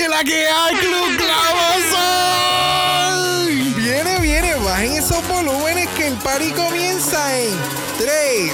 [0.00, 1.98] que la que hay, Club Clavazón.
[3.76, 7.54] Viene, viene, bajen esos volúmenes que el party comienza en
[7.98, 8.50] 3,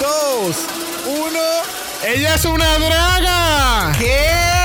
[0.00, 0.56] 2,
[1.06, 1.40] 1.
[2.04, 3.92] Ella es una draga.
[3.98, 4.55] ¿Qué?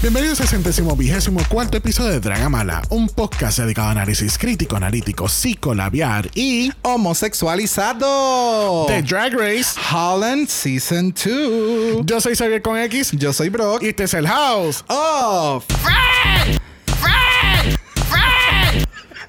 [0.00, 5.28] Bienvenidos al centésimo vigésimo cuarto episodio de Dragamala, un podcast dedicado a análisis crítico, analítico,
[5.28, 8.86] psicolabiar y Homosexualizado.
[8.88, 9.78] de Drag Race.
[9.92, 12.04] Holland Season 2.
[12.04, 13.80] Yo soy Xavier con X Yo soy Brock.
[13.84, 14.84] y este es el House.
[14.88, 15.62] Oh,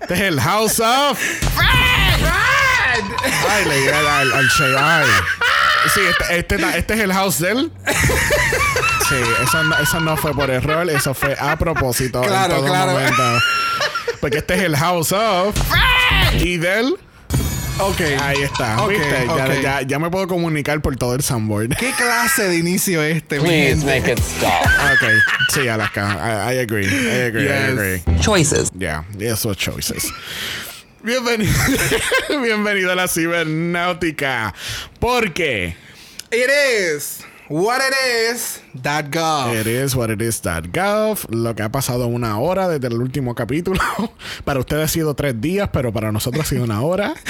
[0.01, 1.19] Este es el House of
[3.49, 5.07] Ay, le al, al, Shay- ay.
[5.93, 7.71] Sí, este, este, este es el house de él.
[9.09, 12.21] Sí, eso no, eso no fue por error, eso fue a propósito.
[12.23, 12.91] en Claro, todo claro.
[12.93, 13.39] momento.
[14.21, 15.55] Porque este es el house of
[16.39, 16.97] y del.
[17.79, 18.01] Ok.
[18.21, 18.83] Ahí está.
[18.83, 19.27] Ok, ¿viste?
[19.27, 21.75] Ya, ya, ya me puedo comunicar por todo el soundboard.
[21.77, 24.65] ¿Qué clase de inicio este, Please make it stop.
[24.93, 25.09] Ok,
[25.53, 26.49] sí, Alaska.
[26.51, 26.85] I, I agree.
[26.85, 27.47] I agree.
[27.47, 28.01] I agree.
[28.19, 28.71] Choices.
[28.77, 30.11] Yeah, esos choices.
[31.03, 31.51] Bienvenido,
[32.41, 34.53] bienvenido a la cibernáutica.
[34.99, 35.75] Porque
[36.31, 37.93] It is what it
[38.33, 38.59] is.
[38.81, 39.53] That gov.
[39.53, 41.29] it is what it is that gov.
[41.29, 43.79] Lo que ha pasado una hora desde el último capítulo.
[44.43, 47.13] Para ustedes ha sido tres días, pero para nosotros ha sido una hora.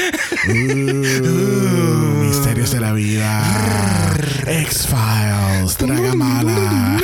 [0.45, 3.41] Uh, misterios de la vida.
[4.45, 5.77] X-Files.
[5.77, 6.99] Dragamala.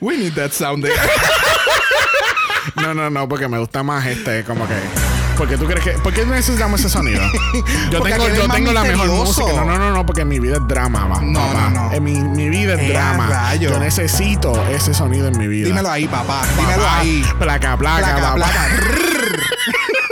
[0.00, 0.96] We need that sound there.
[2.76, 4.74] No, no, no, porque me gusta más este, como que.
[5.36, 5.90] Porque tú crees que.
[5.92, 7.20] ¿Por qué necesitamos ese sonido?
[7.90, 9.52] Yo Porque tengo, yo tengo la mejor música.
[9.54, 11.20] No, no, no, no, porque mi vida es drama, va.
[11.22, 11.70] No, papá.
[11.70, 11.92] no, no.
[11.92, 13.26] Eh, Mi, mi vida es Eh, drama.
[13.28, 13.70] rayo.
[13.70, 15.66] Yo necesito ese sonido en mi vida.
[15.66, 16.42] Dímelo ahí, papá.
[16.42, 17.24] Papá, Dímelo ahí.
[17.38, 18.34] Placa, placa, Placa, papá.
[18.34, 18.68] placa.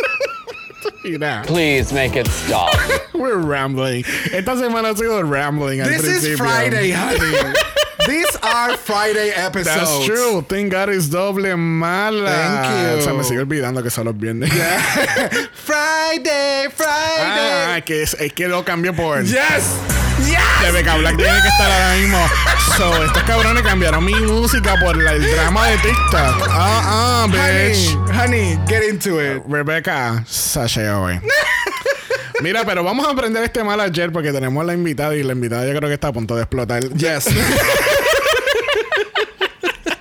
[1.02, 2.74] Mira, Please make it stop.
[3.14, 4.04] we're rambling.
[4.32, 5.80] Esta semana ha sido rambling.
[5.80, 6.36] al This is principio.
[6.36, 7.54] Friday, honey.
[8.06, 9.66] These are Friday episodes.
[9.66, 10.42] That's true.
[10.42, 12.26] Thank God is doble mala.
[12.30, 13.02] Thank you.
[13.02, 14.50] Se me sigue olvidando que son los viernes.
[15.52, 17.76] Friday, Friday.
[17.76, 19.22] Ah, que es, es que lo cambió por.
[19.22, 20.09] Yes.
[20.60, 20.66] Yes.
[20.66, 22.28] De Beca Black tiene que estar ahora mismo.
[22.76, 26.48] So, estos cabrones cambiaron mi música por la- el drama de TikTok.
[26.50, 27.97] Ah, ah, bitch.
[27.97, 29.43] Honey, honey, get into it.
[29.48, 31.21] Rebecca Sasha hoy.
[32.43, 35.66] Mira, pero vamos a aprender este mal ayer porque tenemos la invitada y la invitada
[35.66, 36.82] yo creo que está a punto de explotar.
[36.91, 37.27] Yes.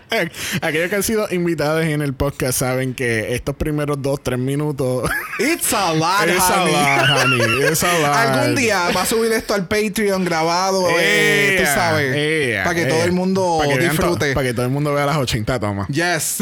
[0.62, 5.09] Aquellos que han sido invitados en el podcast saben que estos primeros dos, tres minutos.
[5.40, 6.72] It's a lot, It's a honey.
[6.74, 7.66] lot, honey.
[7.72, 8.16] It's a lot.
[8.16, 12.86] Algún día va a subir esto al Patreon grabado, eh, tú sabes, ea, para que
[12.86, 14.34] todo el mundo Pa' disfrute.
[14.34, 15.88] Para que todo el mundo vea las 80 tomas.
[15.90, 16.38] Yes.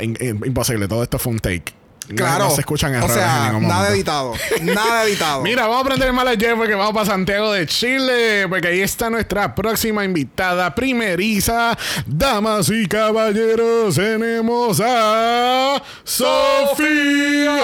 [0.00, 0.88] In- imposible.
[0.88, 1.72] Todo esto fue un take.
[2.14, 2.44] Claro.
[2.44, 4.34] No, se escuchan o errores en sea, ningún nada editado.
[4.62, 5.42] Nada editado.
[5.44, 8.46] Mira, vamos a aprender mal ayer porque vamos para Santiago de Chile.
[8.48, 11.76] Porque ahí está nuestra próxima invitada primeriza.
[12.06, 17.58] Damas y caballeros, tenemos a Sofía.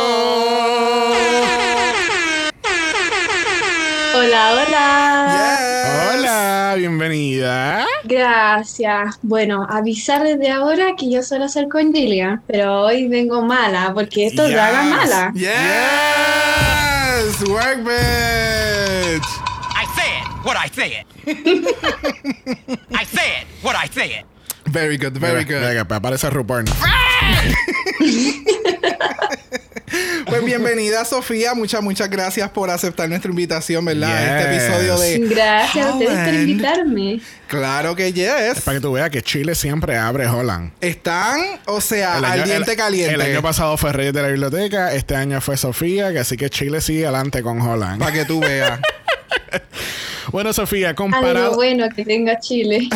[4.15, 5.29] Hola, hola.
[5.31, 6.19] Yes.
[6.19, 7.87] Hola, bienvenida.
[8.05, 9.19] Gracias.
[9.23, 14.27] Bueno, avisar desde ahora que yo suelo ser con Gillian, pero hoy vengo mala porque
[14.27, 14.57] esto es Yes.
[14.57, 15.33] draga mala.
[15.35, 15.55] Yes.
[17.49, 19.27] Work, bitch.
[19.75, 21.05] I said what I said.
[22.93, 24.25] I said what I said.
[24.67, 25.73] Very good, very Mira, good.
[25.87, 26.29] que aparece.
[30.27, 31.55] Pues bienvenida, Sofía.
[31.55, 34.41] Muchas, muchas gracias por aceptar nuestra invitación, ¿verdad?
[34.41, 34.63] Este Yes.
[34.65, 35.19] episodio de.
[35.35, 37.21] Gracias a ustedes por invitarme.
[37.47, 38.63] Claro que yes.
[38.65, 40.73] Para que tú veas que Chile siempre abre Holland.
[40.81, 43.15] Están, o sea, año- al diente el- caliente.
[43.15, 46.49] El año pasado fue Reyes de la Biblioteca, este año fue Sofía, que así que
[46.49, 47.99] Chile sigue adelante con Holland.
[48.01, 48.81] Para que tú veas.
[50.33, 52.89] Bueno, Sofía, Algo comparado, bueno que tenga Chile.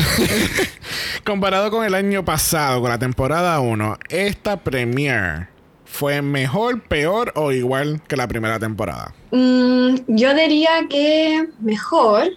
[1.24, 5.46] comparado con el año pasado, con la temporada 1, esta premiere
[5.90, 9.14] fue mejor, peor o igual que la primera temporada.
[9.30, 12.28] Mm, yo diría que mejor,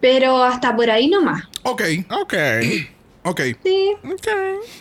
[0.00, 1.44] pero hasta por ahí nomás.
[1.62, 1.82] ok.
[2.22, 2.34] Ok.
[3.24, 3.40] Ok.
[3.62, 3.92] Sí.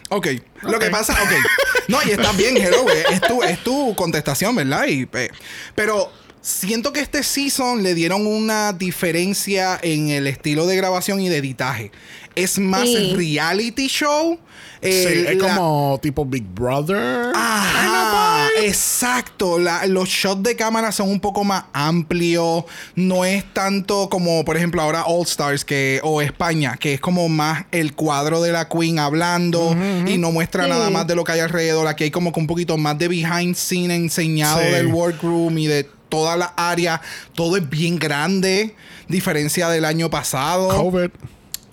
[0.10, 0.28] Ok.
[0.64, 1.30] Lo que pasa, ok.
[1.88, 2.90] No, y está bien, hello.
[2.90, 4.88] eh, Es tu, es tu contestación, ¿verdad?
[4.88, 5.30] Y, eh,
[5.76, 11.30] pero siento que este season le dieron una diferencia en el estilo de grabación y
[11.30, 11.92] de editaje.
[12.36, 13.14] Es más Sí.
[13.16, 14.40] reality show.
[14.82, 17.32] Sí, eh, es la- como tipo Big Brother.
[17.36, 19.60] Ajá, exacto.
[19.60, 22.64] La- los shots de cámara son un poco más amplios.
[22.96, 27.30] No es tanto como, por ejemplo, ahora All Stars que, o España, que es como
[27.30, 29.76] más el cuadro de la Queen hablando
[30.08, 30.70] y no muestra Sí.
[30.72, 31.88] nada más de lo que hay alrededor.
[31.88, 34.70] Aquí hay como que un poquito más de behind scene enseñado Sí.
[34.72, 37.02] del workroom y de toda la área.
[37.36, 38.76] Todo es bien grande,
[39.08, 40.70] diferencia del año pasado.
[40.70, 41.10] COVID.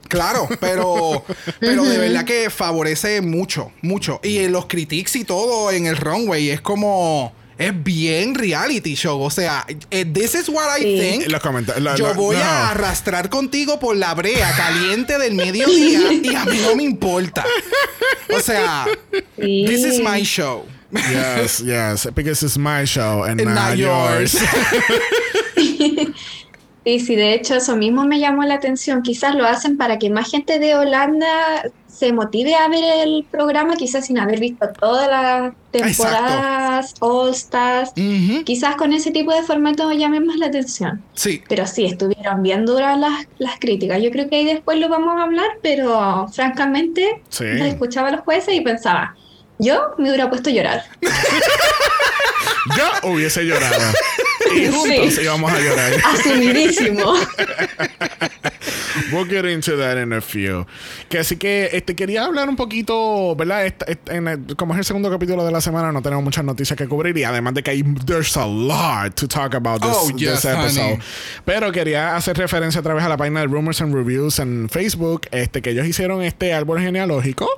[0.09, 1.25] Claro, pero,
[1.61, 4.21] pero de verdad que favorece mucho, mucho.
[4.23, 7.33] Y en los critiques y todo en el runway es como.
[7.59, 9.21] Es bien reality show.
[9.21, 11.01] O sea, eh, this is what I Sí.
[11.01, 11.27] think.
[11.29, 11.83] Los comentarios.
[11.83, 12.43] la- Yo la- voy no.
[12.43, 17.45] a arrastrar contigo por la brea caliente del mediodía y a mí no me importa.
[18.37, 18.87] O sea,
[19.41, 19.65] Sí.
[19.67, 20.67] this is my show.
[20.93, 22.09] Yes, yes.
[22.15, 24.35] Because it's my show and, And not, not yours.
[24.35, 26.09] yours.
[26.89, 29.03] Sí, sí, de hecho eso mismo me llamó la atención.
[29.03, 31.27] Quizás lo hacen para que más gente de Holanda
[31.87, 37.91] se motive a ver el programa, quizás sin haber visto todas las temporadas, All Stars.
[37.95, 41.03] Ujú, Quizás con ese tipo de formato llamen más la atención.
[41.13, 41.43] Sí.
[41.47, 44.01] Pero sí, estuvieron bien duras las, las críticas.
[44.03, 47.45] Yo creo que ahí después lo vamos a hablar, pero francamente Sí.
[47.45, 49.15] las escuchaba a los jueces y pensaba,
[49.59, 50.85] yo me hubiera puesto a llorar.
[52.77, 53.75] Yo hubiese llorado.
[54.55, 55.21] Y juntos Sí.
[55.23, 55.93] íbamos a llorar.
[56.15, 57.15] Asumidísimo.
[59.13, 60.67] We'll get into that in a few.
[61.09, 63.65] Que así que este quería hablar un poquito, ¿verdad?
[63.67, 66.45] Esta- esta- en el- como es el segundo capítulo de la semana, no tenemos muchas
[66.45, 69.91] noticias que cubrir y además de que hay there's a lot to talk about this,
[69.95, 70.81] Oh, yes, this episode.
[70.95, 70.99] honey.
[71.45, 75.23] Pero quería hacer referencia a través a la página de Rumors and Reviews en Facebook,
[75.31, 77.49] este que ellos hicieron este árbol genealógico.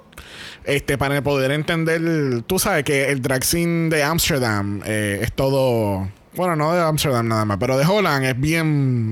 [0.64, 6.08] Este, para poder entender, tú sabes que el drag scene de Amsterdam eh, es todo,
[6.34, 8.66] bueno, no de Amsterdam nada más, pero de Holland es bien,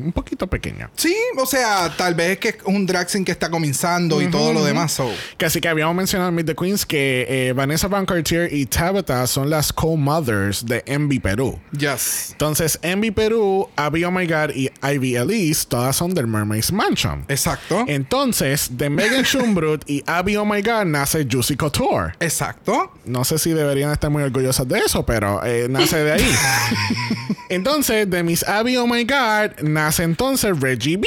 [0.04, 0.90] un poquito pequeño.
[0.94, 4.30] Sí, o sea, tal vez es que es un drag scene que está comenzando y
[4.30, 4.92] todo lo demás.
[4.92, 5.10] so.
[5.36, 8.66] Que así que habíamos mencionado en Meet the Queens que eh, Vanessa Van Cartier y
[8.66, 11.58] Tabitha son las co-mothers de Envy Perú.
[11.76, 12.28] Yes.
[12.32, 17.24] Entonces, Envy Perú, Abby Oh My God y Ivy Elise, todas son del Mermaid's Mansion.
[17.28, 17.84] Exacto.
[17.88, 22.14] Entonces, de Megan Schumbrut y Abby Oh My God nace Juicy Couture.
[22.20, 22.92] Exacto.
[23.04, 26.34] No sé si deberían estar muy orgullosas de eso, pero eh, nace de ahí.
[27.48, 31.06] entonces, de Miss Abby Oh My God, nace entonces Reggie B.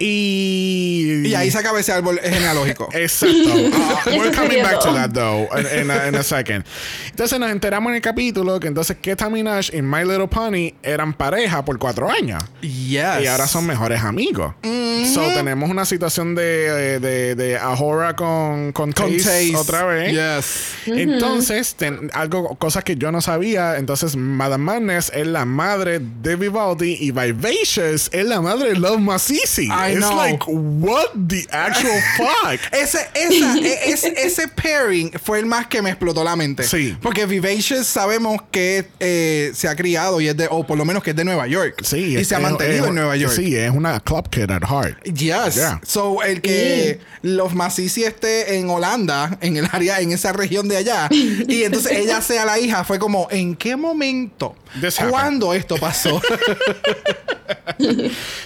[0.00, 1.22] Y...
[1.28, 2.88] Y ahí se acaba ese árbol genealógico.
[2.92, 3.36] Exacto.
[3.40, 6.64] Uh, Y we're coming back to that though in, in a, in a second.
[7.10, 11.12] Entonces nos enteramos en el capítulo que entonces Keta Minaj y My Little Pony eran
[11.12, 12.42] pareja por cuatro años.
[12.62, 13.20] Yes.
[13.22, 14.54] Y ahora son mejores amigos.
[14.62, 19.56] So tenemos una situación de, de, de Ahora con, con, con Taze Taze.
[19.56, 20.12] otra vez.
[20.12, 20.96] Yes.
[20.98, 23.76] Entonces, ten- algo, cosas que yo no sabía.
[23.76, 29.00] Entonces, Madame Madness es la madre de Vivaldi y Vivacious es la madre de Love
[29.00, 29.66] Masisi.
[29.66, 30.16] I It's know.
[30.16, 32.60] like, what the actual fuck?
[32.72, 36.64] Ese, esa, e- ese, ese pairing fue el más que me explotó la mente.
[36.64, 36.96] Sí.
[37.00, 41.02] Porque Vivacious sabemos que eh, se ha criado y es de, o por lo menos
[41.02, 41.82] que es de Nueva York.
[41.84, 43.34] Sí, Y es- se ha es- mantenido es- en Nueva York.
[43.34, 45.02] Sí, es una club kid at heart.
[45.04, 45.54] Yes.
[45.54, 45.80] Yeah.
[45.84, 50.76] So, el que los Masisi esté en Holanda, en el área, en esa región de
[50.78, 54.54] allá, y entonces ella sea la hija, fue como, ¿en qué momento?
[54.80, 55.10] This happened.
[55.10, 56.20] ¿Cuándo esto pasó?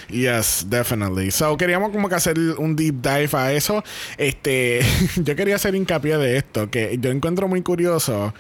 [0.09, 1.31] Yes, definitely.
[1.35, 3.83] So queríamos como que hacer un deep dive a eso.
[4.19, 4.81] Este,
[5.17, 8.33] yo quería hacer hincapié de esto, que yo encuentro muy curioso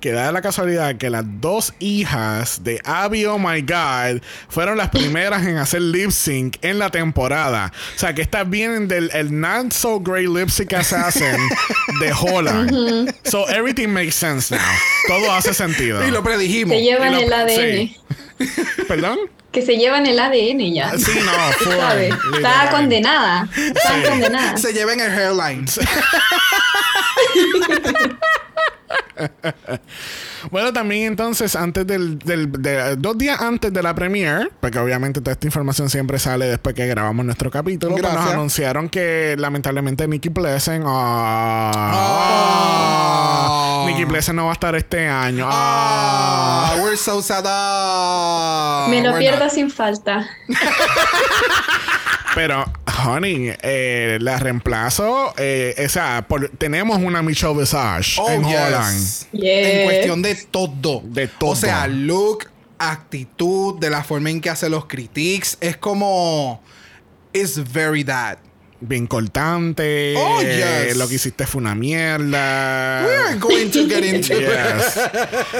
[0.00, 4.90] que da la casualidad que las dos hijas de Abby Oh My God fueron las
[4.90, 7.72] primeras en hacer lip sync en la temporada.
[7.94, 11.36] O sea, que estas vienen del el not so great lip sync assassin
[12.00, 13.14] de Holland.
[13.24, 14.60] So everything makes sense now.
[15.08, 16.06] Todo hace sentido.
[16.06, 16.76] y lo predijimos.
[16.76, 17.48] Se llevan Y lo- el ADN.
[17.56, 17.96] sí.
[18.88, 19.18] ¿Perdón?
[19.52, 20.90] Que se llevan el ADN ya.
[20.98, 22.14] Sí, no, full, sabes.
[22.36, 23.48] Estaba condenada.
[23.54, 24.08] Estaba Sí.
[24.08, 24.56] condenada.
[24.56, 25.66] Se lleven el hairline.
[30.50, 35.20] Bueno, también entonces, antes del, del- de- dos días antes de la premiere, porque obviamente
[35.20, 40.08] toda esta información siempre sale después que grabamos nuestro capítulo, pues nos anunciaron que lamentablemente
[40.08, 41.70] Nikki Pleasant, ah,
[43.84, 43.84] Ah.
[43.86, 45.46] Nikki Pleasant no va a estar este año.
[45.48, 46.74] Ah.
[46.82, 47.44] We're so sad.
[48.88, 49.52] Me lo we're pierdo not.
[49.52, 50.26] sin falta.
[52.34, 52.64] Pero,
[53.04, 58.56] honey, eh, la reemplazo, eh, o sea, por- tenemos una Michelle Visage Oh, en yes.
[58.56, 59.08] Holland.
[59.32, 59.66] Yes.
[59.68, 61.02] En cuestión de todo.
[61.04, 61.50] De todo.
[61.50, 62.46] O sea, look,
[62.78, 65.58] actitud, de la forma en que hace los critiques.
[65.60, 66.62] Es como.
[67.34, 68.38] It's very that.
[68.82, 70.14] Bien cortante.
[70.16, 70.96] Oh, eh, yes.
[70.96, 73.04] Lo que hiciste fue una mierda.
[73.06, 74.42] We are going to get into it.
[74.52, 74.98] Yes.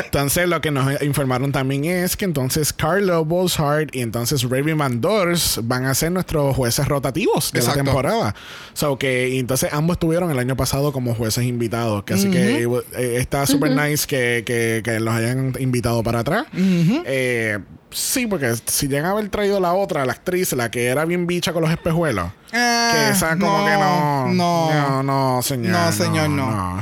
[0.04, 5.60] Entonces, lo que nos informaron también es que entonces Carlo Bolshard y entonces Raven Mandors
[5.62, 7.78] van a ser nuestros jueces rotativos de Exacto.
[7.78, 8.34] la temporada.
[8.74, 12.02] So que entonces ambos estuvieron el año pasado como jueces invitados.
[12.04, 16.46] Que así que eh, está súper nice que, que, que los hayan invitado para atrás.
[16.54, 17.58] Eh,
[17.92, 21.26] sí, porque si llegan a haber traído la otra, la actriz, la que era bien
[21.26, 22.30] bicha con los espejuelos.
[22.52, 24.28] Ah, que esa como que no.
[24.28, 24.72] No.
[24.72, 25.72] No, no, señor.
[25.72, 26.80] No, señor, no.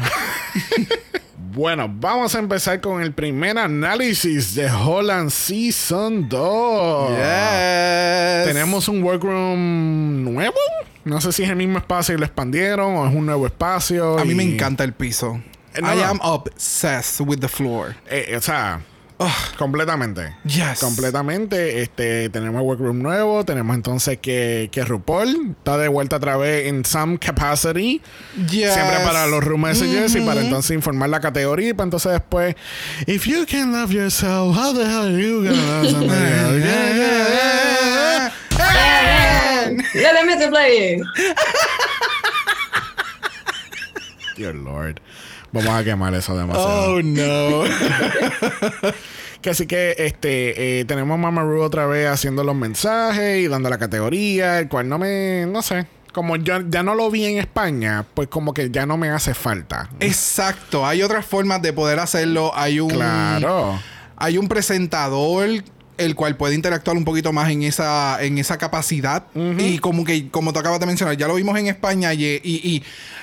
[1.53, 7.11] bueno, vamos a empezar con el primer análisis de Holland Season 2.
[7.11, 8.47] Yes.
[8.47, 10.59] Tenemos un workroom nuevo.
[11.05, 14.19] No sé si es el mismo espacio y lo expandieron o es un nuevo espacio.
[14.19, 15.41] A mí me encanta el piso.
[15.75, 17.95] Eh, no, I am obsessed with the floor.
[18.09, 18.81] Eh, o sea,
[19.59, 20.35] completamente.
[20.45, 20.81] Yes.
[20.81, 21.83] Completamente.
[21.83, 23.45] Este, tenemos workroom nuevo.
[23.45, 28.01] Tenemos entonces que, que RuPaul está de vuelta otra vez en some capacity.
[28.51, 28.75] Yes.
[28.75, 31.71] Siempre para los room messages y para entonces informar la categoría.
[31.71, 32.57] Y para entonces después,
[33.07, 36.65] if you can love yourself, how the hell are you gonna love somebody else?
[36.65, 37.71] Yeah, yeah, yeah.
[40.51, 41.01] Let.
[44.37, 45.01] Dear Lord.
[45.53, 46.95] Vamos a quemar eso demasiado.
[46.95, 47.65] Oh no.
[49.41, 53.49] Que así que este eh, tenemos a Mama Ru otra vez haciendo los mensajes y
[53.49, 57.25] dando la categoría, el cual no me, no sé, como yo ya no lo vi
[57.25, 59.89] en España, pues como que ya no me hace falta.
[60.01, 60.87] Exacto.
[60.87, 62.53] Hay otras formas de poder hacerlo.
[62.55, 62.91] Hay un.
[62.91, 63.81] Claro.
[64.17, 65.49] Hay un presentador
[65.97, 69.25] el cual puede interactuar un poquito más en esa, en esa capacidad.
[69.35, 72.41] Y como que, como tú acabas de mencionar, ya lo vimos en España y, y,
[72.43, 72.83] y,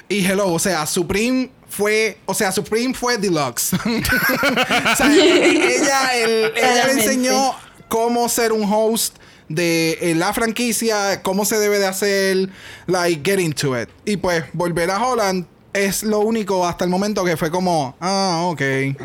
[0.10, 3.74] y hello, o sea, Supreme fue, o sea, Supreme fue deluxe.
[3.74, 7.55] o sea, ella, el- ella le enseñó
[7.88, 9.17] cómo ser un host
[9.50, 12.50] de eh, la franquicia, cómo se debe de hacer,
[12.88, 13.89] like, get into it.
[14.05, 18.41] Y pues, volver a Holland es lo único hasta el momento que fue como, ah,
[18.47, 18.62] ok.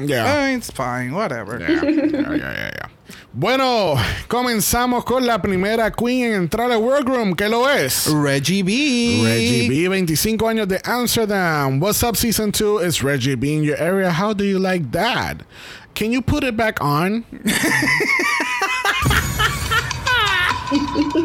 [0.07, 0.50] Yeah.
[0.50, 1.61] Eh, it's fine, whatever.
[1.61, 2.90] Ya, ya.
[3.35, 3.95] Bueno,
[4.29, 8.07] comenzamos con la primera queen en entrar al workroom, que lo es.
[8.07, 9.23] Reggie B.
[9.25, 11.81] Reggie B, 25 años de Amsterdam.
[11.81, 12.81] What's up, season 2?
[12.81, 14.11] It's Reggie B in your area.
[14.11, 15.39] How do you like that?
[15.95, 17.25] Can you put it back on?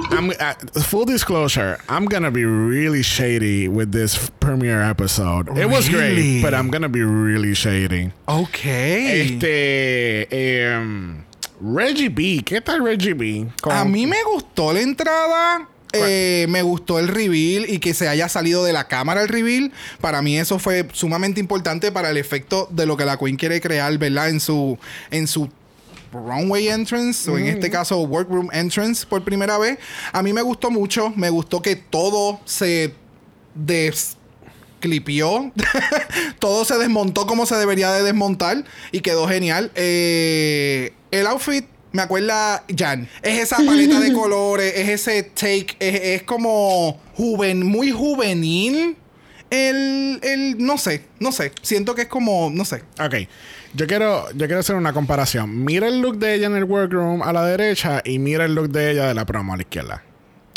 [0.09, 5.57] I'm, uh, full disclosure, I'm gonna be really shady with this premiere episode.
[5.57, 8.11] It was great, but I'm gonna be really shady.
[8.27, 8.65] Ok.
[8.65, 11.26] Este, em,
[11.61, 13.47] Reggie B, ¿qué tal Reggie B?
[13.61, 15.67] Con- A mí me gustó la entrada.
[15.93, 19.71] eh, me gustó el reveal y que se haya salido de la cámara el reveal.
[20.01, 23.59] Para mí eso fue sumamente importante para el efecto de lo que la Queen quiere
[23.61, 24.29] crear, ¿verdad?
[24.29, 24.77] En su,
[25.09, 25.49] en su
[26.11, 29.79] runway entrance, o en este caso workroom entrance por primera vez.
[30.11, 31.11] A mí me gustó mucho.
[31.15, 32.93] Me gustó que todo se
[34.77, 35.51] desclipió.
[36.39, 39.71] todo se desmontó como se debería de desmontar y quedó genial.
[39.75, 43.09] Eh, el outfit me acuerda Jan.
[43.21, 48.97] Es esa paleta de colores, es ese take, es, es como juven, muy juvenil.
[49.49, 51.53] El, el, no sé, no sé.
[51.61, 52.83] Siento que es como, no sé.
[52.99, 53.15] Ok.
[53.73, 55.63] Yo quiero, yo quiero hacer una comparación.
[55.63, 58.69] Mira el look de ella en el workroom a la derecha y mira el look
[58.69, 60.03] de ella de la promo a la izquierda.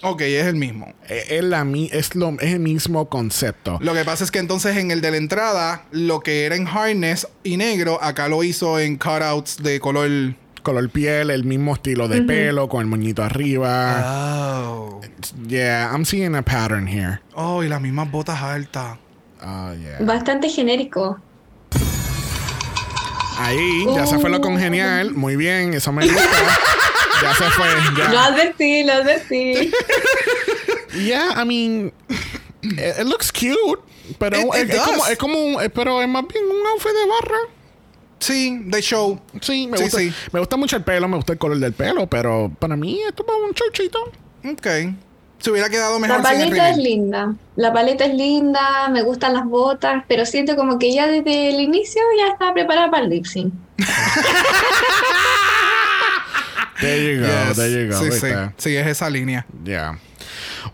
[0.03, 0.95] Ok, es el mismo.
[1.09, 3.79] Es, es la, es, lo, es el mismo concepto.
[3.83, 6.67] Lo que pasa es que entonces en el de la entrada, lo que era en
[6.67, 10.35] harness y negro, acá lo hizo en cutouts de color.
[10.63, 14.03] Color piel, el mismo estilo de pelo, con el moñito arriba.
[14.05, 15.01] Oh.
[15.49, 17.21] Yeah, I'm seeing a pattern here.
[17.35, 18.99] Oh, y las mismas botas altas.
[19.43, 19.97] Oh, yeah.
[20.01, 21.19] Bastante genérico.
[23.39, 25.13] Ahí, ya se fue lo congenial.
[25.13, 26.21] Muy bien, eso me gusta.
[27.23, 27.67] ya se fue.
[27.97, 28.25] Lo Ya.
[28.27, 29.71] advertí, lo advertí.
[30.93, 31.93] Yeah, I mean,
[32.63, 33.81] it, it looks cute.
[34.19, 36.91] Pero It- es, it es como, es como un- pero es más bien un outfit
[36.91, 37.39] de barra.
[38.19, 39.21] Sí, de show.
[39.41, 39.99] Sí, me Sí, gusta.
[40.01, 40.13] sí.
[40.33, 43.25] Me gusta mucho el pelo, me gusta el color del pelo, pero para mí esto
[43.27, 44.01] es un chorchito.
[44.45, 44.67] Ok.
[45.39, 47.35] Se hubiera quedado mejor La paleta es linda.
[47.57, 51.61] La paleta es linda, me gustan las botas, pero siento como que ya desde el
[51.61, 53.55] inicio ya estaba preparada para el lip sync.
[56.81, 57.57] There you go, Yes.
[57.57, 57.99] there you go.
[57.99, 58.29] Sí, sí.
[58.57, 59.45] Sí, es esa línea.
[59.65, 59.99] Yeah.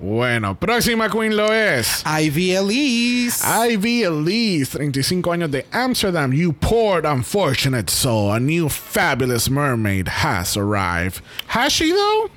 [0.00, 2.02] Bueno, próxima queen lo es.
[2.04, 3.42] Ivy Elise.
[3.44, 6.32] Ivy Elise, 35 años de Amsterdam.
[6.32, 8.32] You poor unfortunate soul.
[8.32, 11.22] A new fabulous mermaid has arrived.
[11.48, 12.30] Has she though?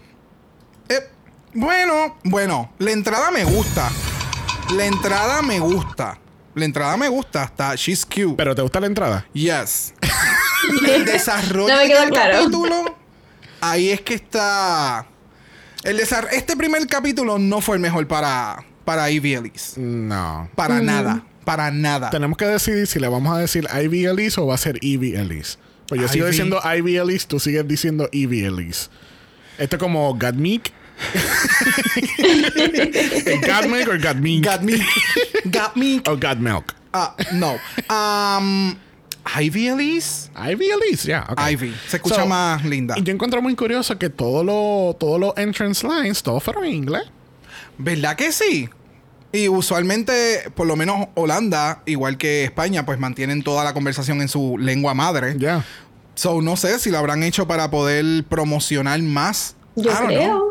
[0.89, 1.01] Eh,
[1.53, 3.89] bueno, bueno, la entrada me gusta.
[4.75, 6.17] La entrada me gusta.
[6.55, 7.43] La entrada me gusta.
[7.43, 8.35] Está, she's cute.
[8.37, 9.25] ¿Pero te gusta la entrada?
[9.33, 9.93] Yes.
[10.87, 12.37] el desarrollo No me quedó del claro.
[12.39, 12.98] capítulo.
[13.61, 15.05] Ahí es que está.
[15.83, 19.79] El desar- este primer capítulo no fue el mejor para, para Ivy Elise.
[19.79, 20.49] No.
[20.55, 21.23] Para nada.
[21.45, 22.09] Para nada.
[22.09, 25.15] Tenemos que decidir si le vamos a decir Ivy Elise o va a ser Ivy
[25.15, 25.57] Elise.
[25.87, 28.89] Pues yo sigo diciendo Ivy Elise, tú sigues diciendo Ivy Elise.
[29.57, 30.71] Esto es como Gatmeek.
[33.41, 34.41] Gatmeek o me.
[35.45, 36.01] Got me.
[36.07, 36.73] O Gatmilk.
[36.93, 37.57] Ah, no.
[37.89, 38.75] Um,
[39.39, 40.29] Ivy Elise.
[40.35, 41.25] Ivy Elise, ya.
[41.29, 41.53] okay.
[41.53, 41.75] Ivy.
[41.87, 42.95] Se escucha So, más linda.
[42.97, 46.73] Y yo encuentro muy curioso que todos los todos los entrance lines, todos fueron en
[46.73, 47.03] inglés.
[47.77, 48.69] ¿Verdad que sí?
[49.31, 54.27] Y usualmente, por lo menos Holanda, igual que España, pues mantienen toda la conversación en
[54.27, 55.35] su lengua madre.
[55.37, 55.63] Ya.
[56.15, 59.55] So, no sé si lo habrán hecho para poder promocionar más.
[59.75, 60.25] Yo I don't creo.
[60.37, 60.49] know.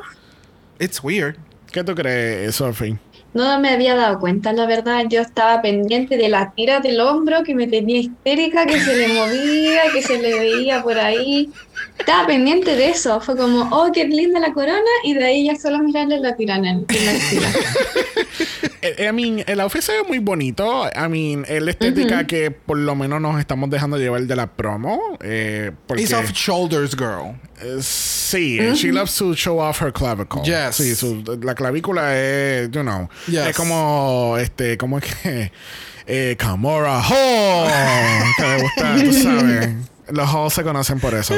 [0.79, 1.37] It's weird.
[1.73, 2.99] ¿Qué tú crees, Sophie?
[3.39, 5.05] No me había dado cuenta, la verdad.
[5.09, 9.07] Yo estaba pendiente de la tira del hombro que me tenía histérica, que se le
[9.07, 11.53] movía, que se le veía por ahí.
[11.99, 13.21] Estaba pendiente de eso.
[13.21, 14.79] Fue como, oh, qué linda la corona.
[15.05, 17.49] Y de ahí ya solo mirarle la tirana en, la axila.
[18.81, 20.87] Eh, I mean, el outfit se ve muy bonito.
[20.95, 24.47] I mean, es la estética que por lo menos nos estamos dejando llevar de la
[24.47, 25.19] promo.
[25.21, 27.35] Eh, porque, It's off shoulders, girl.
[27.61, 30.43] eh, sí, she loves to show off her clavicle.
[30.45, 30.77] Yes.
[30.77, 33.49] Sí, su- la clavícula es, you know, Yes.
[33.49, 35.51] es como, este, como es que,
[36.07, 37.69] eh, Camora Hall.
[38.37, 39.69] que me gusta, tú sabes.
[40.11, 41.35] Los Halls se conocen por eso.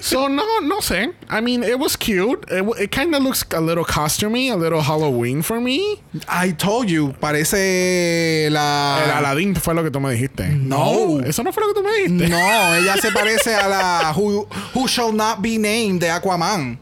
[0.00, 1.12] So, no, no sé.
[1.30, 2.44] I mean, it was cute.
[2.50, 6.00] It, kind of looks a little costumey, a little Halloween for me.
[6.28, 9.02] I told you, parece la.
[9.04, 10.48] El Aladdin fue lo que tú me dijiste.
[10.48, 11.20] No.
[11.20, 12.28] Eso no fue lo que tú me dijiste.
[12.28, 16.78] No, ella se parece a la Who, Who Shall Not Be Named de Aquaman.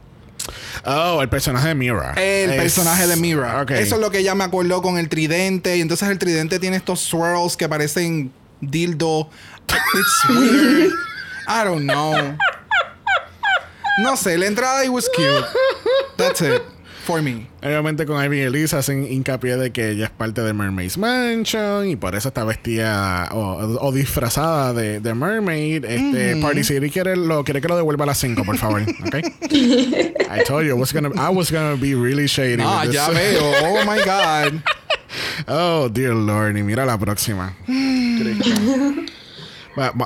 [0.86, 2.12] Oh, el personaje de Mira.
[2.16, 3.60] El Es- personaje de Mira.
[3.62, 3.72] Ok.
[3.72, 5.76] Eso es lo que ella me acordó con el tridente.
[5.76, 9.28] Y entonces el tridente tiene estos swirls que parecen dildo.
[9.68, 10.92] It's weird.
[11.46, 12.36] I don't know.
[14.02, 15.44] No sé, la entrada it was cute.
[16.16, 16.62] That's it.
[17.06, 17.48] For me.
[17.62, 21.96] Obviamente con Ivy Elise hacen hincapié de que ella es parte de Mermaid's Mansion y
[21.96, 25.84] por eso está vestida o, o disfrazada de, de Mermaid.
[25.86, 28.82] Este, Party City quiere, lo, quiere que lo devuelva a las 5, por favor.
[28.82, 29.14] ¿Ok?
[29.50, 32.62] I told you I was gonna, I was gonna be really shady.
[32.62, 32.94] Ah, with this.
[32.96, 33.52] ya veo.
[33.62, 34.62] Oh my God.
[35.48, 36.56] Oh, dear Lord.
[36.56, 37.56] Y mira la próxima.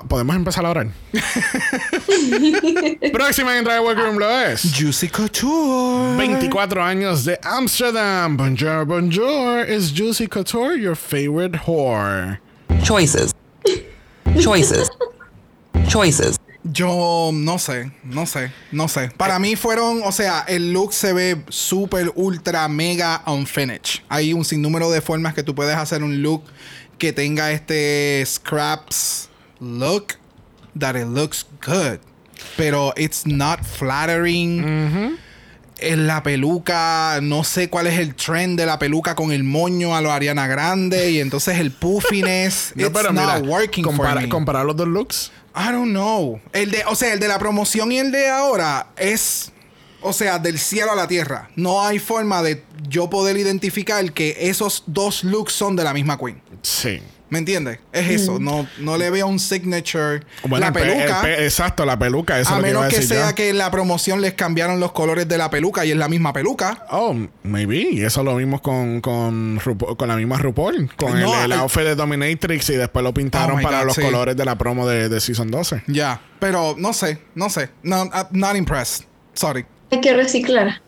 [0.09, 0.87] ¿Podemos empezar a orar?
[3.13, 4.73] próxima en Drive Walker Room lo es.
[4.73, 6.17] Juicy Couture.
[6.17, 8.37] 24 años de Amsterdam.
[8.37, 9.69] Bonjour, bonjour.
[9.69, 12.39] Is Juicy Couture your favorite whore?
[12.83, 13.35] Choices.
[14.39, 14.91] Choices.
[15.89, 16.39] Choices.
[16.63, 19.11] Yo no sé, no sé, no sé.
[19.19, 24.03] Para mí fueron, o sea, el look se ve súper, ultra, mega unfinished.
[24.09, 26.43] Hay un sinnúmero de formas que tú puedes hacer un look
[26.97, 29.29] que tenga este scraps
[29.61, 30.17] look
[30.79, 32.01] that it looks good.
[32.57, 35.19] Pero it's not flattering.
[35.79, 39.95] En la peluca, no sé cuál es el trend de la peluca con el moño
[39.97, 42.73] a lo Ariana Grande y entonces el puffiness.
[42.77, 44.29] No, it's pero not mira, working for me.
[44.29, 45.33] comparar los dos looks.
[45.55, 46.41] I don't know.
[46.53, 49.53] El de, o sea, el de la promoción y el de ahora es,
[50.01, 51.51] o sea, del cielo a la tierra.
[51.57, 56.17] No hay forma de yo poder identificar que esos dos looks son de la misma
[56.19, 56.41] queen.
[56.63, 57.01] Sí.
[57.31, 57.79] ¿Me entiendes?
[57.93, 58.39] Es eso.
[58.39, 60.21] No, no le veo un signature.
[60.47, 61.21] Bueno, la el pe- peluca.
[61.21, 62.39] el pe- exacto, la peluca.
[62.39, 63.35] Eso a es lo que iba menos que sea yo.
[63.35, 66.33] que en la promoción les cambiaron los colores de la peluca y es la misma
[66.33, 66.87] peluca.
[66.91, 67.77] Oh, maybe.
[67.93, 70.95] Y eso lo vimos con, con, RuPaul- con la misma RuPaul.
[70.97, 73.79] Con No, el, el el- outfit de Dominatrix y después lo pintaron Oh my para
[73.81, 74.03] God, los sí.
[74.03, 75.83] colores de la promo de, de Season 12.
[75.89, 76.21] Ya.
[76.39, 77.71] Pero no sé, no sé.
[77.83, 79.07] No, I'm not impressed.
[79.33, 79.65] Sorry.
[79.91, 80.81] Hay que reciclar.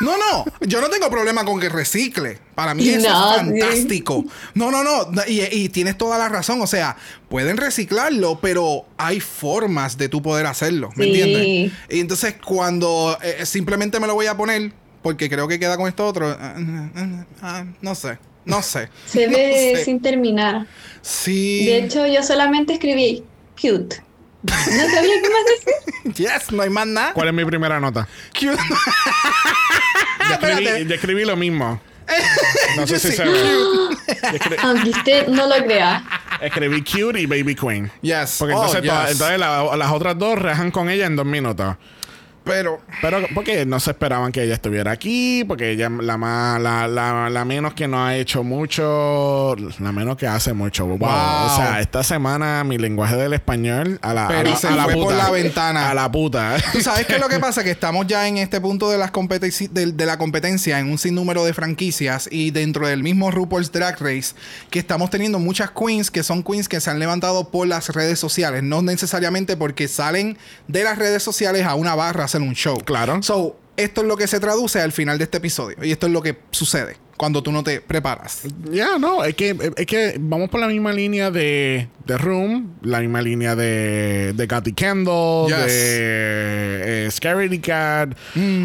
[0.00, 2.38] No, no, yo no tengo problema con que recicle.
[2.54, 4.24] Para mí eso No, es fantástico.
[4.54, 5.10] No, no, no.
[5.10, 6.62] no, Y, y tienes toda la razón.
[6.62, 6.96] O sea,
[7.28, 10.88] pueden reciclarlo, pero hay formas de tú poder hacerlo.
[10.96, 11.10] ¿Me Sí.
[11.20, 11.72] entiendes?
[11.90, 15.86] Y entonces cuando eh, simplemente me lo voy a poner, porque creo que queda con
[15.86, 16.28] esto otro.
[16.40, 16.54] ah,
[17.42, 18.18] ah, no sé.
[18.46, 18.88] No sé.
[19.04, 19.84] Se No ve sé.
[19.84, 20.66] sin terminar.
[21.02, 21.66] Sí.
[21.66, 23.22] De hecho, yo solamente escribí
[23.60, 24.02] cute.
[24.42, 25.44] No sabía qué más
[26.04, 26.14] decir.
[26.14, 27.12] Yes, no hay más nada.
[27.12, 28.08] ¿Cuál es mi primera nota?
[28.32, 28.46] Cute.
[28.46, 28.54] Yo
[30.34, 30.86] escribí, Espérate.
[30.86, 31.80] yo escribí lo mismo.
[32.76, 33.16] No sé si Sí.
[33.16, 33.38] se ve.
[34.62, 36.02] Aunque usted no lo crea.
[36.40, 37.90] escribí Cute y Baby Queen.
[38.02, 38.36] Yes.
[38.38, 39.12] Porque Oh, entonces, todas- yes.
[39.12, 41.76] entonces la- las otras dos rejan con ella en dos minutos.
[42.44, 42.80] Pero.
[43.02, 47.30] Pero porque no se esperaban que ella estuviera aquí, porque ella la más, la, la,
[47.30, 50.86] la menos que no ha hecho mucho, la menos que hace mucho.
[50.86, 50.98] Wow.
[50.98, 51.08] Wow.
[51.08, 54.70] O sea, esta semana mi lenguaje del español a la, a Pero la, se a
[54.72, 55.06] la fue puta.
[55.06, 55.90] por la ventana.
[55.90, 56.56] A la puta.
[56.72, 57.62] ¿Tú sabes qué es lo que pasa?
[57.62, 61.44] Que estamos ya en este punto de, las de, de la competencia en un sinnúmero
[61.44, 64.34] de franquicias y dentro del mismo RuPaul's Drag Race
[64.70, 68.18] que estamos teniendo muchas queens que son queens que se han levantado por las redes
[68.18, 72.54] sociales, no necesariamente porque salen de las redes sociales a una barra a hacer un
[72.54, 72.78] show.
[72.84, 73.22] Claro.
[73.22, 76.12] So, esto es lo que se traduce al final de este episodio y esto es
[76.12, 78.44] lo que sucede cuando tú no te preparas.
[78.72, 83.00] Ya, no, es que, es que vamos por la misma línea de, de Room, la
[83.00, 85.66] misma línea de, de Cathy Kendall, Yes.
[85.66, 88.16] de eh, Scary Cat.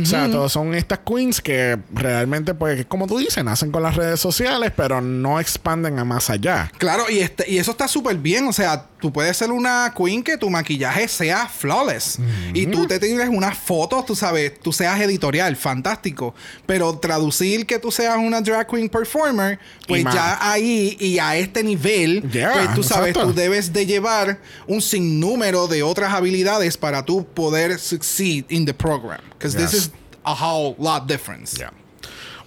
[0.01, 3.97] O sea, todos son estas queens que realmente, pues, como tú dices, nacen con las
[3.97, 6.71] redes sociales, pero no expanden a más allá.
[6.77, 8.47] Claro, y, este, y eso está súper bien.
[8.47, 12.19] O sea, tú puedes ser una queen que tu maquillaje sea flawless.
[12.53, 16.33] Y tú te tienes unas fotos, tú sabes, tú seas editorial, fantástico.
[16.65, 21.63] Pero traducir que tú seas una drag queen performer, pues ya ahí y a este
[21.63, 23.29] nivel, Yeah, pues tú sabes, exacto.
[23.29, 28.73] tú debes de llevar un sinnúmero de otras habilidades para tú poder succeed in the
[28.73, 29.19] program.
[29.37, 29.91] Because this is
[30.23, 31.61] a whole lot difference.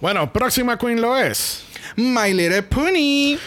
[0.01, 1.63] Bueno, próxima queen lo es.
[1.95, 3.37] My Little Pony.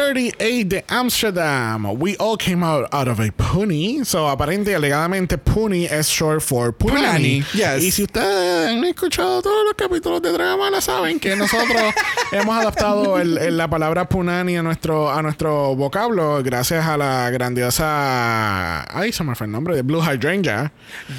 [0.00, 1.86] 38 de Amsterdam.
[1.98, 4.04] We all came out, out of a pony.
[4.04, 7.40] So, aparente y alegadamente, pony es short for punani.
[7.40, 7.82] Punani, yes.
[7.82, 11.80] Y si ustedes han escuchado todos los capítulos de Dragamala, saben que nosotros
[12.32, 17.30] hemos adaptado el- el- la palabra punani a nuestro, a nuestro vocablo gracias a la
[17.30, 18.84] grandiosa.
[18.94, 20.72] Ay, se me fue el nombre de Blue Hydrangea.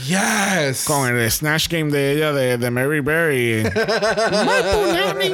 [0.05, 0.83] Yes.
[0.85, 3.63] Con el Snatch Game de ella de, de Mary Berry.
[3.73, 5.33] My punani.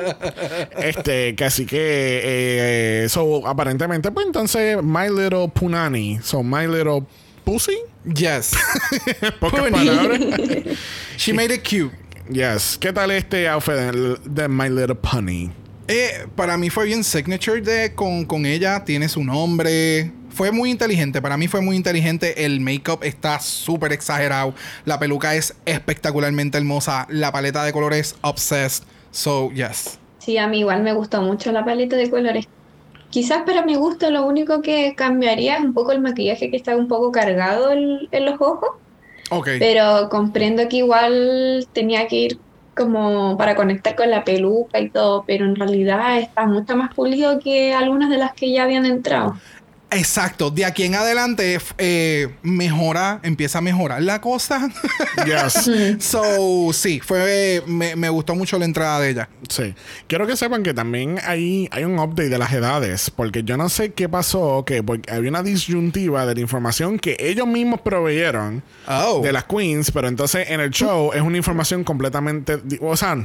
[0.77, 2.21] Este, casi que.
[2.23, 6.19] eh, so, aparentemente, pues entonces, My Little Punani.
[6.21, 7.03] So, My Little
[7.43, 7.77] Pussy.
[8.05, 8.53] Yes.
[9.39, 10.19] Pocas palabras.
[11.17, 11.93] She made it cute.
[12.29, 12.77] Yes.
[12.79, 15.51] ¿Qué tal este outfit de, de My Little Pony?
[15.87, 18.83] Eh, para mí fue bien signature de con, con ella.
[18.85, 20.11] Tiene su nombre.
[20.29, 21.21] Fue muy inteligente.
[21.21, 22.45] Para mí fue muy inteligente.
[22.45, 24.53] El make-up está súper exagerado.
[24.85, 27.05] La peluca es espectacularmente hermosa.
[27.09, 28.85] La paleta de colores obsessed.
[29.11, 29.99] So, yes.
[30.19, 32.47] Sí, a mí igual me gustó mucho la paleta de colores.
[33.13, 36.75] Quizás para mi gusto lo único que cambiaría es un poco el maquillaje que está
[36.75, 38.71] un poco cargado en, en los ojos,
[39.59, 42.39] pero comprendo que igual tenía que ir
[42.75, 47.37] como para conectar con la peluca y todo, pero en realidad está mucho más pulido
[47.37, 49.35] que algunas de las que ya habían entrado.
[49.95, 50.51] Exacto.
[50.51, 54.69] De aquí en adelante eh, mejora, empieza a mejorar la cosa.
[55.25, 55.69] Yes.
[55.99, 59.29] so, sí, fue, me, me gustó mucho la entrada de ella.
[59.47, 59.73] Sí.
[60.07, 63.69] Quiero que sepan que también hay, hay un update de las edades, porque yo no
[63.69, 68.63] sé qué pasó, que porque había una disyuntiva de la información que ellos mismos proveyeron
[68.87, 69.21] Oh.
[69.23, 73.15] de las queens, pero entonces en el show es una información completamente, o sea,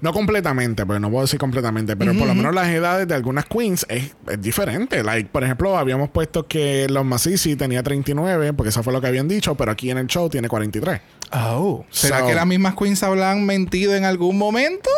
[0.00, 3.46] no completamente, pero no puedo decir completamente, pero por lo menos las edades de algunas
[3.46, 5.02] queens es, es diferente.
[5.02, 9.06] Like, por ejemplo, habíamos puesto que los Masisi tenía 39, porque eso fue lo que
[9.06, 11.00] habían dicho, pero aquí en el show tiene 43.
[11.32, 11.84] Oh.
[11.90, 14.90] ¿Será So- que las mismas queens habrán mentido en algún momento?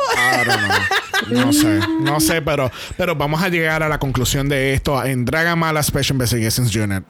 [1.30, 5.24] No sé, no sé, pero, pero vamos a llegar a la conclusión de esto en
[5.24, 7.02] Dragamala Special Investigations Unit.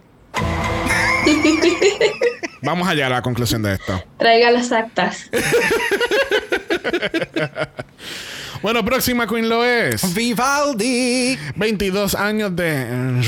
[2.63, 4.03] Vamos a llegar a la conclusión de esto.
[4.19, 5.31] Traiga las actas.
[8.64, 10.14] Bueno, próxima Queen lo es.
[10.14, 11.38] Vivaldi.
[11.55, 13.20] 22 años de.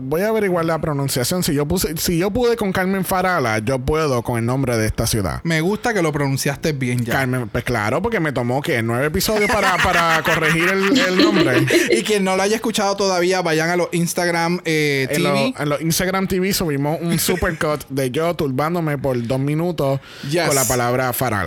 [0.00, 1.42] Voy a averiguar la pronunciación.
[1.42, 4.86] Si yo puse, si yo pude con Carmen Farala, yo puedo con el nombre de
[4.86, 5.42] esta ciudad.
[5.44, 7.12] Me gusta que lo pronunciaste bien ya.
[7.12, 11.66] Carmen, pues claro, porque me tomó que nueve episodios para, para corregir el, el nombre.
[11.90, 15.54] Y quien no lo haya escuchado todavía, vayan a los Instagram eh, En, lo- TV.
[15.58, 20.46] en los Instagram TV subimos un supercut de yo turbándome por dos minutos Yes.
[20.46, 21.41] con la palabra farala.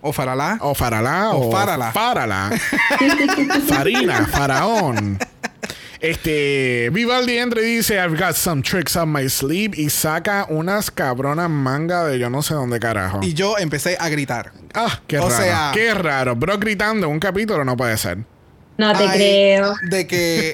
[0.00, 0.58] O Farala.
[0.60, 1.90] O farala O o, farala.
[1.92, 2.50] farala.
[3.68, 5.18] Farina, faraón.
[6.00, 10.92] Este, Vivaldi entra y dice, I've got some tricks up my sleeve y saca unas
[10.92, 13.18] cabronas manga de yo no sé dónde carajo.
[13.22, 14.52] Y yo empecé a gritar.
[14.74, 15.42] ah, qué o raro.
[15.42, 16.36] sea- qué raro.
[16.36, 18.18] Bro gritando un capítulo no puede ser.
[18.78, 19.74] No te Ay, creo.
[19.90, 20.52] De que.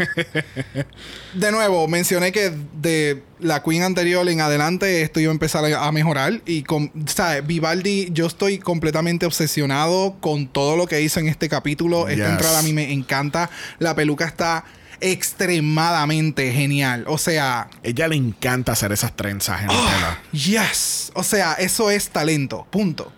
[1.34, 5.92] de nuevo, mencioné que de la Queen anterior en adelante esto iba a empezar a,
[5.92, 6.40] mejorar.
[6.46, 6.90] Y con.
[7.06, 7.46] ¿Sabes?
[7.46, 12.08] Vivaldi, yo estoy completamente obsesionado con todo lo que hizo en este capítulo.
[12.08, 13.50] Esta entrada a mí me encanta.
[13.78, 14.64] La peluca está
[15.02, 17.04] extremadamente genial.
[17.06, 17.68] O sea.
[17.82, 20.18] Ella le encanta hacer esas trenzas en el Ah.
[20.30, 20.42] pelo.
[20.42, 21.12] Yes.
[21.14, 22.66] O sea, eso es talento.
[22.70, 23.12] Punto.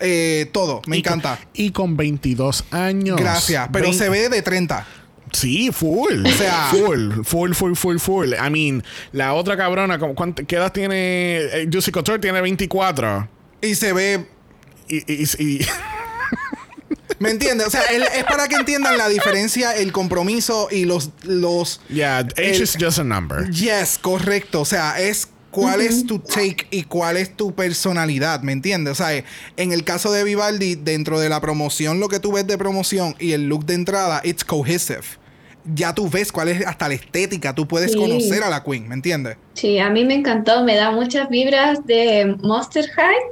[0.00, 0.82] Eh, todo.
[0.86, 1.38] Me Y con- encanta.
[1.54, 3.16] y con 22 años.
[3.18, 3.68] Gracias.
[3.72, 4.86] Pero se ve de 30.
[5.32, 6.24] Sí, full.
[6.26, 8.28] O sea- full, full, full, full, full.
[8.34, 11.38] I mean, la otra cabrona, ¿cómo- cuánto- ¿qué edad tiene?
[11.38, 13.28] Eh, Juicy Couture tiene 24.
[13.60, 14.26] Y se ve
[14.86, 15.66] Y, y- y-
[17.18, 17.66] ¿Me entiendes?
[17.68, 21.10] O sea, el- es para que entiendan la diferencia, el compromiso y los...
[21.22, 23.48] los yeah, age El- is just a number.
[23.50, 24.60] yes, correcto.
[24.60, 28.92] O sea, es cuál es tu take y cuál es tu personalidad, ¿me entiendes?
[28.92, 29.24] O sea,
[29.56, 33.14] en el caso de Vivaldi, dentro de la promoción, lo que tú ves de promoción
[33.20, 35.04] y el look de entrada, it's cohesive.
[35.74, 37.98] Ya tú ves cuál es hasta la estética, tú puedes Sí.
[37.98, 39.36] conocer a la Queen, ¿me entiendes?
[39.54, 43.22] Sí, a mí me encantó, me da muchas vibras de Monster High.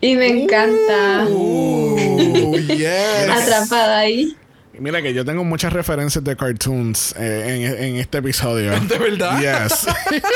[0.00, 1.26] Y me encanta.
[1.28, 3.28] Uh, yes.
[3.30, 4.36] Atrapada ahí.
[4.78, 8.78] Mira que yo tengo muchas referencias de cartoons eh, en, en este episodio.
[8.88, 9.38] ¿De verdad?
[9.40, 9.86] Yes.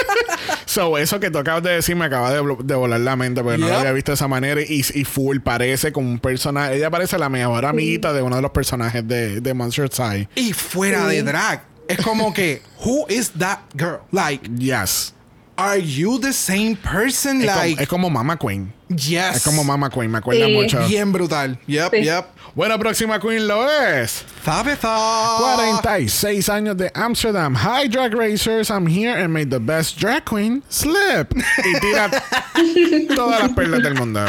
[0.66, 3.68] so, eso que tú acabas de decir me acaba de, volar la mente porque no
[3.68, 6.76] lo había visto de esa manera y, y full parece como un personaje.
[6.76, 10.28] Ella parece la mejor amiguita de uno de los personajes de, de Monster High.
[10.34, 11.64] Y fuera de drag.
[11.88, 14.00] Es como que, who is that girl?
[14.10, 15.14] Like, Yes.
[15.56, 17.40] are you the same person?
[17.40, 18.72] Es, like, como, es como Mama Queen.
[18.88, 19.36] Yes.
[19.36, 20.52] Es como Mama Queen, me acuerda Sí.
[20.52, 20.86] mucho.
[20.86, 21.58] Bien brutal.
[21.66, 22.02] Yep, Sí.
[22.04, 22.26] yep.
[22.54, 24.24] Bueno, próxima Queen lo es.
[24.44, 25.36] Tabitha.
[25.38, 27.54] 46 años de Amsterdam.
[27.54, 28.70] Hi, drag racers.
[28.70, 31.34] I'm here and made the best drag queen slip.
[31.36, 32.10] Y tira
[33.14, 34.24] todas las perlas del mundo.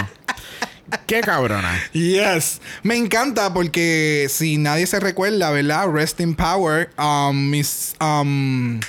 [1.06, 1.74] Qué cabrona.
[1.94, 2.60] Yes.
[2.84, 5.90] Me encanta porque si nadie se recuerda, ¿verdad?
[5.90, 6.90] Rest in Power.
[6.98, 7.94] Um, Miss.
[8.00, 8.80] Um,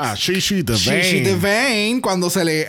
[0.00, 2.68] Ah, Shishi the Shishi Devane, cuando se le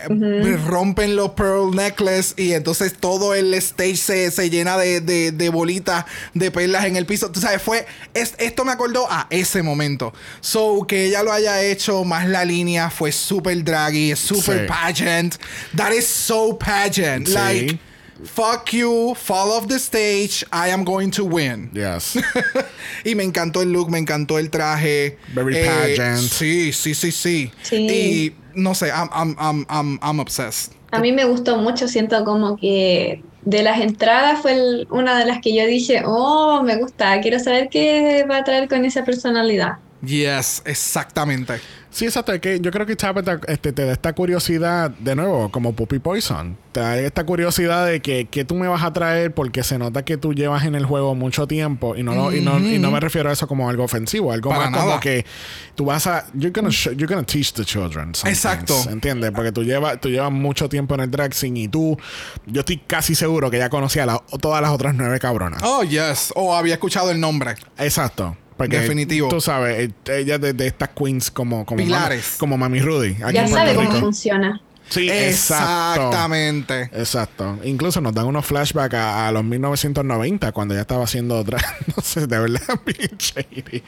[0.66, 5.48] rompen los pearl necklace y entonces todo el stage se, se llena de, de, de
[5.48, 7.30] bolitas de perlas en el piso.
[7.30, 7.86] Tú sabes, fue.
[8.14, 10.12] es- esto me acordó a ese momento.
[10.40, 14.66] So, que ella lo haya hecho más la línea fue super draggy, super Sí.
[14.66, 15.36] pageant.
[15.76, 17.28] That is so pageant.
[17.28, 17.34] Sí.
[17.34, 17.78] Like,
[18.24, 21.70] fuck you, fall off the stage, I am going to win.
[21.72, 22.16] Yes.
[23.04, 25.16] Y me encantó el look, me encantó el traje.
[25.34, 26.18] Very pageant.
[26.18, 27.50] Sí, sí, sí, sí.
[27.62, 27.76] Sí.
[27.76, 30.72] Y no sé, I'm, I'm, I'm, I'm, I'm obsessed.
[30.92, 35.24] A mí me gustó mucho, siento como que de las entradas fue el- una de
[35.24, 39.04] las que yo dije, oh, me gusta, quiero saber qué va a traer con esa
[39.04, 39.78] personalidad.
[40.04, 41.60] Yes, exactamente.
[41.90, 42.32] Sí, exacto.
[42.32, 45.98] Es que yo creo que Tabitha este, te da esta curiosidad, de nuevo, como Puppy
[45.98, 46.56] Poison.
[46.70, 50.04] Te da esta curiosidad de que, que tú me vas a traer porque se nota
[50.04, 51.96] que tú llevas en el juego mucho tiempo.
[51.96, 54.30] Y no, lo- y no, y no me refiero a eso como algo ofensivo.
[54.32, 55.26] Algo Para más como que
[55.74, 56.26] tú vas a...
[56.34, 58.12] You're gonna, you're gonna teach the children.
[58.24, 58.74] Exacto.
[58.88, 59.32] ¿Entiendes?
[59.32, 61.98] Porque tú llevas, tú llevas mucho tiempo en el drag scene y tú...
[62.46, 65.60] Yo estoy casi seguro que ya conocía la- todas las otras nueve cabronas.
[65.64, 66.32] Oh, yes.
[66.36, 67.56] Oh, había escuchado el nombre.
[67.78, 68.36] Exacto.
[68.60, 69.28] Porque Definitivo.
[69.28, 72.26] Tú sabes, eh, ella de, de estas queens como, como, Pilares.
[72.26, 73.16] Mami, como Mami Rudy.
[73.32, 74.60] Ya sabe cómo funciona.
[74.90, 76.08] Sí, exacto.
[76.08, 76.82] Exactamente.
[76.92, 77.58] Exacto.
[77.64, 81.58] Incluso nos dan unos flashbacks a, a los 1990 cuando ella estaba haciendo otra.
[81.96, 82.60] No sé, de verdad,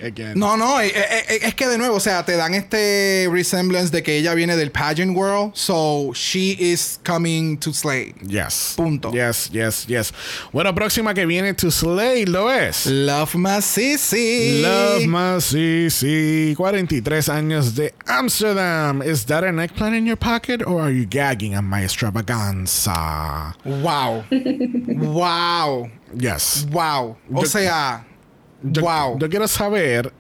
[0.02, 0.32] again.
[0.34, 3.90] No, no, eh, eh, eh, es que de nuevo, o sea, te dan este resemblance
[3.90, 8.14] de que ella viene del pageant world, so she is coming to slay.
[8.26, 8.74] Yes.
[8.76, 9.12] Punto.
[9.12, 10.12] Yes, yes, yes.
[10.52, 12.86] Bueno, próxima que viene to Slay lo es.
[12.86, 14.62] Love my sissy.
[14.62, 16.54] Love my CC.
[16.56, 19.02] 43 años de Amsterdam.
[19.02, 23.54] Is that an eggplant in your pocket or are you gagging at my extravaganza?
[23.64, 24.24] Wow.
[24.30, 25.90] wow.
[26.14, 26.66] Yes.
[26.70, 27.16] Wow.
[27.32, 28.04] O Yo- sea,
[28.62, 29.18] Yo, wow.
[29.18, 30.12] yo quiero saber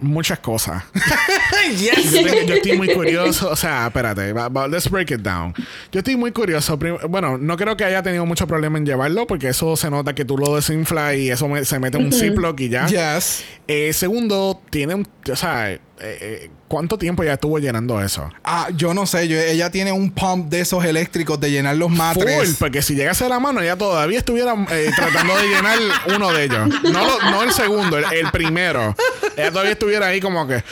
[0.00, 0.84] muchas cosas.
[1.76, 2.12] yes.
[2.12, 3.50] Yo, estoy muy curioso.
[3.50, 4.32] O sea, espérate.
[4.70, 5.52] let's break it down.
[5.90, 6.78] Yo estoy muy curioso.
[7.08, 10.24] Bueno, no creo que haya tenido mucho problema en llevarlo porque eso se nota que
[10.24, 12.86] tú lo desinflas y eso me- se mete en un Ziploc y ya.
[12.86, 13.44] Yes.
[13.66, 15.08] Eh, segundo, tiene un.
[15.32, 18.30] O sea, eh, eh, ¿cuánto tiempo ya estuvo llenando eso?
[18.44, 21.88] Ah, yo no sé, yo- ella tiene un pump de esos eléctricos de llenar los
[21.88, 22.56] Full, matres.
[22.58, 25.78] porque si llegase a la mano, ella todavía estuviera eh, tratando de llenar
[26.14, 26.68] uno de ellos.
[26.84, 28.94] No, lo- no el segundo, el, el primero.
[29.36, 30.62] Ella todavía estuviera ahí como que.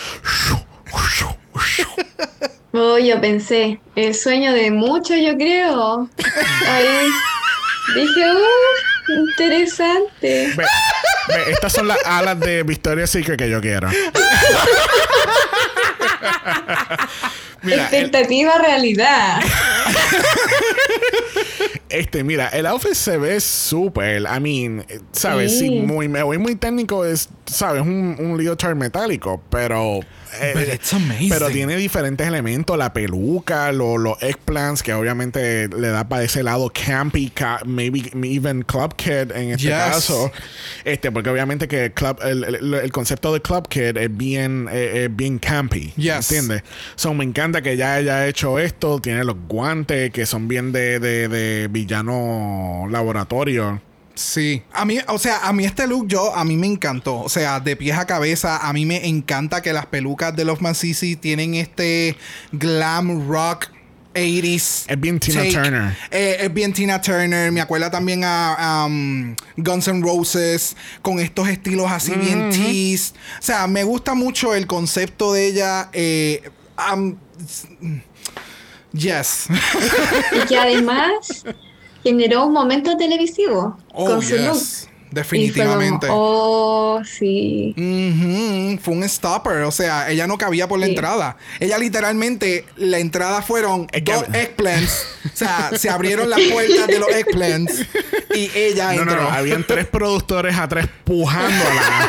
[2.73, 6.11] Oh, yo pensé, el sueño de muchos, yo creo.
[6.69, 7.09] Ahí
[7.95, 10.53] dije, uh, interesante.
[10.55, 10.65] Ve,
[11.29, 13.89] ve, estas son las alas de Victoria's Secret que yo quiero.
[17.63, 19.41] Mira, el- Expectativa realidad.
[21.89, 24.23] este, mira, el outfit se ve súper.
[24.23, 25.53] I mean, ¿sabes?
[25.59, 25.69] Sí.
[25.69, 27.83] Sí, muy, me voy muy técnico, es, ¿sabes?
[27.83, 30.01] Un, un leotard metálico, pero.
[30.41, 31.29] Eh, But it's amazing.
[31.31, 36.43] Pero tiene diferentes elementos: la peluca, lo- los eggplants, que obviamente le da para ese
[36.43, 39.73] lado campy, ca- maybe even club kid en este Yes.
[39.75, 40.31] caso.
[40.85, 45.05] Este, porque obviamente que club, el, el- el concepto de club kid es bien, eh,
[45.09, 45.93] es bien campy.
[45.97, 46.31] Yes.
[46.31, 46.63] ¿Entiendes?
[46.95, 49.01] So, me encanta que ya haya hecho esto.
[49.01, 53.81] Tiene los guantes que son bien de, de, de villano laboratorio.
[54.17, 54.63] Sí.
[54.73, 57.21] A mí, o sea, a mí este look yo, a mí me encantó.
[57.21, 60.75] O sea, de pies a cabeza, a mí me encanta que las pelucas de Love
[60.75, 62.17] Sissy tienen este
[62.51, 63.69] glam rock
[64.15, 64.87] 80s.
[64.89, 65.97] Es bien Tina Turner.
[66.11, 67.53] Eh, es bien Tina Turner.
[67.53, 73.15] Me acuerda también a um, Guns N' Roses con estos estilos así bien teased.
[73.39, 75.91] O sea, me gusta mucho el concepto de ella.
[75.93, 76.51] eh,
[76.93, 77.17] um,
[78.93, 79.49] yes.
[80.33, 81.45] Y que además
[82.07, 84.55] generó un momento televisivo Oh, con su look.
[84.55, 84.89] yes.
[85.11, 86.07] definitivamente.
[86.07, 86.23] Y fue como,
[86.99, 87.73] oh, sí.
[88.83, 90.93] Fue un stopper, o sea, ella no cabía por la Sí.
[90.93, 91.37] entrada.
[91.59, 95.07] Ella literalmente, la entrada fueron Es que- dos eggplants.
[95.25, 97.87] o sea, se abrieron las puertas de los eggplants
[98.35, 99.23] y ella No, no, entró.
[99.23, 99.31] no.
[99.31, 102.09] Habían tres productores atrás pujándola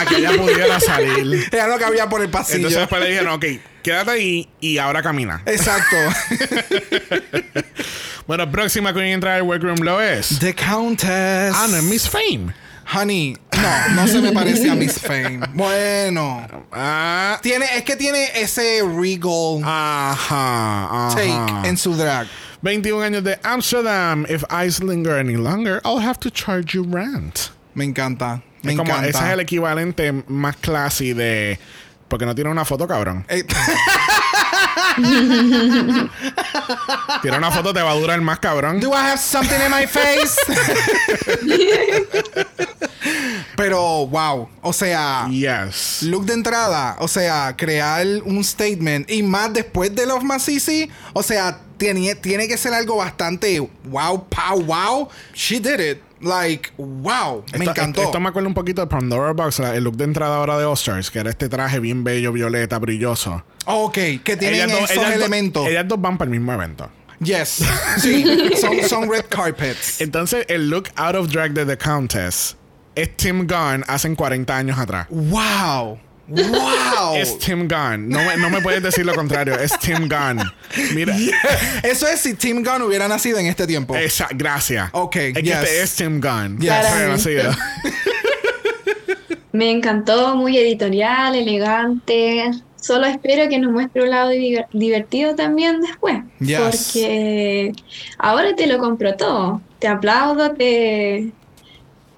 [0.00, 1.48] a que ella pudiera salir.
[1.52, 2.56] Ella no cabía por el pasillo.
[2.58, 3.44] Entonces después le dijeron, ok,
[3.86, 5.42] quédate ahí y ahora camina.
[5.46, 5.96] Exacto.
[8.26, 10.40] Bueno, próxima que entra al workroom lo es.
[10.40, 11.54] The Countess.
[11.54, 12.52] Ah, no, Miss Fame.
[12.92, 15.40] Honey, no, no se me parece a Miss Fame.
[15.54, 16.44] Bueno.
[16.72, 21.14] Ah, Tiene, es que tiene ese regal ajá, ajá.
[21.14, 22.26] take en su drag.
[22.62, 24.26] 21 años de Amsterdam.
[24.28, 27.50] If I linger any longer, I'll have to charge you rent.
[27.74, 28.42] Me encanta.
[28.64, 29.08] Me Es como, encanta.
[29.08, 31.60] ese es el equivalente más classy de...
[32.08, 33.24] Porque no tiene una foto, cabrón.
[33.28, 33.44] Eh,
[37.22, 38.80] Tiene una foto, te va a durar más, cabrón.
[38.80, 40.36] Do I have something in my face?
[43.56, 44.48] Pero, wow.
[44.62, 46.02] O sea, Yes.
[46.02, 46.96] look de entrada.
[47.00, 49.10] O sea, crear un statement.
[49.10, 50.90] Y más después de Love Masisi.
[51.12, 55.08] O sea, tiene, tiene que ser algo bastante wow, pow, wow.
[55.34, 56.02] She did it.
[56.20, 57.44] Like, wow.
[57.52, 58.02] Me Esto- encantó.
[58.02, 60.74] Esto me acuerda un poquito de Pandora Box, el look de entrada ahora de All
[60.74, 63.44] Stars, que era este traje bien bello, violeta, brilloso.
[63.66, 65.66] ok, que tienen Ellas esos ellas elementos.
[65.66, 66.88] ellas dos van para el mismo evento.
[67.20, 67.64] Yes.
[67.98, 68.24] Sí,
[68.60, 70.00] son, son red carpets.
[70.00, 72.56] Entonces, el look out of drag de The Countess
[72.94, 75.06] es Tim Gunn hace 40 años atrás.
[75.10, 75.98] Wow.
[76.28, 77.14] Wow.
[77.16, 78.08] Es Tim Gunn.
[78.08, 79.54] No me, no me puedes decir lo contrario.
[79.58, 80.40] Es Tim Gunn.
[80.94, 81.16] Mira.
[81.82, 83.94] Eso es si Tim Gunn hubiera nacido en este tiempo.
[83.96, 84.88] Esa, gracias.
[84.92, 85.54] Ok, Es que yes.
[85.56, 86.58] este es Tim Gunn.
[86.58, 87.24] Yes.
[87.24, 87.50] Yo.
[89.52, 92.50] Me encantó, muy editorial, elegante.
[92.80, 96.18] Solo espero que nos muestre un lado diver- divertido también después.
[96.40, 96.58] Yes.
[96.60, 97.72] Porque
[98.18, 99.60] ahora te lo compro todo.
[99.78, 101.30] Te aplaudo, te,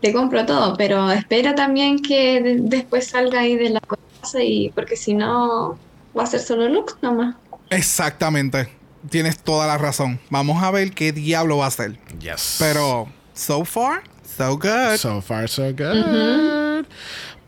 [0.00, 0.76] te compro todo.
[0.76, 5.78] Pero espero también que de- después salga ahí de la casa y porque si no
[6.16, 7.37] va a ser solo looks nomás.
[7.70, 8.68] Exactamente.
[9.11, 10.18] Tienes toda la razón.
[10.30, 11.98] Vamos a ver qué diablo va a hacer.
[12.20, 12.56] Yes.
[12.58, 14.02] Pero, so far,
[14.37, 14.96] so good.
[14.96, 16.84] So far, so good.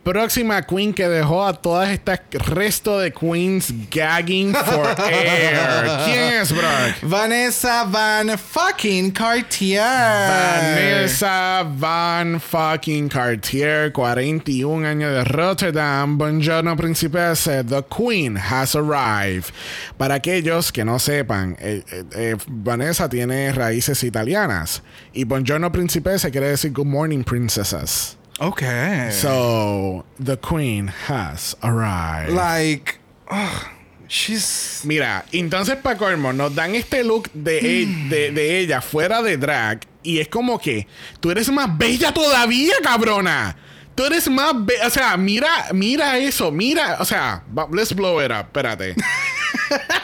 [0.03, 6.05] Próxima queen que dejó a todas estas resto de queens gagging for air.
[6.05, 7.03] ¿Quién es, Brock?
[7.03, 9.79] Vanessa Van fucking Cartier.
[9.79, 16.17] Vanessa Van fucking Cartier, 41 años de Rotterdam.
[16.17, 17.63] Buongiorno, principessa.
[17.63, 19.53] The Queen has arrived.
[19.99, 24.81] Para aquellos que no sepan, eh, eh, eh, Vanessa tiene raíces italianas.
[25.13, 28.17] Y Buongiorno, principessa quiere decir Good morning, princesses.
[28.43, 28.63] Ok.
[29.11, 32.33] So, the Queen has arrived.
[32.33, 32.97] like,
[33.29, 33.67] ugh,
[34.07, 34.81] she's.
[34.83, 39.37] Mira, entonces para colmo nos dan este look de, e- de, de ella fuera de
[39.37, 40.87] drag y es como que
[41.19, 43.55] tú eres más bella todavía, cabrona.
[43.93, 48.31] Tú eres más bella, o sea, mira, mira eso, mira, o sea, let's blow it
[48.31, 48.95] up, espérate.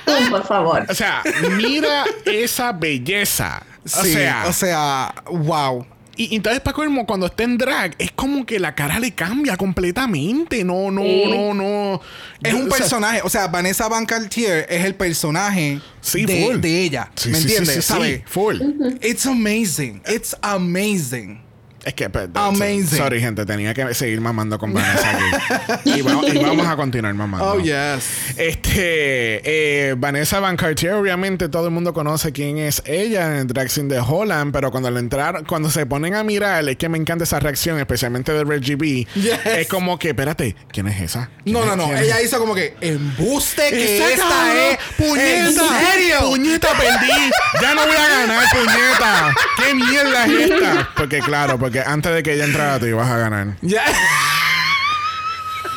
[0.29, 0.85] Por favor.
[0.89, 1.23] O sea,
[1.57, 3.63] mira esa belleza.
[3.83, 5.85] O sí, sea, o sea, wow.
[6.17, 9.11] Y, y entonces para colmo cuando está en drag es como que la cara le
[9.13, 10.63] cambia completamente.
[10.63, 11.23] No, no, Sí.
[11.29, 12.01] no, no.
[12.43, 16.45] Es un O sea, personaje, o sea, Vanessa Van Cartier es el personaje Sí, de,
[16.45, 16.57] full.
[16.59, 17.11] de ella.
[17.15, 17.75] Sí, ¿Me sí, sí, entiendes?
[17.75, 18.21] sí, sí, ¿Sabes?
[18.25, 18.57] full.
[19.01, 20.01] It's amazing.
[20.07, 21.41] It's amazing.
[21.87, 22.85] Es que, pe- Amazing.
[22.85, 25.79] Sorry, gente, tenía que seguir mamando con Vanessa aquí.
[25.97, 27.45] y, va- y vamos a continuar mamando.
[27.53, 28.33] Oh, yes.
[28.35, 33.47] Este, eh, Vanessa Van Cartier, obviamente todo el mundo conoce quién es ella en el
[33.47, 36.89] drag scene de Holland, pero cuando le entraron, cuando se ponen a mirar, es que
[36.89, 39.07] me encanta esa reacción, especialmente de Reggie B.
[39.15, 39.45] Yes.
[39.45, 41.29] Es como que, espérate, ¿quién es esa?
[41.43, 41.93] ¿Quién No, es- no, no.
[41.95, 42.01] es?
[42.01, 44.77] Ella hizo como que embuste que esta cabrón, es.
[44.97, 46.17] puñeta, ¿En serio?
[46.29, 47.31] puñeta, perdí.
[47.61, 49.33] Ya no voy a ganar, puñeta.
[49.63, 50.89] ¿Qué mierda es esta?
[50.97, 53.55] Porque claro, porque antes de que ella entrara tú ibas a ganar.
[53.61, 53.83] Yeah.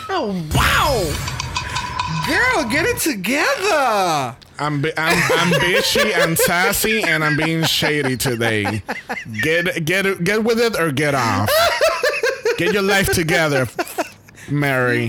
[0.08, 1.02] oh, wow.
[2.26, 4.36] Girl, get it together.
[4.58, 8.82] I'm, I'm, I'm bitchy and sassy and I'm being shady today.
[9.42, 11.48] Get get get with it or get off.
[12.58, 13.66] Get your life together,
[14.50, 15.08] Mary.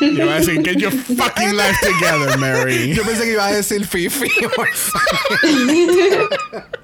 [0.00, 2.92] Yo iba a decir, get your fucking life together, Mary.
[2.94, 4.30] Yo pensé que iba a decir Fifi.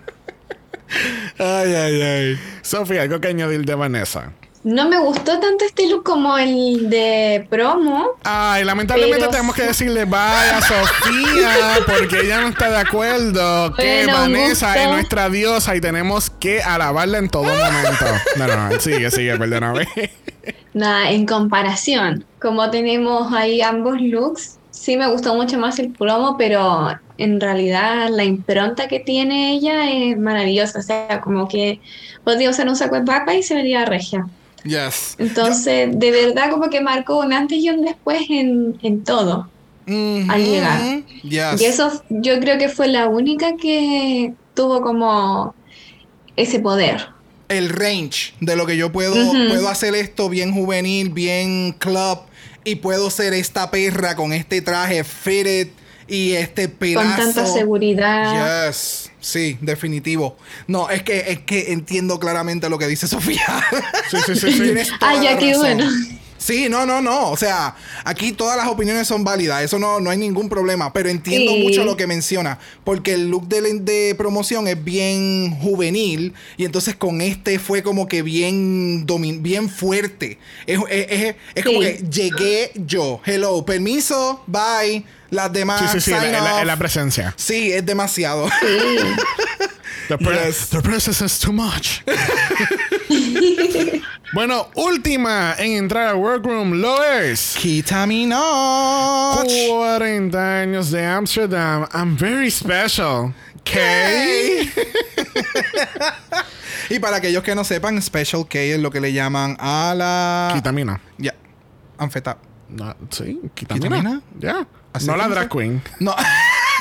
[1.39, 2.41] ay, ay, ay.
[2.63, 4.33] Sofía, algo que añadir de Vanessa.
[4.63, 8.09] No me gustó tanto este look como el de promo.
[8.25, 13.75] Ay, lamentablemente Pero tenemos que decirle bye a Sofía porque ella no está de acuerdo
[13.75, 14.81] que Bueno, Vanessa gusto.
[14.83, 18.05] es nuestra diosa y tenemos que alabarla en todo momento.
[18.37, 19.89] No, no, no, sigue, sigue, perdóname.
[20.75, 26.37] Nada, en comparación, como tenemos ahí ambos looks, sí me gustó mucho más el promo,
[26.39, 30.79] pero en realidad la impronta que tiene ella es maravillosa.
[30.79, 31.81] O sea, como que
[32.25, 34.27] podría usar un saco de papa y se vería regia.
[34.65, 35.17] Yes.
[35.19, 39.49] Entonces, de verdad como que marcó un antes y un después en, en todo.
[39.87, 40.31] Mhm.
[40.31, 41.03] al llegar.
[41.23, 41.61] Yes.
[41.61, 45.55] Y eso yo creo que fue la única que tuvo como
[46.37, 47.09] ese poder.
[47.49, 49.15] el range de lo que yo puedo,
[49.49, 52.21] puedo hacer esto bien juvenil, bien club
[52.65, 55.69] y puedo ser esta perra con este traje fitted
[56.09, 57.09] y este pelazo.
[57.09, 58.67] Con tanta seguridad.
[58.69, 60.37] Yes, sí, definitivo.
[60.67, 63.65] No, es que es que entiendo claramente lo que dice Sofía.
[64.11, 65.85] Sí, sí, sí, Ah, ya, qué bueno.
[66.43, 67.31] Sí, no, no, no.
[67.31, 69.63] O sea, aquí todas las opiniones son válidas.
[69.63, 70.91] Eso no, no hay ningún problema.
[70.91, 71.63] Pero entiendo Sí.
[71.63, 72.59] mucho lo que menciona.
[72.83, 76.33] Porque el look de, de promoción es bien juvenil.
[76.57, 80.39] Y entonces con este fue como que bien, domin- bien fuerte.
[80.67, 81.87] Es, es- es- es como Sí.
[81.89, 83.21] que llegué yo.
[83.27, 85.05] Hello, permiso, bye.
[85.31, 85.81] Las demás.
[85.81, 86.33] Sí, sí, sí, sign
[86.67, 87.33] la, presencia.
[87.37, 88.49] Sí, es demasiado.
[88.49, 88.67] Sí.
[90.09, 90.69] The, pre- Yes.
[90.71, 92.03] the presence is too much.
[94.35, 97.55] bueno, última en entrar al workroom lo es.
[98.27, 99.53] Notch.
[99.69, 101.87] 40 años de Amsterdam.
[101.93, 103.33] I'm very special.
[103.63, 104.69] ¿Qué?
[106.91, 110.51] y para aquellos que no sepan, Special K es lo que le llaman a la.
[110.55, 111.01] Kitamina.
[111.19, 111.35] Ya.
[111.99, 112.37] Anfeta.
[112.69, 113.97] No, sí, Kitamina.
[113.97, 114.23] ¿Kitamina?
[114.41, 114.59] Ya.
[114.61, 114.67] ¿Así
[115.07, 115.83] No la drag queen.
[116.01, 116.15] No.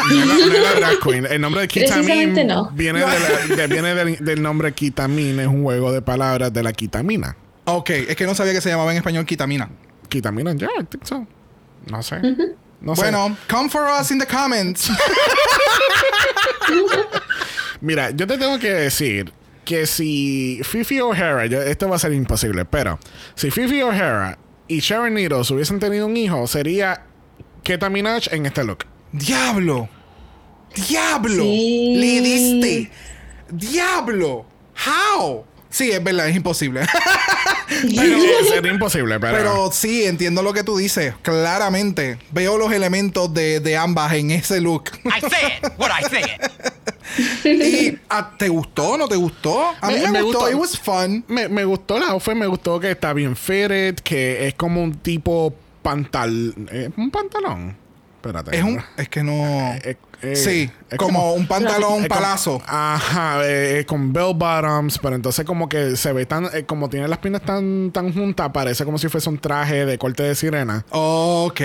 [0.09, 1.25] No la, no la drag queen.
[1.25, 2.69] El nombre de Kitamin no.
[2.73, 5.39] viene, de la- de- viene del, del nombre Kitamin.
[5.39, 7.35] Es un juego de palabras de la Kitamina.
[7.65, 9.69] ok, es que no sabía que se llamaba en español Kitamina.
[10.07, 11.27] Kitamina, ya, I think so.
[11.91, 12.19] No sé.
[12.81, 13.01] No sé.
[13.01, 14.89] Bueno, come for us in the comments.
[17.81, 19.31] Mira, yo te tengo que decir
[19.65, 22.99] que si Fifi O'Hara, esto va a ser imposible, pero
[23.35, 24.37] si Fifi O'Hara
[24.67, 27.03] y Sharon Needles hubiesen tenido un hijo, sería
[27.63, 28.85] Keta Minaj en este look.
[29.11, 29.89] Diablo.
[30.87, 31.43] Diablo.
[31.43, 31.93] Sí.
[31.97, 32.91] Le diste.
[33.49, 34.45] Diablo.
[34.85, 35.43] How?
[35.69, 36.81] Sí, es verdad, es imposible.
[37.95, 41.13] Pero sería imposible, pero, Pero sí, entiendo lo que tú dices.
[41.21, 42.17] Claramente.
[42.31, 44.89] Veo los elementos de, de ambas en ese look.
[45.05, 46.51] I said what I said.
[47.45, 48.97] ¿Y ah, te gustó?
[48.97, 49.67] ¿No te gustó?
[49.81, 50.39] A mí Me- me, me gustó.
[50.39, 50.51] gustó.
[50.51, 51.23] It was fun.
[51.27, 54.95] me, me gustó la outfit, me gustó que está bien fitted, que es como un
[54.97, 56.53] tipo pantal...
[56.71, 57.77] eh, un pantalón.
[58.15, 58.57] Espérate.
[58.57, 58.81] Es un.
[58.97, 59.31] Es que no.
[59.81, 62.61] Eh, eh, sí, es como, como- un pantalón como- palazo.
[62.67, 67.07] Ajá, eh, con bell bottoms, pero entonces como que se ve tan, eh, como tiene
[67.07, 70.83] las piernas tan, tan juntas, parece como si fuese un traje de corte de sirena.
[70.89, 71.61] Ok.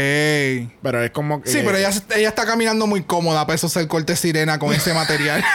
[0.81, 1.43] Pero es como.
[1.45, 4.95] Sí, pero ella, ella está caminando muy cómoda para eso ser corte sirena con ese
[4.95, 5.43] material.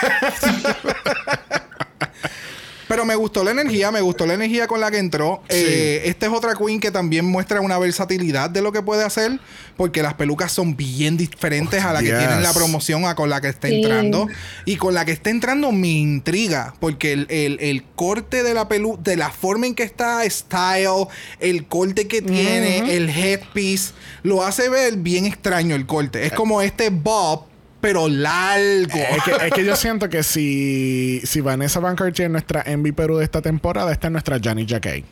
[2.90, 5.44] Pero me gustó la energía, me gustó la energía con la que entró.
[5.48, 9.38] Eh, esta es otra queen que también muestra una versatilidad de lo que puede hacer,
[9.76, 13.40] porque las pelucas son bien diferentes a la que tienen la promoción, a con la
[13.40, 13.76] que está Sí.
[13.76, 14.26] entrando.
[14.64, 18.66] Y con la que está entrando me intriga, porque el, el- el corte de la
[18.66, 21.06] pelu, de la forma en que está style,
[21.38, 23.92] el corte que tiene, el headpiece,
[24.24, 26.26] lo hace ver bien extraño el corte.
[26.26, 27.44] Es como este bob,
[27.80, 28.98] pero largo.
[28.98, 32.92] Es que, es que yo siento que si, si Vanessa Van Cartier es nuestra Envy
[32.92, 35.04] Perú de esta temporada, esta es nuestra Johnny Jacquet.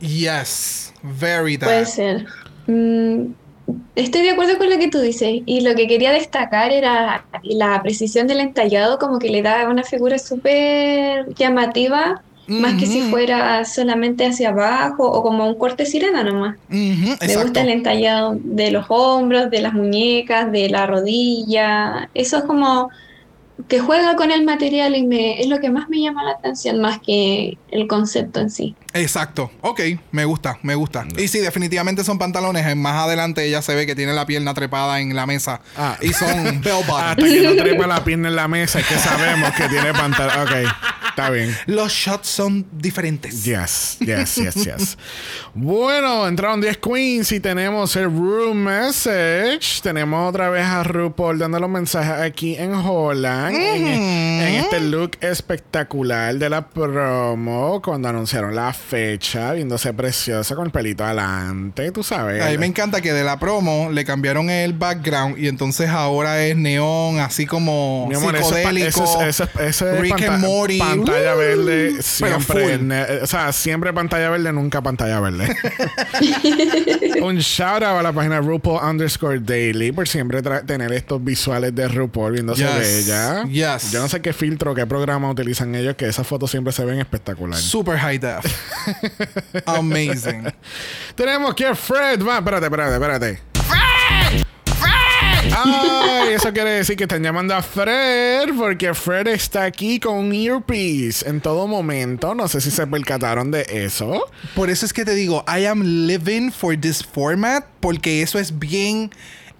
[0.00, 1.66] Yes, very that.
[1.66, 2.26] Puede ser.
[2.66, 3.32] Mm,
[3.94, 5.42] estoy de acuerdo con lo que tú dices.
[5.46, 9.82] Y lo que quería destacar era la precisión del entallado, como que le da una
[9.82, 16.22] figura súper llamativa, más que si fuera solamente hacia abajo o como un corte sirena
[16.24, 16.56] nomás.
[16.68, 22.10] Me gusta el entallado de los hombros, de las muñecas, de la rodilla.
[22.14, 22.90] Eso es como
[23.68, 26.80] que juega con el material y me, es lo que más me llama la atención,
[26.80, 28.74] más que el concepto en sí.
[28.92, 29.50] Exacto.
[29.60, 29.80] Ok,
[30.10, 31.06] me gusta, me gusta.
[31.16, 32.66] Y sí, definitivamente son pantalones.
[32.66, 35.60] En Más adelante ella se ve que tiene la pierna trepada en la mesa.
[35.76, 35.96] Ah.
[36.00, 36.84] Y son bell.
[36.92, 40.46] Hasta que no trepa la pierna en la mesa, es que sabemos que tiene pantalón.
[40.46, 40.70] Ok,
[41.14, 41.56] está bien.
[41.66, 43.44] Los shots son diferentes.
[43.44, 44.98] Yes, yes, yes, yes.
[45.54, 49.80] bueno, entraron 10 queens y tenemos el room message.
[49.82, 53.54] Tenemos otra vez a RuPaul dando los mensajes aquí en Holland.
[53.54, 57.80] en, en este look espectacular de la promo.
[57.82, 61.90] Cuando anunciaron la fecha, viéndose preciosa con el pelito adelante.
[61.92, 62.42] Tú sabes.
[62.42, 66.44] A mí me encanta que de la promo le cambiaron el background y entonces ahora
[66.44, 68.88] es neón, así como Mi amor, psicodélico.
[68.88, 70.78] eso es- eso es- eso es Rick and Morty.
[71.04, 72.78] Pantalla verde siempre.
[72.78, 75.54] ne- o sea, siempre pantalla verde, nunca pantalla verde.
[77.22, 81.88] Un shout out a la página RuPaul underscore daily por siempre tener estos visuales de
[81.88, 83.06] RuPaul viéndose Yes.
[83.06, 83.44] bella.
[83.44, 83.92] Yes.
[83.92, 86.98] Yo no sé qué filtro, qué programa utilizan ellos, que esas fotos siempre se ven
[87.00, 87.58] espectacular.
[87.58, 88.44] Super high def.
[89.66, 90.44] Amazing.
[91.14, 92.38] Tenemos que Fred va.
[92.38, 93.53] Espérate, espérate, espérate.
[95.52, 100.32] Ay, eso quiere decir que están llamando a Fred porque Fred está aquí con un
[100.32, 102.34] earpiece en todo momento.
[102.34, 104.24] No sé si se percataron de eso.
[104.54, 108.58] Por eso es que te digo, I am living for this format, porque eso es
[108.58, 109.10] bien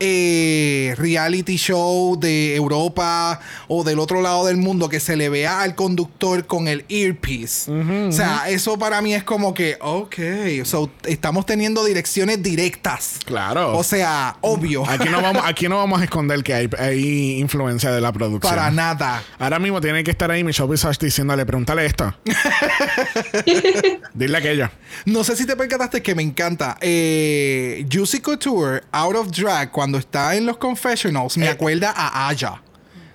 [0.06, 5.62] eh, reality show de Europa o del otro lado del mundo que se le vea
[5.62, 7.70] al conductor con el earpiece.
[7.70, 10.16] o sea, eso para mí es como que, ok,
[10.64, 13.18] so, estamos teniendo direcciones directas.
[13.24, 13.76] Claro.
[13.78, 14.88] O sea, obvio.
[14.88, 18.54] Aquí no vamos, aquí no vamos a esconder que hay, hay influencia de la producción.
[18.54, 19.22] Para nada.
[19.38, 22.14] Ahora mismo tiene que estar ahí Michelle Visage diciéndole, pregúntale esto.
[24.14, 24.70] Dile aquello.
[25.06, 26.76] No sé si te percataste que me encanta.
[26.80, 31.50] Eh, Juicy Couture, Out of Drag, cuando está en los confessionals, me Eh.
[31.50, 32.60] acuerda a Aya.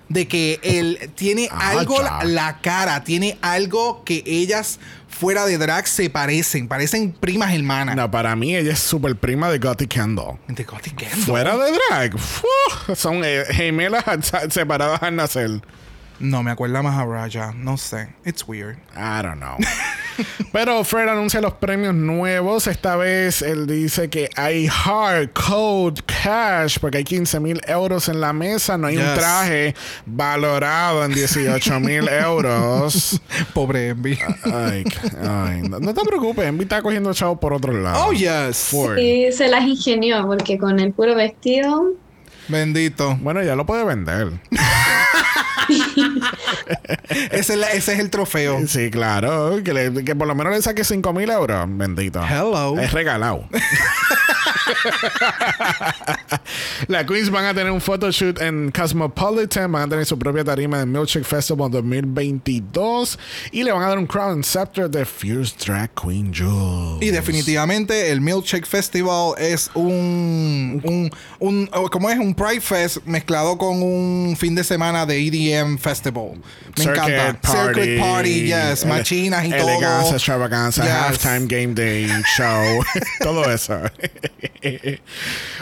[0.08, 1.78] De que él tiene Aya.
[1.80, 6.66] algo, la, la cara, tiene algo que ellas fuera de drag se parecen.
[6.66, 7.94] Parecen primas hermanas.
[7.94, 10.38] No, para mí ella es súper prima de Gotti Kendall.
[10.48, 11.20] De Gothic Kendall.
[11.20, 12.18] Fuera de drag.
[12.18, 12.46] ¡fu!
[12.96, 14.04] son eh, gemelas
[14.50, 15.62] separadas al nacer.
[16.20, 17.52] No, me acuerda más a Raya.
[17.54, 18.08] No sé.
[18.26, 18.76] It's weird.
[18.94, 19.56] I don't know.
[20.52, 22.66] Pero Fred anuncia los premios nuevos.
[22.66, 28.20] Esta vez él dice que hay hard code cash porque hay 15 mil euros en
[28.20, 28.76] la mesa.
[28.76, 33.18] No hay un traje valorado en 18 mil euros.
[33.54, 34.18] Pobre Envy.
[34.44, 34.84] Ay,
[35.22, 36.44] ay, no, no te preocupes.
[36.46, 38.08] Envy está cogiendo chavo por otro lado.
[38.08, 38.68] oh, yes.
[38.70, 38.98] Ford.
[38.98, 41.92] Y se las ingenió porque con el puro vestido
[42.50, 43.16] Bendito.
[43.20, 44.32] Bueno, ya lo puede vender.
[47.30, 48.66] Ese, es la- ese es el trofeo.
[48.66, 49.62] Sí, claro.
[49.62, 51.64] Que, le- que por lo menos le saque 5 mil euros.
[51.68, 52.20] Bendito.
[52.24, 52.76] Hello.
[52.78, 53.48] Es regalado.
[56.88, 59.70] Las Queens van a tener un photoshoot en Cosmopolitan.
[59.70, 63.18] Van a tener su propia tarima en Milkshake Festival 2022.
[63.52, 66.98] Y le van a dar un Crown Scepter de Fierce Drag Queen Jules.
[67.00, 72.18] Y definitivamente el Milkshake Festival es un, un, un ¿cómo es?
[72.18, 76.36] Un Pride Fest mezclado con un fin de semana de EDM Festival.
[76.74, 77.40] Me Circuit encanta.
[77.42, 78.86] Party, Circuit Party, yes.
[78.86, 80.14] Machinas y Elegancia, todo.
[80.14, 80.92] extravaganza, Yes.
[80.92, 82.82] halftime game day show,
[83.20, 83.78] todo eso.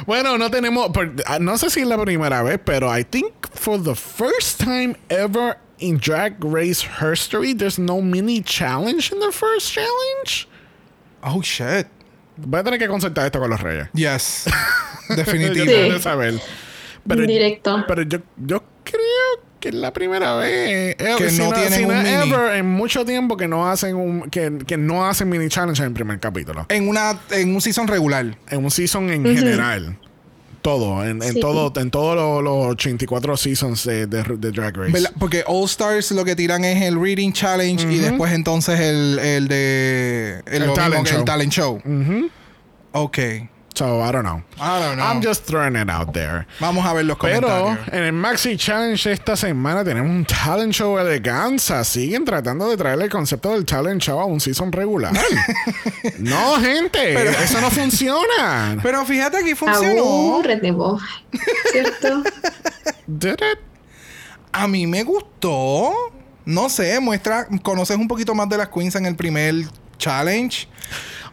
[0.06, 0.90] bueno, no tenemos,
[1.26, 4.94] ah, no sé si es la primera vez, pero I think for the first time
[5.08, 10.46] ever in Drag Race history, there's no mini challenge in the first challenge.
[11.24, 11.88] Oh, shit.
[12.36, 13.88] Voy a tener que consultar esto con los reyes.
[13.94, 14.44] Yes.
[15.08, 15.66] Definitivo.
[15.96, 16.00] Sí.
[16.00, 16.40] saber.
[17.08, 17.84] Pero, directo.
[17.88, 21.84] pero yo, yo creo que es la primera vez eh, Que si no tienen si
[21.84, 22.08] un mini.
[22.10, 25.88] ever en mucho tiempo que no hacen un que, que no hacen mini challenge en
[25.88, 28.36] el primer capítulo En una en un season regular.
[28.50, 29.98] en un season en general
[30.62, 31.40] todo en, en Sí.
[31.40, 35.12] todo en todos los, los 84 seasons de, de, de Drag Race ¿Verdad?
[35.18, 39.48] Porque All Stars lo que tiran es el Reading Challenge y después entonces el, el
[39.48, 41.18] de el, El lo mismo talent show.
[41.18, 41.80] el talent show.
[42.92, 43.18] Ok.
[43.78, 45.04] So I don't know I don't know.
[45.04, 47.88] I'm just throwing it out there Vamos a ver los pero comentarios.
[47.92, 51.84] en el Maxi Challenge esta semana tenemos un talent show eleganza.
[51.84, 55.12] Siguen tratando de traerle el concepto del talent show a un season regular.
[56.18, 57.14] no, gente,
[57.44, 58.78] eso no funciona.
[58.82, 60.02] Pero fíjate que funcionó.
[60.02, 61.00] Abúrrete vos.
[61.70, 62.22] ¿Cierto?
[63.06, 63.58] Did it?
[64.52, 65.92] A mí me gustó.
[66.44, 69.54] No sé, muestra, conoces un poquito más de las queens en el primer
[69.98, 70.66] challenge.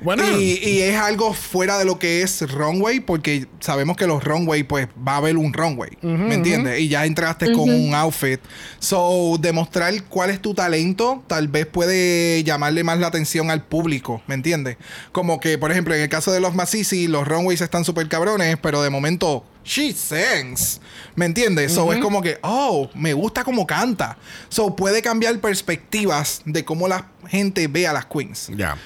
[0.01, 4.23] Bueno, Y, y es algo fuera de lo que es runway, porque sabemos que los
[4.23, 5.91] runway, pues va a haber un runway.
[6.01, 6.79] ¿Me entiendes?
[6.79, 8.39] Y ya entraste con un outfit.
[8.79, 14.21] So, demostrar cuál es tu talento, tal vez puede llamarle más la atención al público.
[14.27, 14.77] ¿Me entiendes?
[15.11, 18.57] Como que, por ejemplo, en el caso de los Massisi, los runways están súper cabrones,
[18.61, 19.45] pero de momento.
[19.67, 20.79] She sings.
[21.15, 21.71] ¿Me entiendes?
[21.71, 24.15] So es como que, oh, me gusta cómo canta.
[24.47, 28.51] So puede cambiar perspectivas de cómo la gente ve a las queens.
[28.55, 28.77] ya.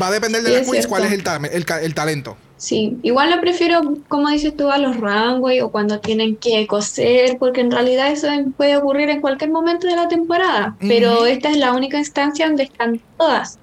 [0.00, 0.88] Va a depender de queens cierto.
[0.88, 2.36] cuál es el, ta- el, talento.
[2.56, 7.38] Sí, igual lo prefiero, como dices tú, a los runway o cuando tienen que coser,
[7.38, 11.58] porque en realidad eso puede ocurrir en cualquier momento de la temporada, pero esta es
[11.58, 13.58] la única instancia donde están todas.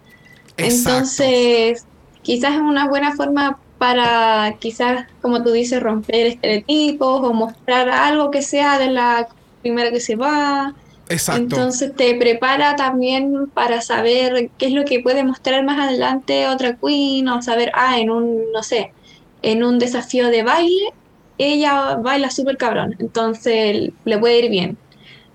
[0.58, 0.90] Exacto.
[0.90, 1.86] Entonces,
[2.22, 8.32] quizás es una buena forma para, quizás, como tú dices, romper estereotipos o mostrar algo
[8.32, 9.28] que sea de la
[9.62, 10.74] primera que se va.
[11.10, 11.42] Exacto.
[11.42, 16.78] Entonces te prepara también para saber qué es lo que puede mostrar más adelante otra
[16.78, 18.94] queen o saber, ah, en un, no sé,
[19.42, 20.94] en un desafío de baile,
[21.38, 24.78] ella baila súper cabrón, entonces le puede ir bien.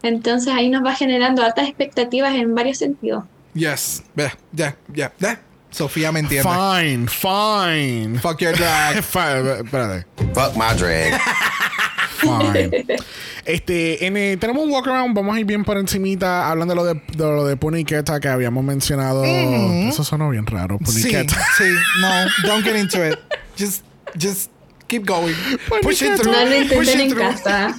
[0.02, 3.24] Entonces ahí nos va generando altas expectativas en varios sentidos.
[3.54, 4.02] yes.
[4.14, 5.40] Ya, ya, ya, ya.
[5.70, 6.48] Sofía me entiende.
[6.48, 8.18] Fine, fine.
[8.20, 9.02] Fuck your drag.
[9.02, 10.06] Fine, espérate.
[10.32, 11.20] Fuck my drag.
[12.18, 12.84] Fine.
[13.44, 16.76] Este, en el- tenemos un walk around, vamos a ir bien por encimita hablando de
[16.76, 19.24] lo de, de lo de Puniqueta que habíamos mencionado.
[19.24, 21.34] Eso sonó bien raro, sí, Puniqueta.
[21.56, 21.64] sí.
[22.00, 23.18] No, don't get into it.
[23.58, 23.82] Just,
[24.20, 24.50] just
[24.88, 25.34] Keep going.
[25.68, 26.32] Pues Push it through.
[26.32, 27.20] No lo Push it en through.
[27.20, 27.74] casa.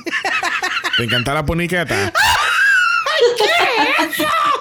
[0.95, 1.43] ¿Te encanta la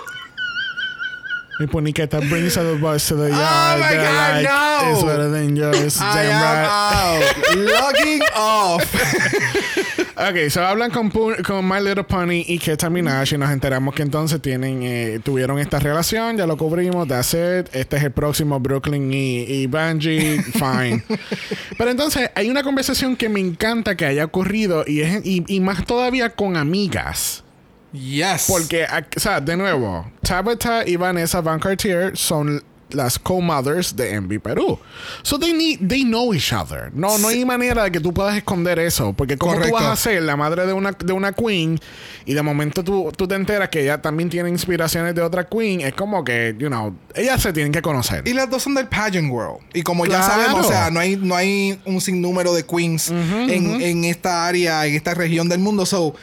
[1.66, 2.20] poniqueta?
[2.20, 3.80] Mi poniqueta brings the boys to the yard.
[3.80, 4.92] my They're God, like, no.
[4.92, 5.98] It's better than yours.
[6.00, 7.32] I Damn am right.
[7.32, 7.56] out.
[7.56, 9.98] Logging off.
[10.20, 14.02] Ok, so hablan con, con My Little Pony y Keta Minaj y nos enteramos que
[14.02, 17.72] entonces tienen, eh, tuvieron esta relación, ya lo cubrimos, that's it.
[17.72, 21.04] Este es el próximo Brooklyn y, y Bungie, fine.
[21.78, 25.60] Pero entonces hay una conversación que me encanta que haya ocurrido y, es, y, y
[25.60, 27.44] más todavía con amigas.
[27.92, 28.46] Yes.
[28.48, 28.84] Porque,
[29.16, 34.78] o sea, de nuevo, Tabitha y Vanessa Van Cartier son las co-mothers de Envy Perú.
[35.22, 36.90] So they need, they know each other.
[36.94, 39.12] No, no hay manera de que tú puedas esconder eso.
[39.12, 39.76] Porque como tú Correcto.
[39.78, 41.78] vas a ser la madre de una, de una queen
[42.24, 45.82] y de momento tú, tú te enteras que ella también tiene inspiraciones de otra queen,
[45.82, 48.26] es como que, you know, ellas se tienen que conocer.
[48.26, 49.60] Y las dos son del pageant world.
[49.74, 50.26] Y como ya Claro.
[50.42, 54.86] sabemos, o sea, no hay, no hay un sinnúmero de queens en, en esta área,
[54.86, 55.84] en esta región del mundo.
[55.84, 56.14] So,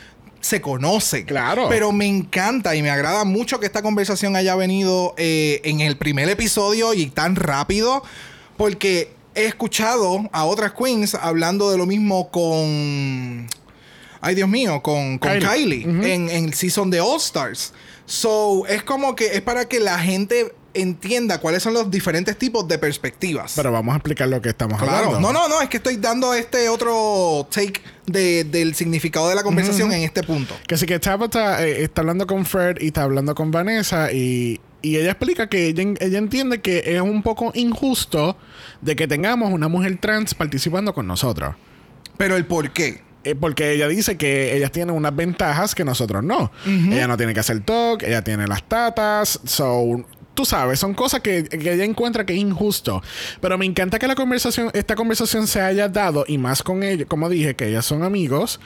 [0.46, 1.26] se conoce.
[1.26, 1.66] Claro.
[1.70, 5.98] Pero me encanta y me agrada mucho que esta conversación haya venido eh, en el
[5.98, 8.04] primer episodio y tan rápido.
[8.56, 13.48] Porque he escuchado a otras queens hablando de lo mismo con.
[14.22, 15.84] Ay, Dios mío, con, con Kylie.
[15.84, 17.74] Kylie, en, en el season de All Stars.
[18.06, 22.68] So, es como que es para que la gente entienda cuáles son los diferentes tipos
[22.68, 23.54] de perspectivas.
[23.56, 25.20] Pero vamos a explicar lo que estamos Claro, hablando.
[25.20, 29.44] no, no, no, es que estoy dando este otro take de- del significado de la
[29.44, 30.56] conversación en este punto.
[30.68, 34.60] Que sí que Tabitha eh, está hablando con Fred y está hablando con Vanessa y,
[34.82, 38.38] y ella explica que ella, ella entiende que es un poco injusto
[38.82, 41.56] de que tengamos una mujer trans participando con nosotros.
[42.18, 43.04] Pero el por qué.
[43.24, 46.52] Eh, porque ella dice que ellas tienen unas ventajas que nosotros no.
[46.68, 50.06] Ella no tiene que hacer talk, ella tiene las tatas, so...
[50.36, 53.02] Tú sabes, son cosas que, que ella encuentra que es injusto.
[53.42, 57.08] Pero me encanta que la conversación, esta conversación se haya dado, y más con ellos,
[57.08, 58.60] como dije, que ellas son amigos,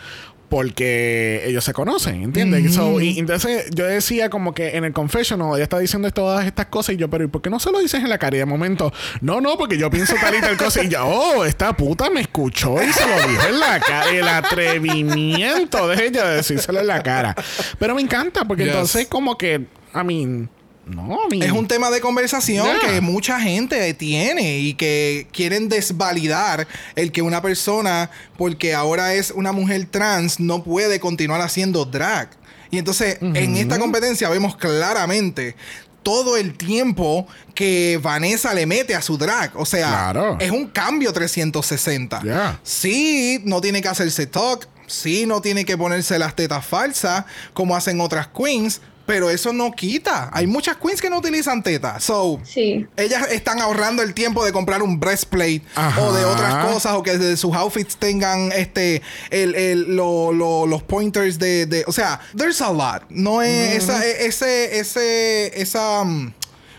[0.50, 2.74] porque ellos se conocen, ¿entiendes?
[2.74, 6.66] So, y entonces yo decía como que en el confessional ella está diciendo todas estas
[6.66, 8.36] cosas y yo, pero ¿y por qué no se lo dices en la cara?
[8.36, 8.92] Y de momento,
[9.22, 10.84] no, no, porque yo pienso tal y tal cosa.
[10.84, 14.10] Y yo, oh, esta puta me escuchó y se lo dijo en la cara.
[14.10, 17.36] El atrevimiento de ella de decírselo en la cara.
[17.78, 18.72] Pero me encanta porque Yes.
[18.74, 20.50] entonces como que, I mean,
[20.90, 22.80] no, Es un tema de conversación Yeah.
[22.96, 29.32] que mucha gente tiene y que quieren desvalidar el que una persona, porque ahora es
[29.32, 32.30] una mujer trans, no puede continuar haciendo drag.
[32.72, 35.56] Y entonces, en esta competencia vemos claramente
[36.04, 39.52] todo el tiempo que Vanessa le mete a su drag.
[39.58, 40.38] O sea, Claro.
[40.40, 42.22] es un cambio 360.
[42.22, 42.60] Yeah.
[42.64, 44.68] Sí, no tiene que hacerse talk.
[44.88, 48.82] Sí, no tiene que ponerse las tetas falsas como hacen otras queens.
[49.10, 50.30] Pero eso no quita.
[50.32, 52.04] Hay muchas queens que no utilizan tetas.
[52.04, 52.86] So, Sí.
[52.96, 56.00] ellas están ahorrando el tiempo de comprar un breastplate Ajá.
[56.00, 59.02] o de otras cosas o que de sus outfits tengan este
[59.32, 63.82] el, el- lo- lo- los pointers de, de- o sea there's a lot no es
[63.84, 66.32] esa e- ese ese esa um,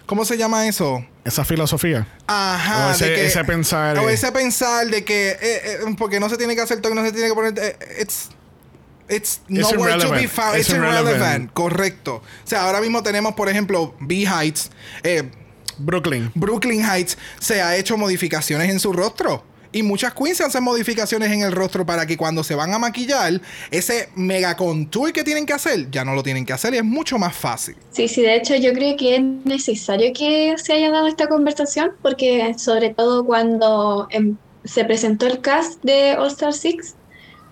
[0.07, 1.05] ¿cómo se llama eso?
[1.24, 2.07] esa filosofía.
[2.28, 6.20] Ajá, O ese- de que, ese pensar, o ese pensar de que eh, eh, porque
[6.20, 8.28] no se tiene que hacer todo y no se tiene que poner eh, it's
[9.11, 10.57] It's nowhere to be found.
[10.57, 11.17] It's It's irrelevant.
[11.17, 11.53] irrelevant.
[11.53, 12.17] Correcto.
[12.17, 14.71] O sea, ahora mismo tenemos, por ejemplo, B Heights.
[15.03, 15.25] eh,
[15.79, 16.31] Brooklyn.
[16.35, 19.45] Brooklyn Heights se ha hecho modificaciones en su rostro.
[19.73, 22.79] Y muchas queens se hacen modificaciones en el rostro para que cuando se van a
[22.81, 23.41] maquillar,
[23.71, 26.85] ese mega contour que tienen que hacer, ya no lo tienen que hacer y es
[26.85, 27.77] mucho más fácil.
[27.93, 31.93] Sí, sí, de hecho yo creo que es necesario que se haya dado esta conversación
[32.03, 36.97] porque sobre todo cuando em, se presentó el cast de All Star Six,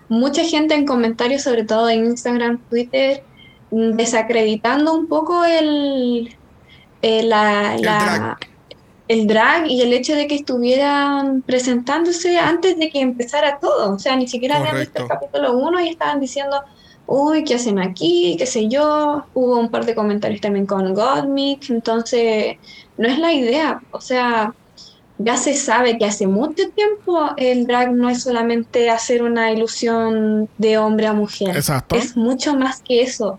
[0.09, 3.23] mucha gente en comentarios, sobre todo en Instagram, Twitter,
[3.71, 6.35] desacreditando un poco el,
[7.01, 8.37] eh, la, El la- drag.
[9.07, 13.93] el drag y el hecho de que estuvieran presentándose antes de que empezara todo.
[13.95, 16.61] O sea, ni siquiera habían visto el capítulo 1 y estaban diciendo,
[17.07, 18.35] uy, ¿qué hacen aquí?
[18.37, 19.25] ¿Qué sé yo?
[19.33, 22.57] Hubo un par de comentarios también con Godmix, entonces
[22.97, 23.81] no es la idea.
[23.91, 24.53] O sea,
[25.19, 30.49] ya se sabe que hace mucho tiempo el drag no es solamente hacer una ilusión
[30.57, 31.55] de hombre a mujer.
[31.55, 31.97] Exacto.
[31.97, 33.37] Es mucho más que eso.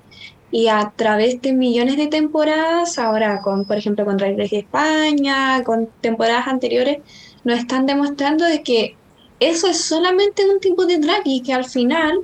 [0.52, 5.64] Y a través de millones de temporadas, ahora con, por ejemplo, con Drag Race España,
[5.64, 6.98] con temporadas anteriores,
[7.44, 8.96] nos están demostrando de que
[9.38, 12.20] eso es solamente un tipo de drag y que al final,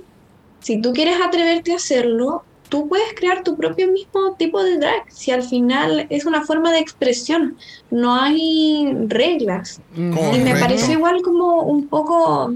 [0.60, 5.10] si tú quieres atreverte a hacerlo, tú puedes crear tu propio mismo tipo de drag.
[5.10, 7.56] Si al final es una forma de expresión,
[7.90, 9.80] no hay reglas.
[9.96, 12.54] Y me pareció igual como un poco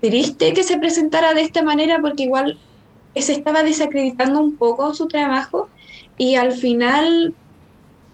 [0.00, 2.58] triste que se presentara de esta manera porque igual
[3.16, 5.68] se estaba desacreditando un poco su trabajo
[6.16, 7.34] y al final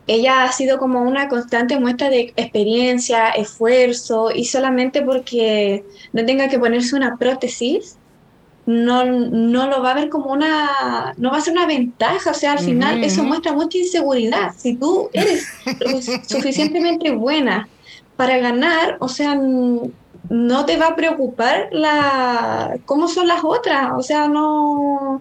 [0.06, 6.48] ella ha sido como una constante muestra de experiencia, esfuerzo, y solamente porque no tenga
[6.48, 7.96] que ponerse una prótesis,
[8.66, 12.34] no, no lo va a ver como una, no va a ser una ventaja, o
[12.34, 14.52] sea, al final eso muestra mucha inseguridad.
[14.56, 15.46] Si tú eres
[16.28, 17.68] suficientemente buena
[18.16, 19.34] para ganar, o sea,
[20.30, 25.20] no te va a preocupar la cómo son las otras, o sea, no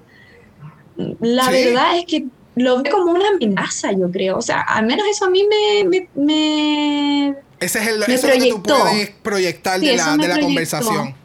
[1.19, 1.51] la Sí.
[1.65, 2.25] verdad es que
[2.55, 4.37] lo ve como una amenaza, yo creo.
[4.37, 8.27] O sea, al menos eso a mí me, me, me- Ese es el, Me eso
[8.27, 11.15] es lo que tú puedes proyectar Sí, de la, de la conversación.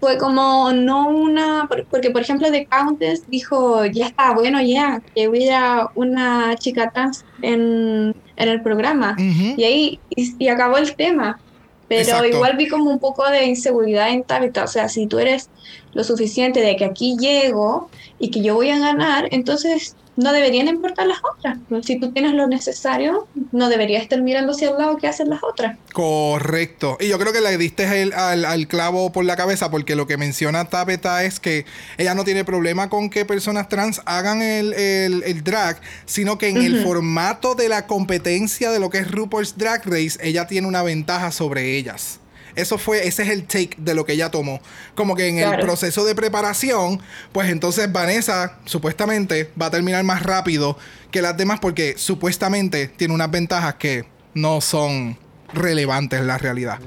[0.00, 5.02] Fue como no una, por- porque por ejemplo The Countess dijo, ya está, bueno, ya,
[5.14, 9.16] que hubiera una chica trans en, en el programa.
[9.18, 11.40] Y ahí, y, y acabó el tema.
[11.88, 12.26] Pero Exacto.
[12.26, 14.64] igual vi como un poco de inseguridad en Tabitha.
[14.64, 15.48] O sea, si tú eres
[15.94, 17.88] lo suficiente de que aquí llego
[18.18, 21.58] y que yo voy a ganar, entonces no deberían importar las otras.
[21.86, 25.44] Si tú tienes lo necesario, no deberías estar mirando hacia el lado que hacen las
[25.44, 25.76] otras.
[25.92, 26.96] Correcto.
[27.00, 30.08] Y yo creo que le diste el- al, al clavo por la cabeza porque lo
[30.08, 31.66] que menciona Tapeta es que
[31.98, 36.48] ella no tiene problema con que personas trans hagan el, el- el drag, sino que
[36.48, 40.66] en el formato de la competencia de lo que es RuPaul's Drag Race, ella tiene
[40.66, 42.18] una ventaja sobre ellas.
[42.58, 44.60] Eso fue, ese es el take de lo que ella tomó.
[44.96, 47.00] Como que en el proceso de preparación,
[47.30, 50.76] pues entonces Vanessa supuestamente va a terminar más rápido
[51.12, 55.16] que las demás porque supuestamente tiene unas ventajas que no son
[55.52, 56.80] relevantes en la realidad.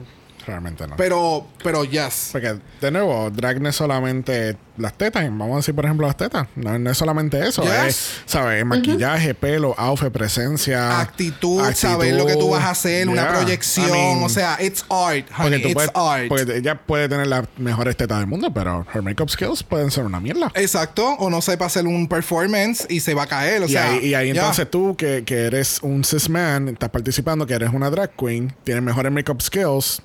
[0.45, 0.95] Realmente no.
[0.95, 2.29] Pero, pero yes.
[2.31, 5.23] Porque, de nuevo, drag no es solamente las tetas.
[5.25, 6.47] Vamos a decir, por ejemplo, las tetas.
[6.55, 7.61] No, no es solamente eso.
[7.63, 7.71] Yes.
[7.85, 8.65] Es, ¿sabes?
[8.65, 10.99] Maquillaje, pelo, outfit, presencia.
[10.99, 13.87] Actitud, saber lo que tú vas a hacer, una proyección.
[13.89, 15.61] I mean, o sea, it's art, porque honey.
[15.61, 16.27] tú It's puedes- art.
[16.29, 20.05] Porque ella puede tener las mejores tetas del mundo, pero her makeup skills pueden ser
[20.05, 20.51] una mierda.
[20.55, 21.15] Exacto.
[21.19, 23.61] O no sepa hacer un performance y se va a caer.
[23.63, 26.89] O y, sea, ahí, y ahí entonces tú, que, que eres un cis man, estás
[26.89, 30.01] participando, que eres una drag queen, tienes mejores makeup skills.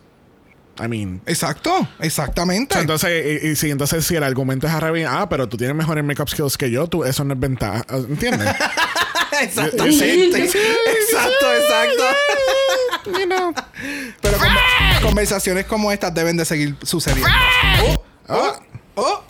[0.79, 2.75] I mean, Exacto, exactamente.
[2.75, 5.49] O sea, entonces, y, y si entonces si el argumento es a revés, ah, pero
[5.49, 8.49] tú tienes mejores makeup skills que yo, tú, eso no es ventaja, ¿entiendes?
[9.43, 10.59] exacto, Yo- yo- sí, exacto, sí.
[11.11, 12.05] exacto, exacto.
[13.19, 13.55] You know.
[14.21, 14.49] Pero con-
[15.03, 17.29] conversaciones como estas deben de seguir sucediendo.
[17.85, 18.57] Oh, oh,
[18.97, 19.23] oh.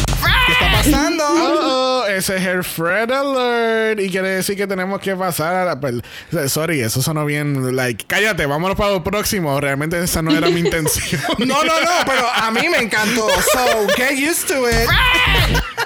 [0.47, 1.25] ¿Qué está pasando?
[1.29, 4.01] Oh, oh, ese es el Fred Alert.
[4.01, 6.49] Y quiere decir que tenemos que pasar a la.
[6.49, 7.75] Sorry, eso sonó bien.
[7.75, 9.61] Like, cállate, vámonos para lo próximo.
[9.61, 11.21] Realmente esa no era mi intención.
[11.39, 13.29] No, no, no, pero a mí me encantó.
[13.53, 14.89] So, get used to it.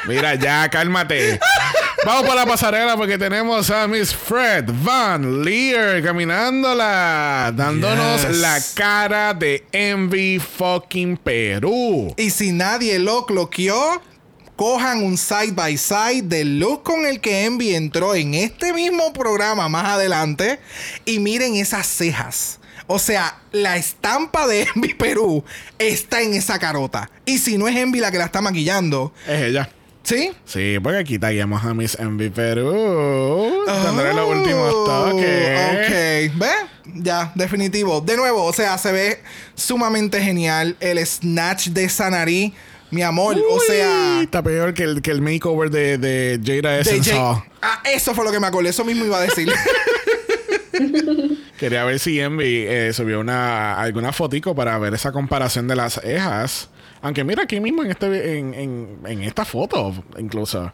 [0.06, 1.38] Mira, ya, cálmate.
[2.04, 8.36] Vamos para la pasarela porque tenemos a Miss Fred Van Leer caminándola, dándonos Yes.
[8.38, 12.14] la cara de Envy fucking Perú.
[12.16, 14.00] Y si nadie lo cloqueó,
[14.56, 19.12] cojan un side by side del look con el que Envy entró en este mismo
[19.12, 20.58] programa más adelante
[21.04, 22.60] y miren esas cejas.
[22.86, 25.44] O sea, la estampa de Envy Perú
[25.78, 27.10] está en esa carota.
[27.26, 29.68] Y si no es Envy la que la está maquillando, Es ella.
[30.10, 30.32] ¿Sí?
[30.44, 33.62] Sí, porque aquí taguemos a Miss Envy Perú.
[33.66, 35.58] dándole los últimos toques.
[35.58, 36.50] Oh, Ok, ¿ve?
[36.96, 38.00] Ya, definitivo.
[38.00, 39.22] De nuevo, o sea, se ve
[39.54, 42.52] sumamente genial el snatch de Sanari.
[42.90, 44.20] Mi amor, o sea...
[44.20, 47.40] Está peor que el, que el makeover de, de Jada Essence Hall.
[47.62, 48.70] Ah, eso fue lo que me acordé.
[48.70, 49.48] Eso mismo iba a decir.
[51.58, 56.00] Quería ver si Envy eh, subió una, alguna fotico para ver esa comparación de las
[56.00, 56.68] cejas.
[57.02, 60.72] Aunque mira aquí mismo en, este, en, en, en esta foto, incluso.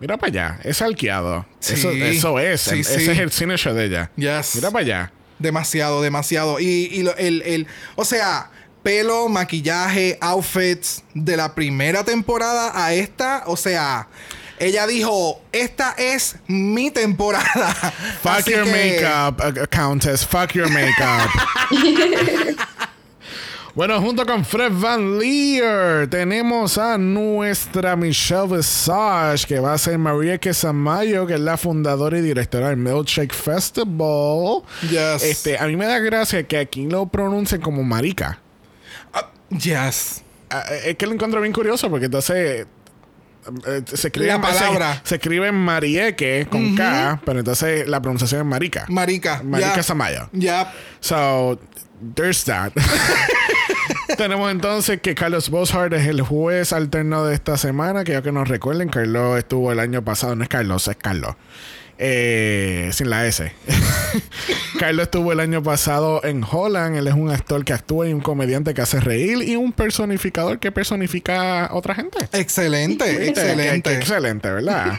[0.00, 1.44] Mira para allá, es arqueado.
[1.58, 1.74] Sí.
[1.74, 2.60] Eso, eso es.
[2.60, 3.10] Sí, ese sí.
[3.10, 4.10] es el signature de ella.
[4.16, 4.54] Yes.
[4.54, 5.12] Mira para allá.
[5.40, 6.60] demasiado, demasiado.
[6.60, 8.50] Y, y lo- el, el- o sea,
[8.84, 14.06] pelo, maquillaje, outfits de la primera temporada a esta, o sea,
[14.60, 17.74] ella dijo, esta es mi temporada.
[18.22, 20.24] Fuck Así your que- makeup, uh, Countess.
[20.24, 21.28] Fuck your makeup.
[23.78, 29.96] bueno, junto con Fred Van Leer, tenemos a nuestra Michelle Visage, que va a ser
[29.98, 34.62] María Quesamayo, que es la fundadora y directora del Milkshake Festival.
[34.82, 35.22] Yes.
[35.22, 38.40] Este, a mí me da gracia que aquí lo pronuncien como marica.
[39.12, 40.22] Ah, yes.
[40.50, 42.66] Ah, Es que lo encuentro bien curioso porque entonces
[43.64, 44.94] eh, se escribe, La palabra.
[45.04, 48.86] Se, se escribe Marieque con K, pero entonces la pronunciación es marica.
[48.88, 49.40] Marica.
[49.44, 49.82] Marica ya.
[49.84, 50.28] Samayo.
[50.32, 50.74] Ya.
[50.98, 51.60] So,
[52.14, 52.72] there's that.
[54.16, 58.04] Tenemos entonces que Carlos Boshart es el juez alterno de esta semana.
[58.04, 60.34] Que ya que nos recuerden, Carlos estuvo el año pasado.
[60.34, 61.36] No es Carlos, es Carlos.
[62.00, 63.52] Eh, sin la S.
[64.78, 66.96] Carlos estuvo el año pasado en Holland.
[66.96, 70.58] Él es un actor que actúa y un comediante que hace reír y un personificador
[70.58, 72.18] que personifica a otra gente.
[72.32, 73.92] Excelente, excelente.
[73.94, 74.96] Excelente, ¿verdad?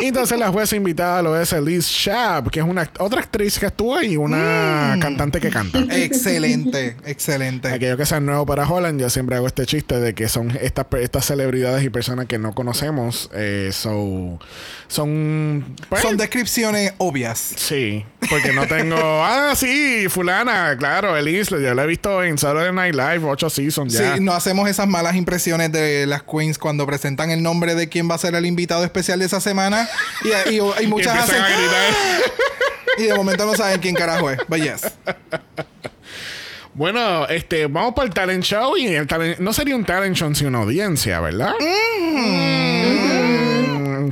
[0.00, 3.58] y entonces la jueza invitada lo es Elise Schaap, que es una act- otra actriz
[3.58, 5.84] que actúa y una cantante que canta.
[5.90, 7.68] Excelente, excelente.
[7.68, 10.86] Aquello que sea nuevo para Holland, yo siempre hago este chiste de que son estas
[11.00, 14.38] estas celebridades y personas que no conocemos, eh, so-
[14.88, 15.64] son...
[15.88, 17.38] pues, Son descripciones obvias.
[17.56, 18.96] Sí, porque no tengo...
[19.24, 23.92] ah, sí, fulana, claro, Elise, yo la he visto en Saturday Night Live, ocho seasons
[23.92, 24.14] ya.
[24.14, 28.10] Sí, no hacemos esas malas impresiones de las queens cuando presentan el nombre de quién
[28.10, 29.88] va a ser el invitado especial de esa semana.
[30.24, 31.36] Y, y- y Y muchas hacen...
[31.36, 32.32] empiezan a gritar.
[32.98, 34.38] Y de momento no saben quién carajo es.
[34.46, 34.82] But yes.
[36.74, 40.32] Bueno, este, vamos para el talent show y el talent, no sería un talent show
[40.34, 41.54] sin una audiencia, ¿verdad?
[41.60, 43.23] Mm,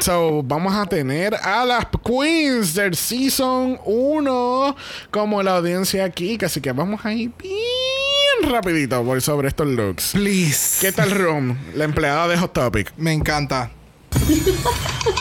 [0.00, 4.76] So, vamos a tener a las queens del season 1
[5.10, 10.12] como la audiencia aquí, así que vamos a ir bien rapidito por sobre estos looks.
[10.12, 10.78] Please.
[10.80, 11.58] ¿Qué tal Room?
[11.74, 12.92] La empleada de Hot Topic.
[12.96, 13.70] Me encanta.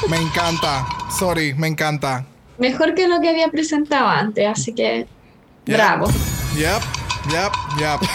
[0.09, 0.85] Me encanta.
[1.17, 2.25] Sorry, me encanta.
[2.57, 5.07] Mejor que lo que había presentado antes, así que
[5.65, 6.07] bravo.
[6.55, 6.81] Yep,
[7.31, 8.09] yep, yep.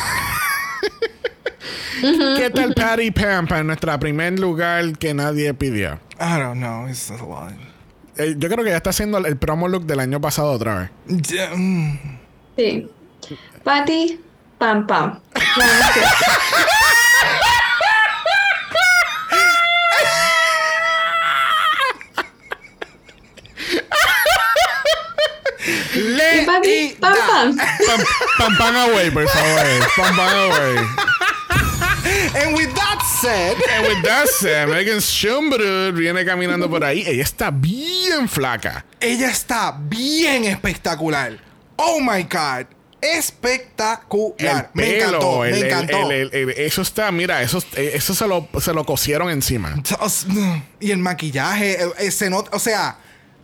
[2.37, 5.99] ¿Qué tal Patty Pampa en nuestra primer lugar que nadie pidió?
[6.19, 6.87] I don't know.
[6.89, 7.53] It's a lot.
[8.19, 11.29] Eh, yo creo que ya está haciendo el, promo look del año pasado otra vez.
[11.29, 12.19] Yeah, mm.
[12.57, 12.89] Sí.
[13.63, 14.21] Patty,
[14.59, 15.21] pam pam.
[15.45, 16.01] Que-
[25.95, 27.57] Y Patty, pam pam.
[27.57, 28.01] Pam,
[28.39, 29.67] pam, pam away, por favor.
[29.97, 30.77] Pam, pam away.
[32.35, 37.03] And with that said, And with that said, Megan Schumbrud viene caminando por ahí.
[37.07, 38.85] Ella está bien flaca.
[39.01, 41.39] ella está bien espectacular.
[41.77, 42.67] Oh my god.
[43.01, 44.71] Espectacular.
[44.75, 45.45] El me pelo, encantó.
[45.45, 46.11] el- me encantó.
[46.11, 49.75] el- eso está, mira, eso, eso se, lo, se lo cosieron encima.
[50.81, 52.99] Y el maquillaje, eh, eh, se nota, o sea,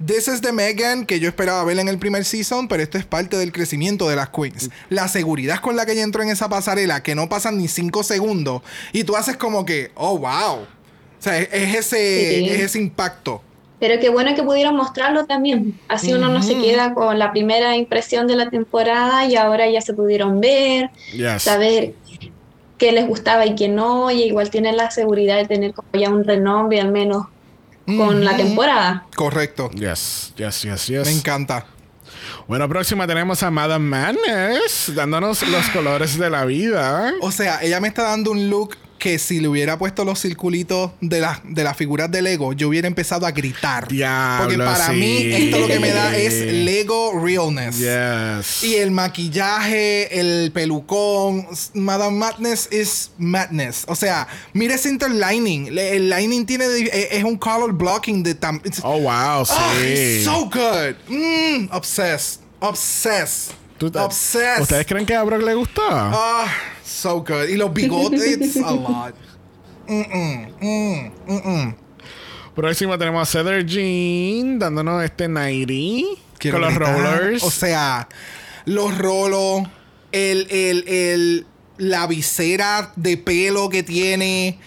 [0.06, 3.04] this is the Megan que yo esperaba ver en el primer season, pero esto es
[3.04, 4.70] parte del crecimiento de las queens.
[4.88, 8.02] La seguridad con la que ella entró en esa pasarela, que no pasan ni cinco
[8.02, 10.60] segundos, y tú haces como que, oh, wow.
[10.62, 10.66] O
[11.18, 12.48] sea, es, es ese, Sí.
[12.50, 13.42] es ese impacto.
[13.78, 15.78] Pero qué bueno que pudieron mostrarlo también.
[15.88, 19.80] Así uno no se queda con la primera impresión de la temporada y ahora ya
[19.80, 21.42] se pudieron ver, Yes.
[21.42, 21.94] saber
[22.78, 26.10] qué les gustaba y qué no, y igual tienen la seguridad de tener como ya
[26.10, 27.26] un renombre al menos
[27.86, 29.06] con la temporada.
[29.14, 29.70] Correcto.
[29.70, 31.06] Yes, yes, yes, yes.
[31.06, 31.66] Me encanta.
[32.46, 37.12] Bueno, próxima tenemos a Madame Madness dándonos los colores de la vida.
[37.20, 40.92] O sea, ella me está dando un look que si le hubiera puesto los circulitos
[41.00, 43.88] de, las de las figuras de Lego, yo hubiera empezado a gritar.
[43.88, 44.92] Diablo, Porque para sí.
[44.92, 46.32] mí esto lo que me da es
[46.64, 47.78] Lego realness.
[47.78, 48.62] Yes.
[48.62, 53.84] Y el maquillaje, el pelucón, Madame Madness is madness.
[53.88, 55.76] O sea, mira ese interlining.
[55.76, 59.82] El lining tiene eh, es un color blocking de tam Oh, wow, sí.
[59.82, 60.94] It's so good.
[61.08, 62.40] Mm, obsessed.
[62.60, 63.61] Obsessed.
[63.82, 64.62] ¿Tú te- obsessed.
[64.62, 65.82] ¿Ustedes creen que a Brock le gustó?
[65.90, 66.46] Ah,
[66.84, 67.48] so good.
[67.48, 69.12] Y los bigotes, it's a lot.
[69.88, 71.76] Mm-mm, mm, mm-mm.
[72.54, 75.72] Próxima tenemos a Cedar Jean dándonos este 90
[76.38, 76.96] Quiero con los gritar.
[76.96, 77.42] rollers.
[77.42, 78.08] O sea,
[78.66, 79.64] los rolos,
[80.12, 81.46] el, el, el,
[81.78, 84.60] la visera de pelo que tiene.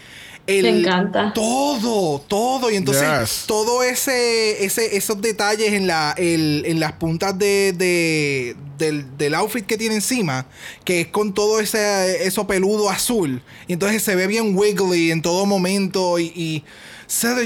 [0.48, 1.34] El, Me encanta.
[1.34, 2.70] Todo, todo.
[2.70, 3.44] Y entonces, Yes.
[3.48, 9.34] todo ese, ese, esos detalles en, la, el- en las puntas de, de- del, del
[9.36, 10.46] outfit que tiene encima,
[10.84, 13.42] que es con todo ese eso peludo azul.
[13.68, 16.20] Y entonces se ve bien wiggly en todo momento.
[16.20, 16.64] Y, y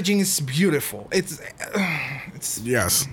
[0.03, 1.01] Jean is beautiful.
[1.13, 1.39] It's,
[2.35, 3.07] it's yes.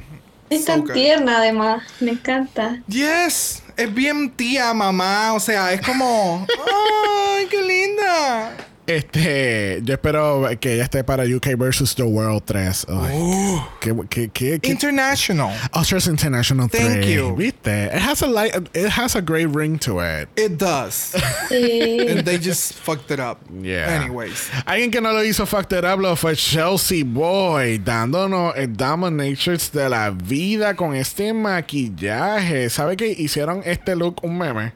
[0.51, 0.93] Es So tan good.
[0.95, 2.81] tierna además, me encanta.
[2.89, 6.47] Yes, es bien tía, mamá, o sea, es como,
[7.37, 8.57] ay, qué linda.
[8.87, 12.87] Este, yo espero que ella esté para UK versus The World 3.
[12.89, 13.69] Ay, Oh.
[13.81, 17.07] qué, qué, qué, qué- International, Oscars International Thank 3.
[17.17, 17.35] you.
[17.37, 17.87] ¿Viste?
[17.87, 20.29] It has a light, it has a great ring to it.
[20.37, 21.15] it does,
[21.49, 21.99] Sí.
[22.09, 23.39] and they just fucked it up.
[23.63, 24.03] Yeah.
[24.03, 29.89] Anyways, Alguien que no lo hizo Factor Up fue Chelsea Boy, dándonos el Dominatrix de
[29.89, 32.71] la vida con este maquillaje.
[32.71, 34.73] ¿Sabe que hicieron este look un meme?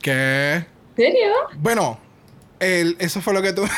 [0.00, 0.64] ¿qué?
[0.96, 1.32] ¿En serio?
[1.58, 1.98] Bueno,
[2.60, 3.66] el, eso fue lo que tú.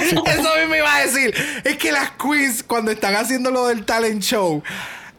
[0.00, 1.34] Eso mismo iba a decir.
[1.64, 4.62] Es que las queens, cuando están haciendo lo del talent show,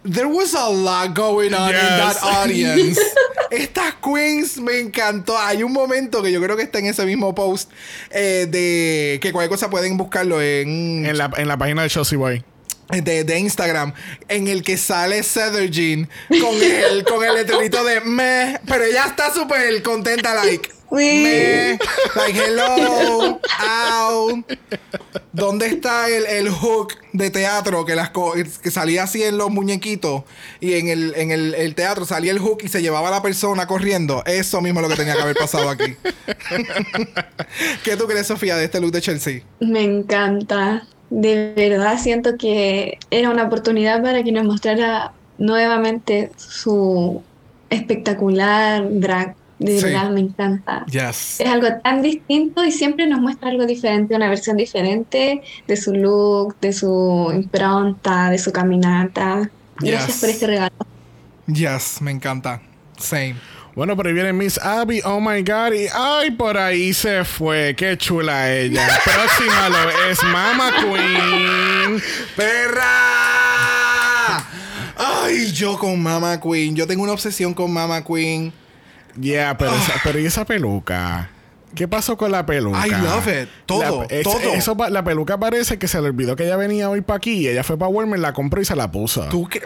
[0.04, 3.00] there was a lot going on in that audience.
[3.52, 5.38] Estas queens me encantó.
[5.38, 7.70] Hay un momento que yo creo que está en ese mismo post
[8.10, 12.18] eh, de que cualquier cosa pueden buscarlo en, En la, en la página de Chelsea
[12.18, 12.44] Boy.
[12.92, 13.94] De, de Instagram
[14.28, 15.22] en el que sale
[15.70, 21.80] Jean con el con el letrerito de me, pero ella está súper contenta like me,
[22.16, 23.40] like hello,
[23.70, 24.44] ow.
[25.32, 29.50] ¿Dónde está el, el hook de teatro que las co- que salía así en los
[29.50, 30.24] muñequitos
[30.60, 33.22] y en el en el, el teatro salía el hook y se llevaba a la
[33.22, 34.22] persona corriendo?
[34.26, 35.96] Eso mismo es lo que tenía que haber pasado aquí.
[37.86, 39.42] ¿Qué tú crees, Sofía, de este look de Chelsea?
[39.62, 40.86] Me encanta.
[41.12, 47.22] De verdad siento que era una oportunidad para que nos mostrara nuevamente su
[47.70, 49.36] espectacular drag.
[49.60, 49.86] De Sí.
[49.86, 50.86] verdad me encanta.
[50.88, 51.40] Yes.
[51.40, 55.94] Es algo tan distinto y siempre nos muestra algo diferente, una versión diferente de su
[55.94, 59.52] look, de su impronta, de su caminata.
[59.80, 60.20] Gracias Yes.
[60.22, 60.72] por este regalo.
[61.46, 62.60] Yes, me encanta.
[62.98, 63.36] Same.
[63.74, 67.74] Bueno, por ahí viene Miss Abby, oh my god, y ay, por ahí se fue,
[67.78, 68.86] qué chula ella.
[69.06, 72.04] Próxima lo es Mama Queen.
[72.36, 72.84] ¡Perra!
[74.98, 76.76] Ay, yo con Mama Queen.
[76.76, 78.52] Yo tengo una obsesión con Mama Queen.
[79.20, 81.30] Yeah, pero, esa, pero ¿y esa peluca?
[81.76, 82.86] ¿Qué pasó con la peluca?
[82.86, 83.48] I love it.
[83.66, 84.40] Todo, La- es- todo.
[84.54, 87.48] eso la peluca parece que se le olvidó que ella venía hoy para aquí y
[87.48, 89.24] ella fue para Walmart, la compró y se la puso.
[89.30, 89.62] ¿Tú qué?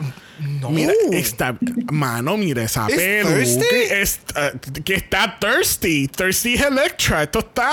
[0.62, 0.70] No.
[0.70, 1.58] Mira, esta
[1.92, 3.36] mano, mira esa ¿Es peluca.
[3.36, 3.66] thirsty?
[3.92, 6.08] Es, uh, que está thirsty.
[6.08, 7.24] Thirsty Electra.
[7.24, 7.72] Esto está.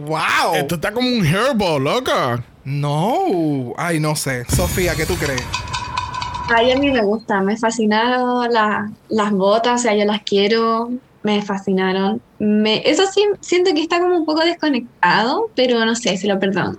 [0.00, 0.54] ¡Wow!
[0.54, 2.44] Esto está como un herbal, loca.
[2.64, 3.72] No.
[3.76, 4.44] Ay, no sé.
[4.48, 5.42] Sofía, ¿qué tú crees?
[6.54, 10.90] Ay, a mí me gusta, me fascinaron la- las botas, o sea, yo las quiero,
[11.22, 12.20] me fascinaron.
[12.38, 16.38] Me, eso sí, siento que está como un poco desconectado, pero no sé, se lo
[16.38, 16.78] perdono.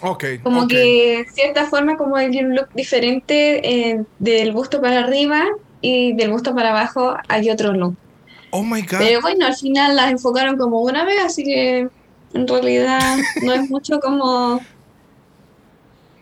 [0.00, 0.24] Ok.
[0.42, 0.68] Como ok.
[0.68, 5.44] que, de cierta forma, como hay un look diferente eh, del busto para arriba
[5.80, 7.96] y del busto para abajo hay otro look.
[8.50, 8.98] Oh my God.
[8.98, 11.88] Pero bueno, al final las enfocaron como una vez, así que
[12.34, 14.60] en realidad no es mucho como...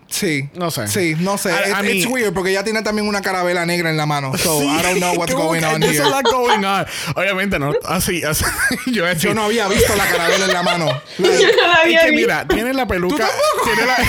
[0.09, 0.49] Sí.
[0.55, 0.87] No sé.
[0.89, 1.51] Sí, no sé.
[1.53, 4.37] A It- mí- it's weird porque ella tiene también una carabela negra en la mano.
[4.39, 4.67] So, Sí.
[4.67, 6.05] I don't know what's ¿Cómo going on there's here.
[6.07, 6.87] a lot going on?
[7.17, 7.73] Obviamente no.
[7.85, 8.45] Así, así.
[8.87, 10.87] Yo, voy a decir- Yo no había visto la carabela en la mano.
[11.19, 12.21] Like, no la Es había que visto.
[12.27, 13.29] mira, tiene la peluca.
[13.65, 13.97] Tiene la.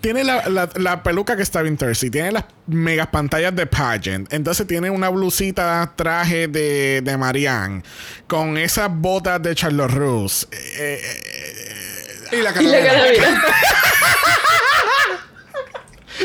[0.00, 2.10] tiene la, la- la peluca que está bien thirsty.
[2.10, 4.32] Tiene las megas pantallas de pageant.
[4.32, 7.82] Entonces tiene una blusita traje de, de Marianne.
[8.26, 10.46] Con esas botas de Charlotte Russe.
[10.52, 12.01] Eh, eh,
[12.32, 13.42] y la Y la carabela.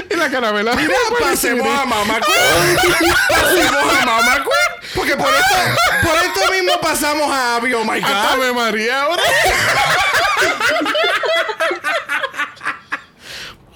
[0.09, 0.75] y la caramela.
[0.75, 2.75] Mira, pasemos a Mama Queen.
[3.29, 4.91] pasemos a Mama Queen.
[4.95, 5.55] Porque por esto,
[6.03, 7.73] por esto mismo pasamos a Abby.
[7.73, 8.09] Oh my God.
[8.09, 9.21] Ave María ahora.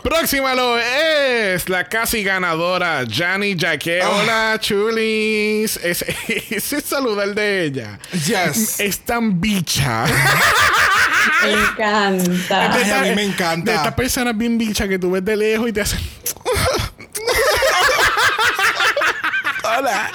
[0.04, 4.02] Próxima lo es la casi ganadora Jani Jaque.
[4.04, 5.78] Hola, chulis.
[5.78, 6.16] Ese,
[6.50, 8.00] ese es saludar de ella.
[8.12, 8.80] Yes.
[8.80, 10.06] Es tan bicha.
[11.44, 12.74] Me encanta.
[12.74, 13.76] Ay, a mí me De encanta.
[13.76, 16.00] estas personas bien bicha que tú ves de lejos y te hacen.
[19.64, 20.12] Hola.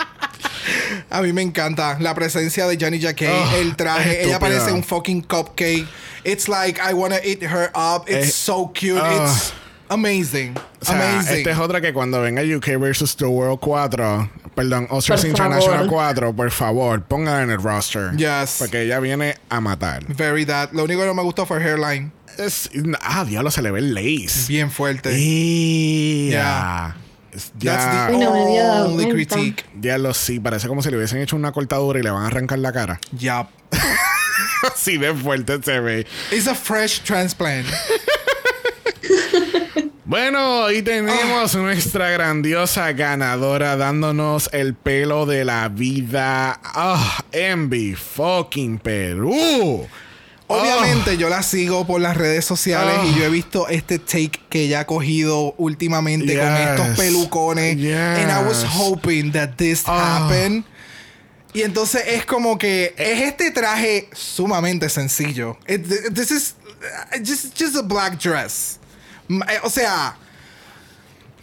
[1.11, 4.25] A mí me encanta la presencia de Johnny Jacquet, Oh, el traje.
[4.25, 5.87] Ella parece un fucking cupcake.
[6.25, 8.09] It's like I wanna eat her up.
[8.09, 9.01] It's Eh, so cute.
[9.01, 9.25] oh.
[9.25, 9.53] It's
[9.89, 10.55] amazing.
[10.81, 11.37] O sea, amazing.
[11.39, 13.17] esta es otra que cuando venga UK vs.
[13.17, 15.91] The World 4, perdón, Oscars Por International favor.
[15.91, 18.17] 4, por favor, pónganla en el roster.
[18.17, 18.57] Yes.
[18.59, 20.05] Porque ella viene a matar.
[20.15, 20.71] Very that.
[20.73, 22.13] Lo único que no me gustó fue el hairline.
[22.39, 22.71] Es-
[23.01, 24.47] ah, diablo, se le ve el lace.
[24.49, 25.11] Bien fuerte.
[25.19, 26.97] Yeah.
[27.33, 29.65] That's Ya, the no había dado only critique.
[29.79, 32.27] ya lo sí, parece como si le hubiesen hecho una cortadura y le van a
[32.29, 32.99] arrancar la cara.
[33.13, 33.49] Yup.
[34.75, 36.07] Así de fuerte se ve.
[36.33, 37.67] It's a fresh transplant.
[40.07, 41.59] Bueno, y tenemos Ah.
[41.59, 46.61] nuestra grandiosa ganadora dándonos el pelo de la vida.
[46.63, 49.89] Ah, Envy fucking Perú.
[50.49, 53.05] Obviamente yo la sigo por las redes sociales Oh.
[53.07, 57.77] y yo he visto este take que ella ha cogido últimamente con estos pelucones.
[57.77, 57.97] Yes.
[57.97, 59.93] And I was hoping that this Oh.
[59.93, 60.65] happened.
[61.53, 65.59] Y entonces es como que es este traje sumamente sencillo.
[65.67, 66.55] It- this is
[67.25, 68.79] just, just a black dress.
[69.29, 70.17] Eh, O sea,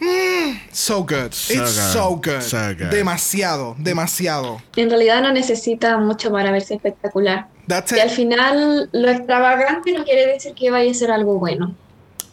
[0.00, 1.32] mm, so good.
[1.32, 1.92] So It's good.
[1.92, 2.40] so good.
[2.42, 2.90] So good.
[2.90, 4.60] Demasiado, demasiado.
[4.76, 7.46] En realidad no necesita mucho para verse espectacular.
[7.66, 11.74] That's Y al final lo extravagante no quiere decir que vaya a ser algo bueno.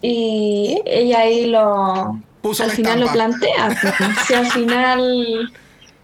[0.02, 2.20] Y ella ahí lo...
[2.42, 3.38] Puso al final lo estampa.
[3.40, 3.80] plantea.
[3.98, 4.28] pues.
[4.28, 5.52] Si al final...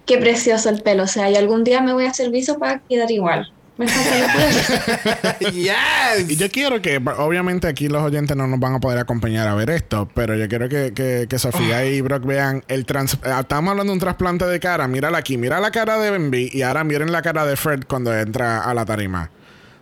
[0.05, 1.03] Qué precioso el pelo.
[1.03, 3.51] O sea, y algún día me voy a hacer viso para quedar igual.
[3.77, 3.85] Me
[5.51, 6.29] yes.
[6.29, 9.55] Y yo quiero que, obviamente aquí los oyentes no nos van a poder acompañar a
[9.55, 13.13] ver esto, pero yo quiero que, que, que Sofía y Brock vean el trans...
[13.23, 16.49] eh, Estamos hablando de un trasplante de cara, mírala aquí, mira la cara de Benby
[16.53, 19.29] y ahora miren la cara de Fred cuando entra a la tarima.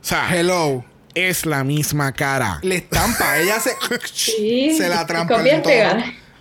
[0.02, 0.84] O sea, Hello.
[1.14, 2.60] es la misma cara.
[2.62, 3.40] Le estampa.
[3.40, 3.72] Ella se,
[4.14, 5.38] Sí, se la trampa.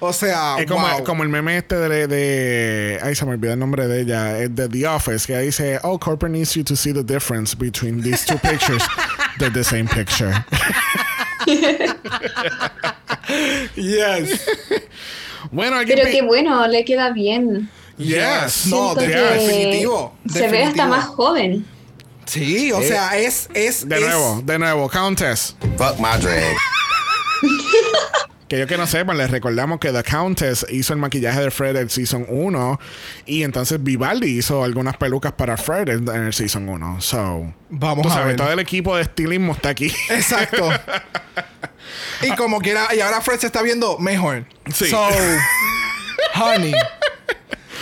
[0.05, 1.05] O sea, Es como, wow.
[1.05, 2.99] como el meme este de, de.
[3.03, 4.39] Ay, se me olvidó el nombre de ella.
[4.39, 8.03] Es de The Office, que dice: Oh, corporate needs you to see the difference between
[8.03, 8.83] these two pictures.
[9.39, 10.33] They're the same picture.
[13.77, 14.41] Yes.
[15.51, 15.79] bueno.
[15.87, 17.69] Pero qué bueno, le queda bien.
[17.97, 18.67] Yes.
[18.67, 20.15] No, de- que definitivo.
[20.31, 21.67] Se ve hasta más joven.
[22.27, 23.49] Sí, o Eh, sea, es.
[23.55, 25.55] es De es- nuevo, de nuevo, Countess.
[25.77, 26.57] Fuck my drag.
[28.55, 31.75] Que yo que no sepan, les recordamos que The Countess hizo el maquillaje de Fred
[31.75, 32.81] en Season 1
[33.27, 37.01] y entonces Vivaldi hizo algunas pelucas para Fred en, en el Season 1.
[37.01, 38.37] So, Vamos tú a sabes, ver.
[38.37, 39.93] todo el equipo de estilismo está aquí.
[40.09, 40.71] Exacto.
[42.23, 44.47] y como quiera, y ahora Fred se está viendo mejor.
[44.73, 44.87] Sí.
[44.87, 45.09] So,
[46.41, 46.75] honey,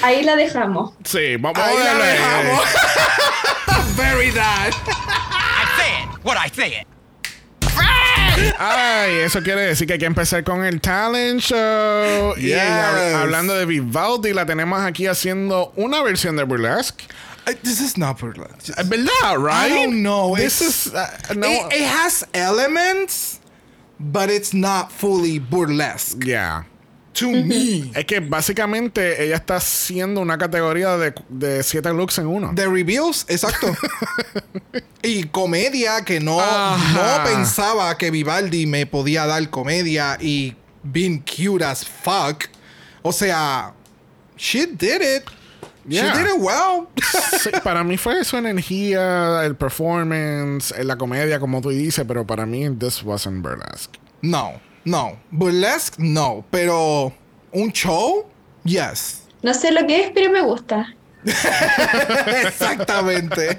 [0.00, 0.94] Ahí la dejamos.
[1.04, 2.64] sí, vamos ahí a la dejamos.
[3.94, 4.72] Very bad.
[4.88, 6.86] I said what I said.
[8.58, 12.34] Ay, eso quiere decir que hay que empezar con el talent show.
[12.36, 12.58] Y Yes.
[12.58, 17.04] hab- hablando de Vivaldi, la tenemos aquí haciendo una versión de Burlesque.
[17.62, 18.72] This is not burlesque.
[18.76, 19.72] Es verdad, right?
[19.72, 20.36] I don't know.
[20.36, 21.48] This It's- is uh, no.
[21.48, 23.40] It, it has elements,
[23.98, 26.62] but it's not fully burlesque yeah.
[27.12, 27.90] To me.
[27.94, 32.52] Es que básicamente ella está haciendo una categoría de, de siete looks en uno.
[32.54, 33.74] The reveals, exacto.
[35.02, 37.18] y comedia que no, Ajá.
[37.18, 42.44] no pensaba que Vivaldi me podía dar comedia y being cute as fuck.
[43.02, 43.72] O sea,
[44.36, 45.24] she did it.
[45.86, 46.12] Yeah.
[46.14, 46.88] She did it well.
[47.42, 52.46] Sí, para mí fue su energía, el performance, la comedia, como tú dices, pero para
[52.46, 53.98] mí this wasn't burlesque.
[54.22, 55.18] no, no.
[55.30, 56.44] Burlesque, no.
[56.50, 57.12] Pero
[57.52, 58.26] un show,
[58.64, 59.22] yes.
[59.42, 60.94] No sé lo que es, pero me gusta.
[61.24, 63.58] Exactamente.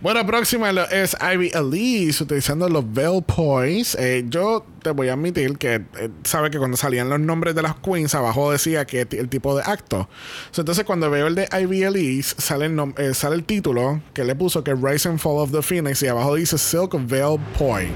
[0.00, 3.96] Bueno, próxima es Ivy Elise utilizando los Veil Poise.
[3.98, 7.62] Eh, yo te voy a admitir que eh, sabe que cuando salían los nombres de
[7.62, 10.08] las queens abajo decía que el tipo de acto.
[10.50, 14.24] So, entonces cuando veo el de Ivy Elise sale el, eh, sale el título que
[14.24, 17.38] le puso que es Rise and Fall of the Phoenix y abajo dice Silk Veil
[17.56, 17.88] Poi.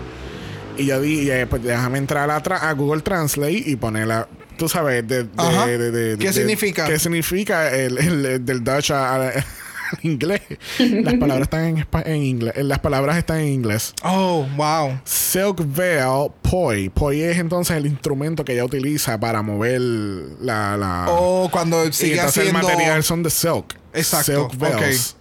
[0.79, 4.29] Y yo di, eh, pues déjame entrar a, tra- a Google Translate y ponerla.
[4.57, 5.66] Tú sabes, de, de- Ajá.
[5.66, 6.87] de- de- ¿Qué de- significa?
[6.87, 10.41] ¿Qué significa el, el- el del Dutch a- a- al inglés?
[10.79, 12.55] Las palabras están en, en inglés.
[12.59, 13.95] Las palabras están en inglés.
[14.03, 14.99] Oh, wow.
[15.05, 16.89] Silk Veil Poi.
[16.91, 20.76] Poi es entonces el instrumento que ella utiliza para mover la.
[20.76, 22.61] la Oh, cuando y sigue entonces haciendo.
[22.61, 23.76] el material son de silk.
[23.95, 25.16] Exacto, Silk veils.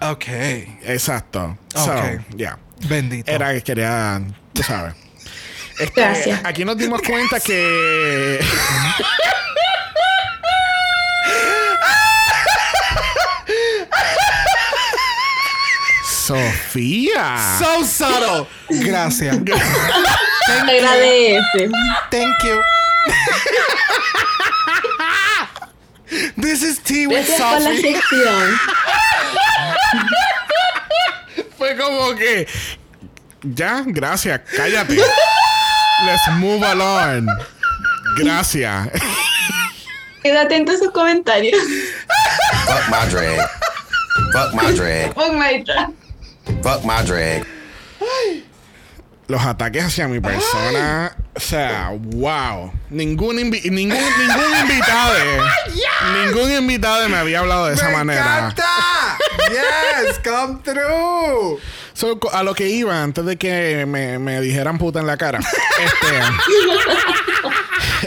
[0.00, 0.24] Ok.
[0.84, 1.56] Exacto.
[1.74, 2.36] So, Ok.
[2.36, 2.58] yeah.
[2.88, 3.30] Bendito.
[3.30, 4.20] Era que quería,
[4.52, 4.94] tú sabes.
[5.78, 6.40] Este, Gracias.
[6.44, 8.40] Aquí nos dimos cuenta que.
[16.04, 17.58] Sofía.
[17.58, 18.46] So subtle.
[18.68, 19.36] Gracias.
[20.48, 21.70] Agradece.
[22.10, 22.60] Thank you.
[26.36, 27.96] This is tea with Sophie.
[31.62, 32.48] Fue como que.
[33.44, 34.96] Ya, gracias, cállate.
[36.04, 37.28] Let's move along.
[38.16, 38.88] Gracias.
[40.24, 41.62] Queda atento a sus comentarios.
[42.66, 43.48] Fuck my drag.
[44.32, 45.12] Fuck my drag.
[45.14, 45.94] Oh my God.
[46.64, 47.46] Fuck my drag.
[49.32, 51.16] Los ataques hacia mi persona.
[51.34, 52.70] O sea, wow.
[52.90, 55.14] Ningún, invi- ningún, ningún invitado.
[56.26, 58.20] Ningún invitado me había hablado de esa ¡Me manera.
[58.52, 58.66] encanta!
[59.48, 61.58] Yes, come through.
[61.94, 65.38] So, a lo que iba antes de que me, me dijeran puta en la cara.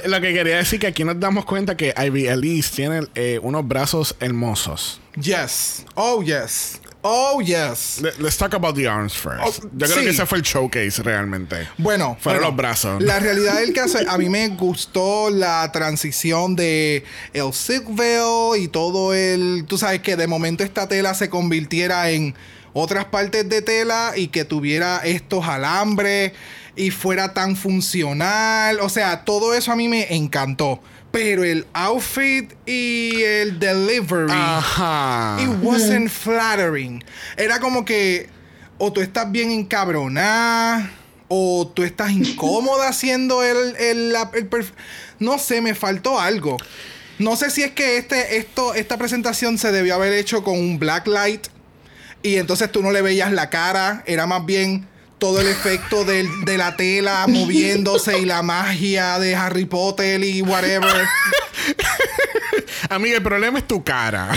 [0.04, 3.40] este, lo que quería decir que aquí nos damos cuenta que Ivy Elise tiene eh,
[3.42, 5.00] unos brazos hermosos.
[5.20, 5.86] Yes.
[5.96, 6.80] Oh, yes.
[7.08, 8.02] Oh, yes.
[8.02, 9.64] Le- Let's talk about the arms first.
[9.64, 10.04] Oh, Yo creo sí.
[10.06, 11.68] que ese fue el showcase realmente.
[11.78, 13.04] Bueno, Fueron bueno, los brazos.
[13.04, 17.04] La realidad del caso, a mí me gustó la transición de
[17.34, 22.10] el silk veil y todo el, tú sabes que de momento esta tela se convirtiera
[22.10, 22.34] en
[22.74, 26.32] otras partes de tela y que tuviera estos alambres
[26.76, 30.82] y fuera tan funcional, o sea, todo eso a mí me encantó.
[31.16, 35.38] Pero el outfit y el delivery Ajá.
[35.42, 37.02] It wasn't flattering.
[37.38, 38.30] Era como que
[38.78, 40.92] o tú estás bien encabronada
[41.30, 44.74] o tú estás incómoda haciendo el, el, el perf-
[45.20, 46.58] no sé, me faltó algo.
[47.18, 50.78] No sé si es que este, esto, esta presentación se debió haber hecho con un
[50.80, 51.48] black light
[52.24, 54.86] Y entonces tú no le veías la cara, era más bien
[55.18, 60.42] todo el efecto del- de la tela moviéndose y la magia de Harry Potter y
[60.42, 61.06] whatever.
[62.90, 64.30] Amiga, el problema es tu cara.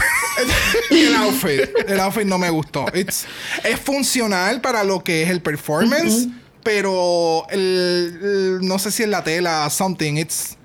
[0.91, 1.61] Y el outfit.
[1.87, 2.87] El outfit no me gustó.
[2.95, 3.27] It's-
[3.65, 6.29] es funcional para lo que es el performance,
[6.63, 10.15] pero el, el- no sé si es la tela, something.
[10.17, 10.57] It's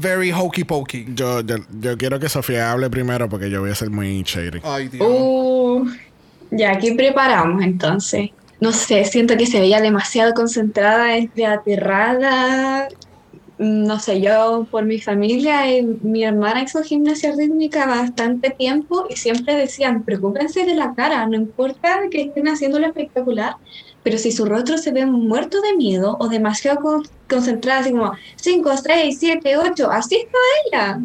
[0.00, 1.06] very hokey pokey.
[1.14, 4.60] Yo, yo, yo quiero que Sofía hable primero porque yo voy a ser muy shady.
[4.64, 5.06] Ay, Dios.
[5.08, 5.88] Uh,
[6.50, 8.30] ya, ¿qué preparamos entonces?
[8.60, 12.88] No sé, siento que se veía demasiado concentrada, entre aterrada.
[13.58, 19.06] Mm, No sé, yo por mi familia, eh, mi hermana hizo gimnasia rítmica bastante tiempo
[19.08, 23.56] y siempre decían, preocúpense de la cara, no importa que estén haciéndolo espectacular,
[24.02, 28.12] pero si su rostro se ve muerto de miedo o demasiado con- concentrada, así como
[28.36, 30.98] 5, 6, 7, 8, así estaba ella.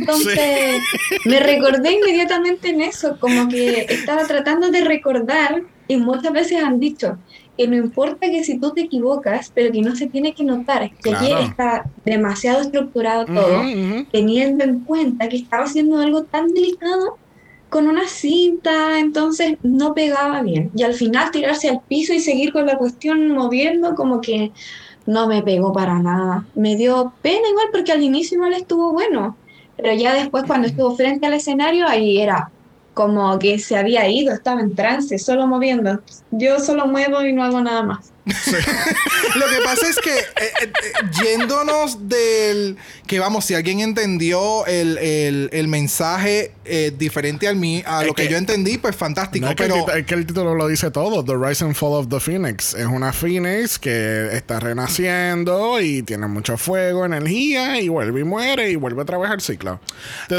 [0.00, 0.80] Entonces
[1.26, 6.78] me recordé inmediatamente en eso, como que estaba tratando de recordar y muchas veces han
[6.78, 7.18] dicho
[7.58, 10.88] que no importa que si tú te equivocas, pero que no se tiene que notar,
[11.02, 13.62] que aquí está demasiado estructurado todo,
[14.12, 17.18] teniendo en cuenta que estaba haciendo algo tan delicado
[17.70, 20.70] con una cinta, entonces no pegaba bien.
[20.76, 24.52] Y al final tirarse al piso y seguir con la cuestión moviendo, como que
[25.06, 26.46] no me pegó para nada.
[26.54, 29.36] Me dio pena igual porque al inicio igual estuvo bueno,
[29.76, 32.52] pero ya después cuando estuvo frente al escenario, ahí era
[33.00, 36.02] como que se había ido, estaba en trance, solo moviendo.
[36.30, 38.12] Yo solo muevo y no hago nada más.
[39.36, 40.22] Lo que pasa es que, eh,
[40.62, 40.72] eh,
[41.22, 42.76] yéndonos del.
[43.06, 48.14] Que vamos, si alguien entendió el, el- el mensaje eh, diferente al mí, a lo
[48.14, 49.44] que, que- yo entendí, pues fantástico.
[49.46, 51.24] No, es, que el es que el título lo dice todo.
[51.24, 52.74] The Rise and Fall of the Phoenix.
[52.74, 58.70] Es una Phoenix que está renaciendo y tiene mucho fuego, energía y vuelve y muere
[58.70, 59.80] y vuelve a trabajar el ciclo.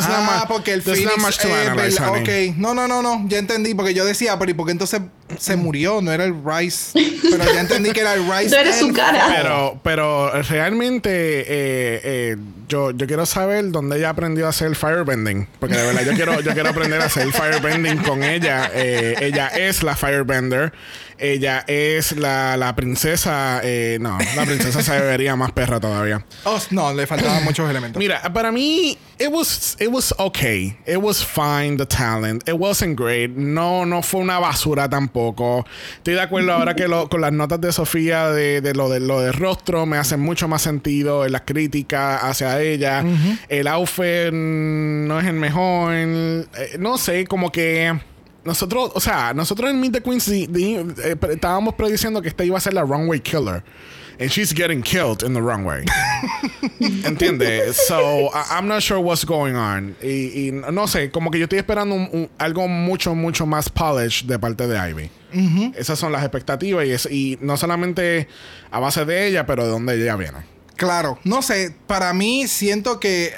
[0.01, 2.49] Ah, porque el not Phoenix much to es analyze, verdad, honey.
[2.49, 5.01] Ok, no, no, no, no, ya entendí, porque yo decía, pero ¿y por qué entonces
[5.37, 6.01] se murió?
[6.01, 6.91] No era el Rice,
[7.21, 8.49] pero ya entendí que era el Rice.
[8.49, 9.27] No era su cara.
[9.35, 12.37] Pero, pero realmente eh, eh,
[12.67, 15.47] yo, yo quiero saber dónde ella aprendió a hacer firebending.
[15.59, 18.71] Porque de verdad yo quiero, yo quiero aprender a hacer firebending con ella.
[18.73, 20.73] Eh, ella es la firebender.
[21.21, 23.61] Ella es la, la princesa.
[23.63, 26.25] eh, no, la princesa se vería más perra todavía.
[26.45, 27.99] Oh, no, le faltaban muchos elementos.
[27.99, 30.75] Mira, para mí, it was, it was okay.
[30.87, 32.47] It was fine, the talent.
[32.49, 33.29] It wasn't great.
[33.31, 35.65] No, no fue una basura tampoco.
[35.97, 38.99] Estoy de acuerdo ahora que lo- con las notas de Sofía de, de lo de
[38.99, 43.03] lo de rostro me hace mucho más sentido en las críticas hacia ella.
[43.47, 45.93] El outfit mm, no es el mejor.
[45.93, 46.45] Eh,
[46.79, 47.99] no sé, como que.
[48.43, 52.43] Nosotros, o sea, nosotros en Meet the Queens di- di- eh, estábamos prediciendo que esta
[52.43, 53.63] iba a ser la runway killer.
[54.19, 55.83] And she's getting killed in the runway.
[56.79, 57.75] ¿Entiendes?
[57.87, 59.95] So, I- I'm not sure what's going on.
[60.01, 63.69] Y, y no sé, como que yo estoy esperando un- un- algo mucho, mucho más
[63.69, 65.09] polished de parte de Ivy.
[65.77, 68.27] Esas son las expectativas y, es- y no solamente
[68.69, 70.39] a base de ella, pero de donde ella viene.
[70.75, 73.33] Claro, no sé, para mí siento que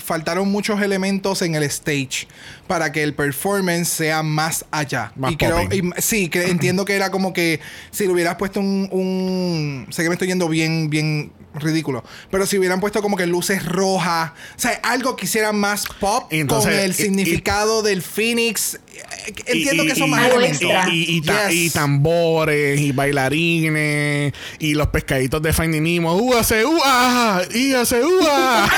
[0.00, 2.26] faltaron muchos elementos en el stage
[2.68, 5.12] para que el performance sea más allá.
[5.16, 7.58] Más y creo, y- sí, que entiendo que era como que
[7.90, 12.46] si le hubieras puesto un, un- sé que me estoy yendo bien, bien ridículo, pero
[12.46, 16.72] si hubieran puesto como que luces rojas, o sea, algo que hiciera más pop Entonces,
[16.74, 18.74] con el y- significado del Phoenix.
[18.74, 20.30] eh, Entiendo Y- que son y- más
[20.60, 20.66] y-.
[20.92, 21.54] Y, y ta- Yes.
[21.58, 26.14] y tambores, y bailarines, y los pescaditos de Finding Nemo.
[26.16, 27.42] ¡Ua, se ua!
[27.52, 28.68] ¡Ia, se ua!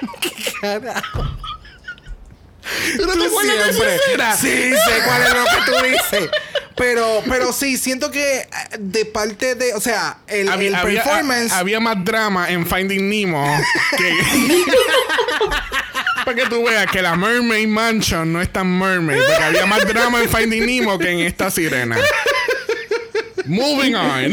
[0.00, 1.02] ¿Tú no te acuerdas
[2.96, 3.98] de esa Siempre.
[4.40, 6.30] Sí, sé cuál es lo que tú dices.
[6.76, 8.46] Pero, pero sí, siento que eh,
[8.78, 11.52] de parte de, o sea, el, el había, había- performance.
[11.52, 13.44] había más drama en Finding Nemo
[13.98, 14.14] que.
[16.24, 19.86] Para que tú veas que la Mermaid Mansion no es tan mermaid, porque había más
[19.86, 21.96] drama en Finding Nemo que en esta sirena.
[23.46, 24.32] Moving on.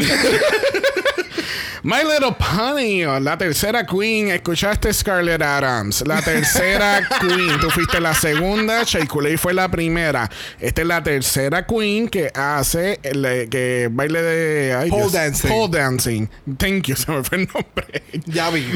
[1.84, 4.28] My Little Pony, la tercera queen.
[4.30, 6.02] Escuchaste Scarlett Adams.
[6.06, 7.58] La tercera queen.
[7.60, 8.82] Tú fuiste la segunda.
[8.82, 10.28] Shea Coulee fue la primera.
[10.58, 15.48] Esta es la tercera queen que hace el, que baile de ay, Pole Dios, dancing.
[15.48, 16.28] Pole dancing.
[16.58, 16.96] Thank you.
[16.98, 18.02] Se me fue el nombre.
[18.26, 18.66] Ya vi,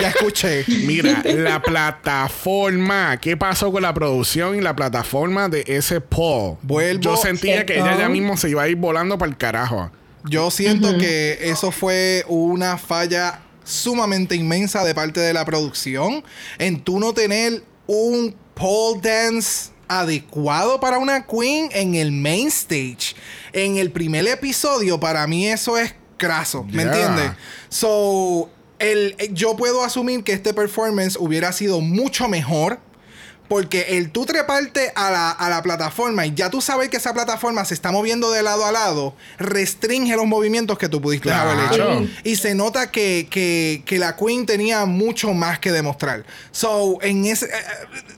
[0.00, 0.64] ya escuché.
[0.86, 3.18] Mira, la plataforma.
[3.20, 6.56] ¿Qué pasó con la producción y la plataforma de ese pole?
[6.62, 9.90] Vuelvo- Yo sentía que ella ya mismo se iba a ir volando para el carajo.
[10.24, 16.24] Yo siento que eso fue una falla sumamente inmensa de parte de la producción
[16.58, 23.14] en tú no tener un pole dance adecuado para una queen en el main stage.
[23.52, 26.82] En el primer episodio, para mí eso es craso, ¿me Yeah.
[26.82, 27.30] entiendes?
[27.68, 32.80] So, el, yo puedo asumir que este performance hubiera sido mucho mejor
[33.48, 37.14] Porque el tú treparte a la, a la plataforma y ya tú sabes que esa
[37.14, 41.58] plataforma se está moviendo de lado a lado, restringe los movimientos que tú pudiste haber
[41.66, 41.74] hecho.
[41.74, 42.06] Claro.
[42.24, 46.24] Y se nota que, que, que la Queen tenía mucho más que demostrar.
[46.50, 47.46] So, en ese.
[47.46, 48.17] eh, eh,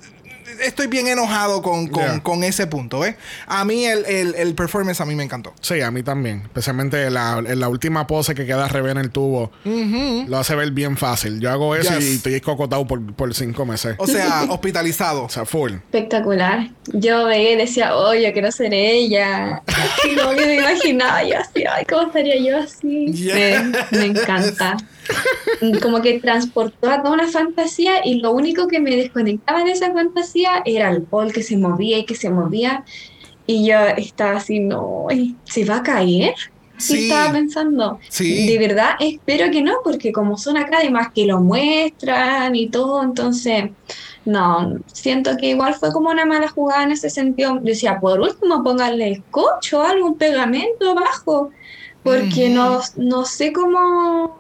[0.63, 2.23] Estoy bien enojado con, con, Yeah.
[2.23, 3.17] con ese punto, ¿eh?
[3.47, 5.53] A mí el, el, el performance a mí me encantó.
[5.61, 6.43] Sí, a mí también.
[6.45, 9.51] Especialmente la, en la última pose que queda revés en el tubo.
[9.65, 11.41] Lo hace ver bien fácil.
[11.41, 12.05] Yo hago eso Yes.
[12.09, 13.95] y estoy cocotado por, por cinco meses.
[13.99, 15.25] O sea, hospitalizado.
[15.25, 15.73] O sea, full.
[15.73, 16.71] Espectacular.
[16.93, 19.63] Yo veía y decía, oh, yo quiero ser ella.
[20.05, 23.07] Y que me imaginaba yo así, ay, ¿cómo estaría yo así?
[23.13, 23.35] Yes.
[23.93, 24.77] Me, me encanta.
[25.83, 29.93] Como que transportó a toda una fantasía y lo único que me desconectaba de esa
[29.93, 32.85] fantasía era el Paul que se movía y que se movía.
[33.47, 35.07] Y yo estaba así, no,
[35.45, 36.35] ¿se va a caer?
[36.79, 37.03] Sí, Sí.
[37.11, 37.99] estaba pensando.
[38.09, 38.47] Sí.
[38.47, 43.03] De verdad, espero que no, porque como son acá, además que lo muestran y todo,
[43.03, 43.65] entonces,
[44.25, 47.57] no, siento que igual fue como una mala jugada en ese sentido.
[47.57, 51.51] Yo decía, por último, pónganle scotch o algo, un pegamento abajo,
[52.03, 54.40] porque no, no sé cómo,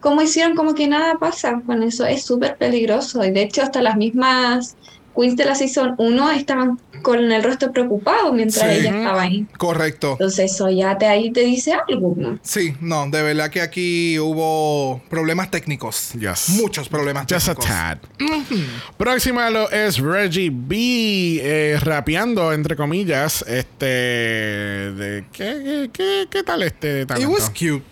[0.00, 3.24] cómo hicieron como que nada pasa con eso, es súper peligroso.
[3.24, 4.76] Y de hecho, hasta las mismas
[5.16, 8.80] queens de la Season 1 estaban con el rostro preocupado mientras Sí.
[8.80, 9.46] ella estaba ahí.
[9.58, 10.12] Correcto.
[10.12, 12.14] Entonces, eso ya te, ahí te dice algo.
[12.16, 12.38] ¿no?
[12.42, 16.12] Sí, no, de verdad que aquí hubo problemas técnicos.
[16.12, 16.50] Yes.
[16.50, 17.66] Muchos problemas Just a técnicos.
[17.66, 17.98] tad.
[18.98, 21.40] Próxima lo es Reggie B.
[21.42, 23.42] eh, rapeando, entre comillas.
[23.48, 23.84] Este.
[23.86, 27.30] De, ¿qué, qué, qué tal este It talento?
[27.32, 27.82] was cute.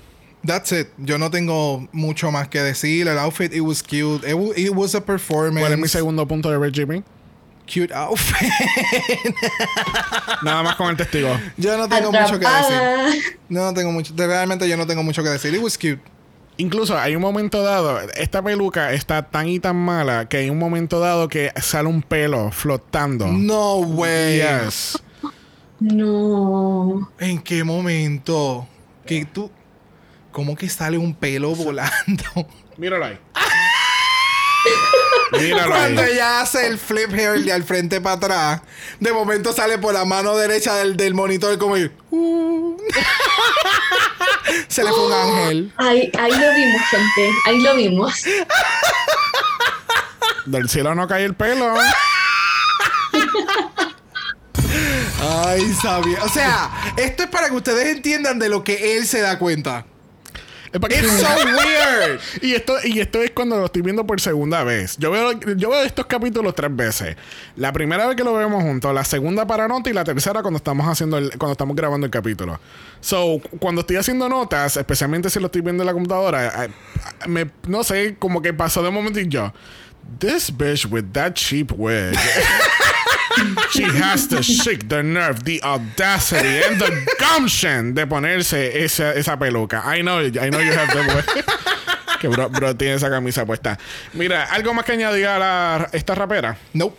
[0.49, 0.89] That's it.
[0.97, 3.07] Yo no tengo mucho más que decir.
[3.07, 4.25] El outfit, it was cute.
[4.27, 5.61] It, it was a performance.
[5.61, 7.03] ¿Cuál es mi segundo punto de Reggie B?
[7.67, 8.49] Cute outfit.
[10.43, 11.29] Nada más con el testigo.
[11.59, 13.39] yo no tengo mucho que decir.
[13.51, 14.15] No, no tengo mucho.
[14.17, 15.53] Realmente yo no tengo mucho que decir.
[15.53, 16.01] It was cute.
[16.57, 20.59] Incluso hay un momento dado, esta peluca está tan y tan mala que hay un
[20.59, 23.27] momento dado que sale un pelo flotando.
[23.27, 24.39] No way.
[24.39, 24.99] Yes.
[25.79, 27.11] No.
[27.19, 28.67] ¿En qué momento?
[29.07, 29.51] Que tú.
[30.39, 32.23] ¿Cómo que sale un pelo volando?
[32.77, 33.19] Míralo ahí.
[35.33, 36.13] Míralo Cuando ahí.
[36.13, 38.61] ella hace el flip hair de al frente para atrás,
[39.01, 42.77] de momento sale por la mano derecha del, del monitor como y- uh.
[44.69, 45.73] Se le fue un ángel.
[45.77, 47.31] Ahí, ahí lo vimos, gente.
[47.47, 48.15] Ahí lo vimos.
[50.47, 51.75] Del cielo no cae el pelo.
[55.21, 56.23] Ay, sabía.
[56.23, 59.85] O sea, esto es para que ustedes entiendan de lo que él se da cuenta.
[60.73, 62.21] Es para que- It's so weird.
[62.43, 64.97] Y esto, y esto es cuando lo estoy viendo por segunda vez.
[64.99, 67.17] Yo veo, yo veo estos capítulos tres veces.
[67.57, 70.59] La primera vez que lo vemos juntos, la segunda para nota y la tercera cuando
[70.59, 72.61] estamos haciendo el, cuando estamos grabando el capítulo.
[73.01, 76.71] So, cuando estoy haciendo notas, especialmente si lo estoy viendo en la computadora, eh,
[77.27, 79.53] me, no sé, como que pasó de momento y yo.
[80.19, 82.17] This bitch with that cheap wig.
[83.73, 89.39] She has to shake the nerve, the audacity, and the gumption de ponerse esa, esa
[89.39, 89.83] peluca.
[89.85, 91.25] I know, I know you have the
[92.21, 93.79] Que bro, bro tiene esa camisa puesta.
[94.15, 96.57] Mira, algo más que añadir a la- esta rapera.
[96.73, 96.93] No.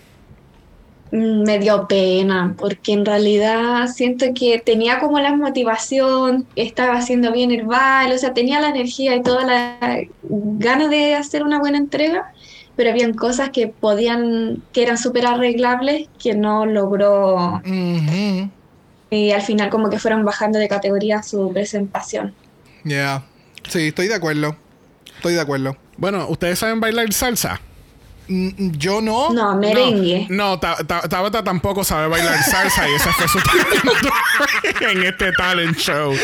[1.12, 7.32] Mm, Me dio pena, porque en realidad siento que tenía como la motivación, estaba haciendo
[7.34, 9.78] bien el baile, o sea, tenía la energía y toda la
[10.22, 12.32] ganas de hacer una buena entrega,
[12.80, 17.62] pero habían cosas que podían, que eran súper arreglables, que no logró,
[19.10, 22.34] y al final como que fueron bajando de categoría su presentación.
[22.86, 23.26] Yeah.
[23.68, 24.56] Sí, estoy de acuerdo.
[25.14, 25.76] Estoy de acuerdo.
[25.98, 27.60] Bueno, ¿ustedes saben bailar salsa?
[28.30, 29.32] Mm, Yo no.
[29.34, 30.28] No, merengue.
[30.30, 34.10] No, Ta- Ta- Tabata tampoco sabe bailar salsa y ese fue su talento
[34.92, 36.16] en este talent show.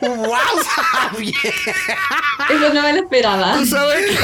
[0.00, 0.30] ¡Wow,
[0.66, 1.34] Javier!
[2.48, 3.54] Eso no me lo esperaba.
[3.58, 4.06] ¿Tú sabes?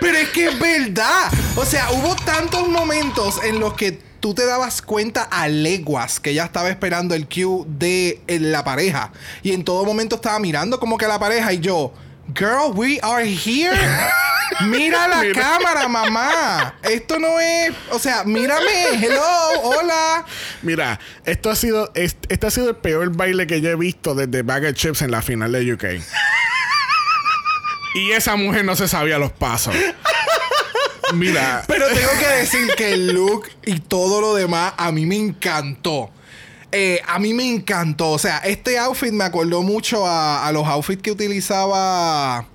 [0.00, 1.30] Pero es que es verdad.
[1.56, 6.30] O sea, hubo tantos momentos en los que tú te dabas cuenta a leguas que
[6.30, 9.12] ella estaba esperando el cue de eh, la pareja.
[9.42, 11.92] Y en todo momento estaba mirando como que a la pareja y yo,
[12.32, 13.76] girl, we are here.
[14.62, 15.40] Mira la Mira.
[15.42, 16.74] cámara, mamá.
[16.82, 18.94] Esto no es, o sea, mírame.
[19.00, 20.24] Hello, hola.
[20.62, 24.14] Mira, esto ha sido es- este ha sido el peor baile que yo he visto
[24.14, 25.84] desde Bag of Chips en la final de UK.
[27.94, 29.74] y esa mujer no se sabía los pasos.
[31.14, 35.16] Mira, Pero tengo que decir que el look y todo lo demás a mí me
[35.16, 36.10] encantó.
[36.74, 38.10] Eh, a mí me encantó.
[38.10, 42.46] O sea, este outfit me acordó mucho a, a los outfits que utilizaba.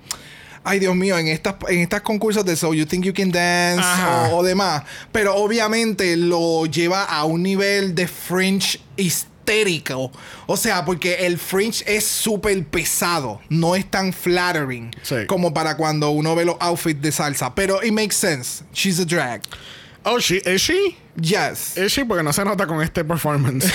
[0.62, 3.82] Ay, Dios mío, en estas, en estas concursos de So You Think You Can Dance
[4.30, 4.82] o, o demás.
[5.10, 10.12] Pero obviamente lo lleva a un nivel de hysterical histérico.
[10.46, 13.40] O sea, porque el fringe es súper pesado.
[13.48, 15.16] No es tan flattering Sí.
[15.26, 17.54] como para cuando uno ve los outfits de salsa.
[17.54, 18.62] Pero it makes sense.
[18.74, 19.40] She's a drag.
[20.02, 20.96] Oh, she, ¿es she?
[21.20, 21.76] Yes.
[21.76, 22.06] ¿Es she?
[22.06, 23.70] Porque no se nota con este performance.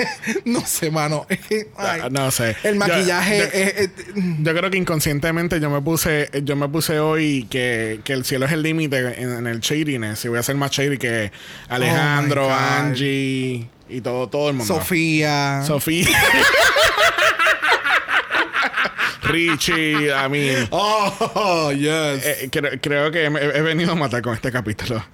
[0.44, 1.24] no sé, mano.
[1.76, 2.56] Ay, Ah, no sé.
[2.64, 3.90] El maquillaje yo- es- es-
[4.40, 8.46] Yo creo que inconscientemente yo me puse, yo me puse hoy que, que el cielo
[8.46, 10.24] es el límite en, en el shadiness.
[10.24, 11.30] Y voy a ser más shady que
[11.68, 12.52] Alejandro, Oh.
[12.52, 14.74] Angie y todo, todo el mundo.
[14.74, 15.62] Sofía.
[15.64, 16.08] Sofía.
[19.22, 20.48] Richie, a mí.
[20.70, 22.24] oh, yes.
[22.24, 25.04] Eh, cre- creo que he venido a matar con este capítulo.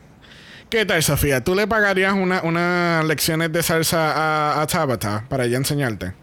[0.75, 1.45] ¿Qué tal, Sofía?
[1.45, 6.15] ¿Tú le pagarías una- unas lecciones de salsa a, a Tabata para ella enseñarte?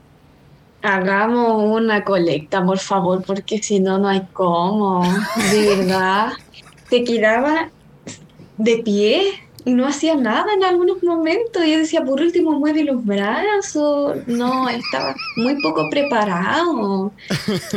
[0.81, 5.03] Hagamos una colecta, por favor, porque si no, no hay cómo.
[5.53, 6.33] De verdad.
[6.89, 7.69] Te quedaba
[8.57, 9.21] de pie
[9.63, 11.63] y no hacía nada en algunos momentos.
[11.65, 14.17] Yo decía, por último, mueve los brazos.
[14.27, 17.13] No, estaba muy poco preparado.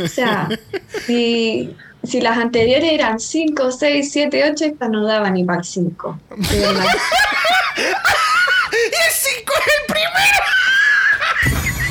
[0.03, 0.49] O sea,
[1.05, 1.73] si,
[2.07, 6.19] si las anteriores eran 5, 6, 7, 8, esta no daba ni para el 5.
[6.37, 6.85] De verdad.
[7.77, 10.45] ¡Y el 5 es el primero!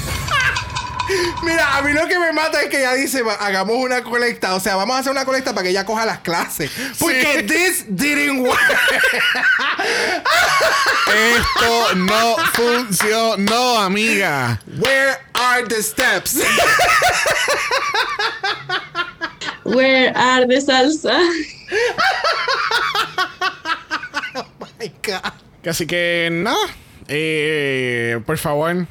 [1.42, 4.54] Mira, a mí lo que me mata es que ella dice, "Va- hagamos una colecta.
[4.54, 6.70] O sea, vamos a hacer una colecta para que ella coja las clases.
[6.98, 8.58] Porque this didn't work.
[11.36, 14.58] Esto no funcionó, amiga.
[14.78, 16.38] Where are the steps?
[19.64, 21.18] Where are the salsa?
[24.80, 25.32] My God.
[25.68, 26.54] Así que no.
[27.08, 28.86] Eh, por favor,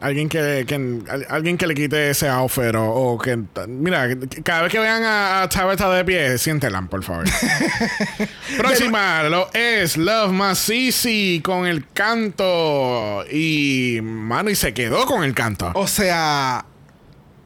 [0.00, 0.74] alguien que, que-
[1.10, 3.38] al- alguien que le quite ese outfit o, o que
[3.68, 4.08] mira,
[4.42, 7.24] cada vez que vean a, a Tabitha de pie, siéntela, por favor.
[8.58, 15.34] Próxima lo es Love Masisi con el canto y mano y se quedó con el
[15.34, 15.70] canto.
[15.74, 16.64] O sea,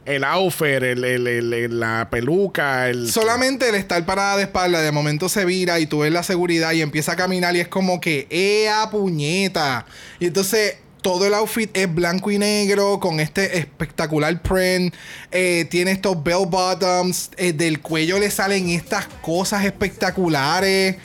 [0.04, 4.90] El outfit, el, el- el- la peluca, el solamente el estar parada de espalda, de
[4.90, 8.00] momento se vira y tú ves la seguridad y empieza a caminar y es como
[8.00, 9.86] que, ¡ea puñeta!
[10.18, 14.92] Y entonces todo el outfit es blanco y negro con este espectacular print.
[15.30, 17.30] Eh, tiene estos bell bottoms.
[17.36, 20.96] eh, del cuello le salen estas cosas espectaculares.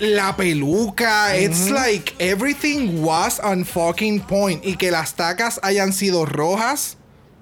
[0.00, 4.64] La peluca, it's like everything was on fucking point.
[4.64, 6.96] Y que las tacas hayan sido rojas,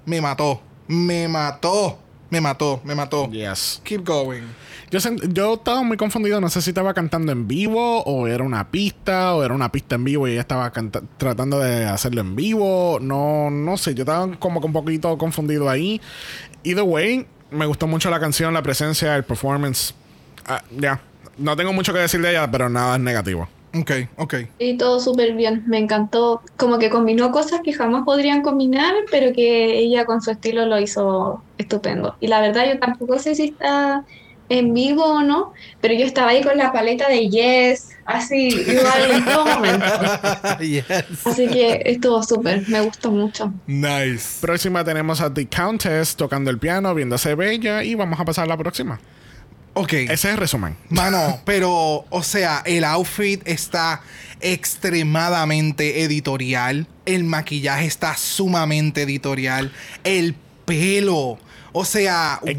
[0.07, 0.63] me mató.
[0.89, 1.99] Me mató.
[2.29, 3.31] Me mató, me mató.
[3.31, 3.81] Yes.
[3.85, 4.43] Keep going.
[4.91, 9.35] Yo, estaba muy confundido, no sé si estaba cantando en vivo o era una pista
[9.35, 10.73] o era una pista en vivo y ella estaba
[11.19, 12.99] tratando de hacerlo en vivo.
[13.01, 16.01] No, no sé, yo estaba como que un poquito confundido ahí.
[16.63, 19.95] Either way, me gustó mucho la canción, la presencia, el performance.
[20.47, 21.01] Ah, ya,
[21.39, 23.49] no tengo mucho que decir de ella, pero nada es negativo.
[23.75, 24.35] Ok, ok.
[24.59, 26.43] Y todo súper bien, me encantó.
[26.57, 30.81] Como que combinó cosas que jamás podrían combinar, pero que ella con su estilo lo
[30.81, 32.17] hizo estupendo.
[32.21, 34.05] Y la verdad yo tampoco sé si está
[34.49, 39.11] en vivo o no, pero yo estaba ahí con la paleta de Yes, así, igual
[39.11, 39.87] en todo momento.
[40.61, 41.27] yes.
[41.27, 43.53] Así que estuvo súper, me gustó mucho.
[43.67, 44.41] Nice.
[44.41, 48.49] Próxima tenemos a The Countess tocando el piano, viéndose bella y vamos a pasar a
[48.49, 49.01] la próxima.
[49.79, 49.93] Ok.
[49.93, 50.77] Ese es el resumen.
[50.89, 54.01] Mano, pero, o sea, el outfit está
[54.41, 56.87] extremadamente editorial.
[57.05, 59.73] El maquillaje está sumamente editorial.
[60.05, 60.35] El
[60.65, 61.39] pelo.
[61.73, 62.53] O sea, wow.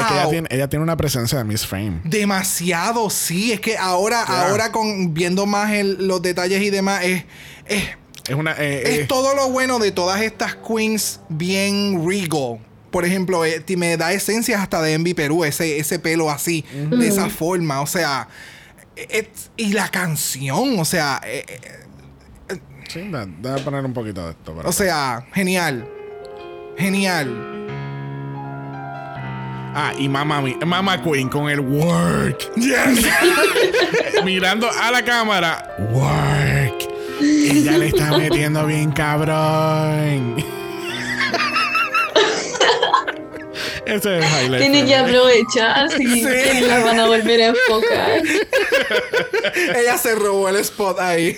[0.00, 2.00] Es que ella tiene, ella tiene una presencia de Miss Fame.
[2.04, 3.52] Demasiado, sí.
[3.52, 4.48] Es que ahora, Yeah.
[4.48, 7.24] ahora con viendo más el- los detalles y demás, es,
[7.66, 7.84] es,
[8.28, 8.52] Es una.
[8.58, 12.58] eh, es eh, todo lo bueno de todas estas queens bien regal.
[12.90, 16.64] Por ejemplo, eh, ti- me da esencias hasta de Envy Perú, ese, ese pelo así,
[16.90, 17.80] de esa forma.
[17.82, 18.28] O sea,
[18.96, 21.44] eh, es- y la canción, o sea, eh,
[22.48, 22.58] eh,
[22.88, 24.54] sí, da- déjame poner un poquito de esto.
[24.54, 25.86] para- o sea, genial.
[26.78, 27.54] Genial.
[29.74, 32.50] Ah, y Mama, Mi- Mama Queen con el work.
[34.24, 35.76] Mirando a la cámara.
[35.92, 36.88] Work.
[37.20, 40.36] Ella le está metiendo bien cabrón.
[43.88, 44.62] Ese es el highlight.
[44.62, 46.22] Tiene que aprovechar Sí.
[46.22, 48.22] que la van a volver a enfocar.
[49.76, 51.36] Ella se robó el spot ahí.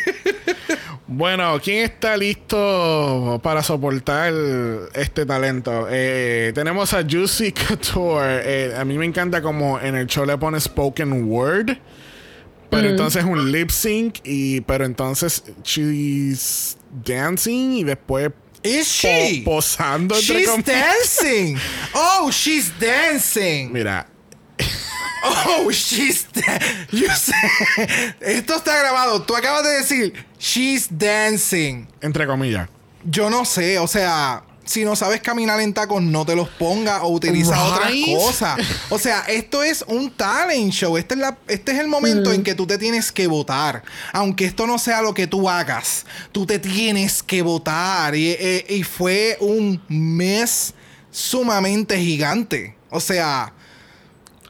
[1.06, 4.32] Bueno, ¿quién está listo para soportar
[4.94, 5.86] este talento?
[5.90, 8.42] Eh, tenemos a Juicy Couture.
[8.44, 11.70] Eh, a mí me encanta como en el show le pone spoken word.
[12.70, 14.18] Pero entonces un lip sync.
[14.22, 18.30] Y, pero entonces she's dancing y después
[18.62, 19.42] Is she?
[19.44, 21.58] po- posando entre She's dancing.
[21.94, 23.72] Oh, she's dancing.
[23.72, 24.06] Mira,
[25.22, 26.26] Oh, she's
[28.20, 29.22] Esto está grabado.
[29.22, 31.86] Tú acabas de decir she's dancing.
[32.00, 32.68] entre comillas.
[33.04, 37.02] Yo no sé, o sea, si no sabes caminar en tacos, no te los ponga
[37.02, 38.58] o utiliza otras cosas.
[38.88, 40.96] O sea, esto es un talent show.
[40.96, 43.82] Este es, la- este es el momento en que tú te tienes que votar.
[44.12, 48.14] Aunque esto no sea lo que tú hagas, tú te tienes que votar.
[48.14, 50.72] Y, eh, y fue un mes
[51.10, 52.76] sumamente gigante.
[52.90, 53.52] O sea,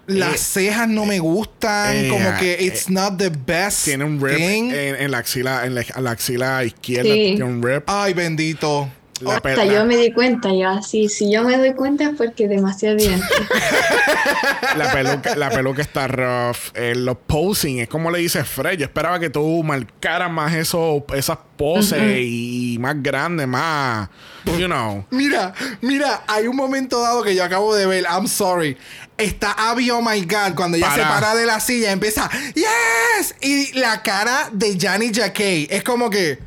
[0.06, 1.96] las Eh, cejas no me gustan.
[1.96, 3.84] eh, como que eh, it's not the best.
[3.84, 4.70] Tiene un rip thing.
[4.70, 7.12] en, en la axila, en la, en la axila izquierda.
[7.14, 7.20] Sí.
[7.36, 7.84] Tiene un rip.
[7.86, 8.90] Ay, bendito.
[9.20, 10.80] La Hasta yo me di cuenta ya.
[10.82, 13.26] Sí, si yo me doy cuenta es porque es demasiado evidente.
[14.76, 16.56] La peluca, la peluca está rough.
[16.74, 18.78] Eh, los posing, es como le dice Fred.
[18.78, 24.08] Yo esperaba que tú marcaras más eso, esas poses y más grandes, más.
[24.46, 25.04] You know.
[25.10, 28.76] Mira, mira, hay un momento dado que yo acabo de ver, I'm sorry.
[29.18, 31.14] Está Abby, oh my god, cuando ella se Para.
[31.14, 36.38] para de la silla, empieza, yes, y la cara de Johnny Jacquet es como que,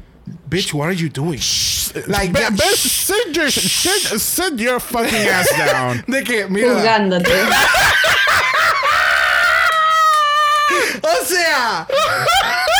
[0.49, 1.39] bitch, what are you doing?
[2.07, 6.03] Like, Be- that- be- sit, your, sit, sit your fucking ass down.
[6.07, 6.73] de que, mira,
[11.03, 11.85] o sea,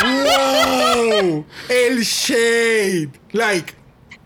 [0.04, 3.76] wow, el shade, like,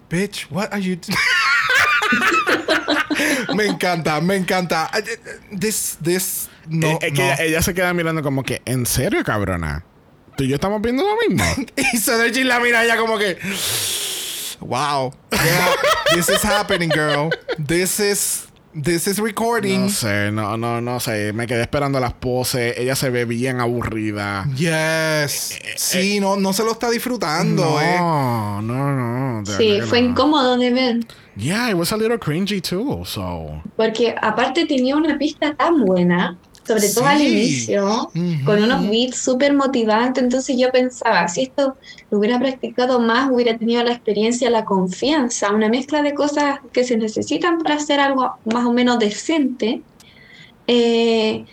[0.10, 1.18] bitch, what are you doing?
[3.57, 4.89] me encanta, me encanta.
[5.52, 7.23] This, this, no, Eh, que no.
[7.23, 9.84] ella, ella se queda mirando como que, ¿en serio, cabrona?
[10.38, 11.43] ¿Tú y yo estamos viendo lo mismo?
[11.93, 13.38] Y Soderchi la mira ella como que.
[14.59, 15.14] Wow.
[15.31, 15.69] Yeah,
[16.14, 17.30] this is happening, girl.
[17.57, 18.43] This is.
[18.80, 19.85] This is recording.
[19.85, 21.34] No sé, no, no, no sé.
[21.34, 22.77] Me quedé esperando las poses.
[22.77, 24.45] Ella se ve bien aburrida.
[24.55, 25.57] Yes.
[25.77, 27.95] Sí, no, no se lo está disfrutando, eh.
[27.97, 28.91] No, no,
[29.39, 29.43] no.
[29.43, 30.09] de Sí, fue no.
[30.09, 30.99] incómodo de ver.
[31.35, 33.64] Yeah, it was a little cringy too, so.
[33.76, 36.38] Porque aparte tenía una pista tan buena,
[36.68, 38.11] sobre todo al inicio,
[38.44, 40.22] con unos beats súper motivantes.
[40.22, 41.77] Entonces yo pensaba, si esto
[42.11, 46.84] lo hubiera practicado más, hubiera tenido la experiencia, la confianza, una mezcla de cosas que
[46.84, 49.81] se necesitan para hacer algo más o menos decente.
[50.68, 51.45] eh,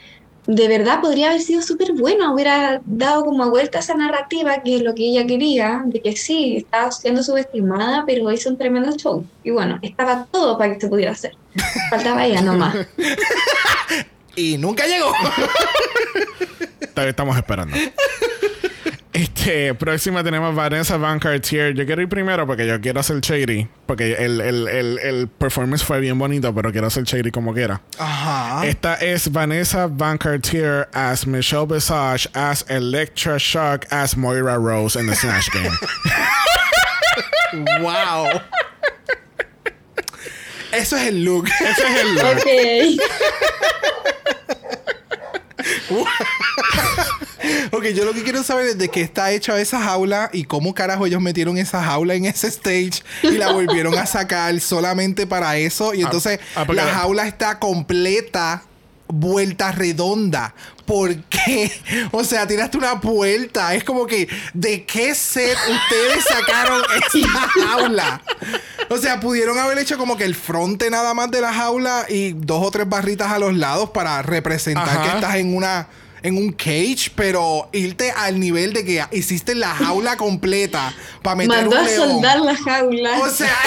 [0.47, 4.77] de verdad podría haber sido súper bueno, hubiera dado como vuelta a esa narrativa que
[4.77, 8.95] es lo que ella quería, de que sí, estaba siendo subestimada, pero hizo un tremendo
[8.97, 9.25] show.
[9.43, 11.35] Y bueno, estaba todo para que se pudiera hacer.
[11.89, 12.77] Faltaba ella nomás.
[14.37, 15.13] Y nunca llegó.
[16.95, 17.77] Todavía estamos esperando.
[19.13, 21.73] Este, próxima tenemos Vanessa Van Cartier.
[21.75, 23.69] Yo quiero ir primero porque yo quiero hacer Shady.
[23.87, 27.81] Porque el, el, el, el performance fue bien bonito, pero quiero hacer Shady como quiera.
[27.99, 28.67] Ajá.
[28.67, 35.07] Esta es Vanessa Van Cartier as Michelle Visage as Electra Shock as Moira Rose in
[35.07, 35.71] the Snatch Game.
[37.81, 38.29] Wow.
[40.77, 41.49] Eso es el look.
[41.49, 42.25] Ese es el look.
[42.37, 42.47] Ok.
[47.73, 50.75] ok, yo lo que quiero saber es de qué está hecha esa jaula y cómo
[50.75, 55.57] carajo ellos metieron esa jaula en ese stage y la volvieron a sacar solamente para
[55.57, 55.95] eso.
[55.95, 58.63] Y entonces ah, la jaula está completa,
[59.09, 60.55] vuelta redonda.
[60.87, 61.73] ¿Por qué?
[62.13, 63.75] O sea, tiraste una vuelta.
[63.75, 66.83] Es como que, ¿de qué set ustedes sacaron
[67.13, 68.23] esa jaula?
[68.91, 72.33] O sea, pudieron haber hecho como que el fronte nada más de la jaula y
[72.33, 75.03] dos o tres barritas a los lados para representar Ajá.
[75.03, 75.89] que estás en una
[76.23, 81.67] en un cage, pero irte al nivel de que hiciste la jaula completa para meter
[81.67, 82.11] Mandó un a león.
[82.13, 83.19] soldar la jaula.
[83.21, 83.55] O sea,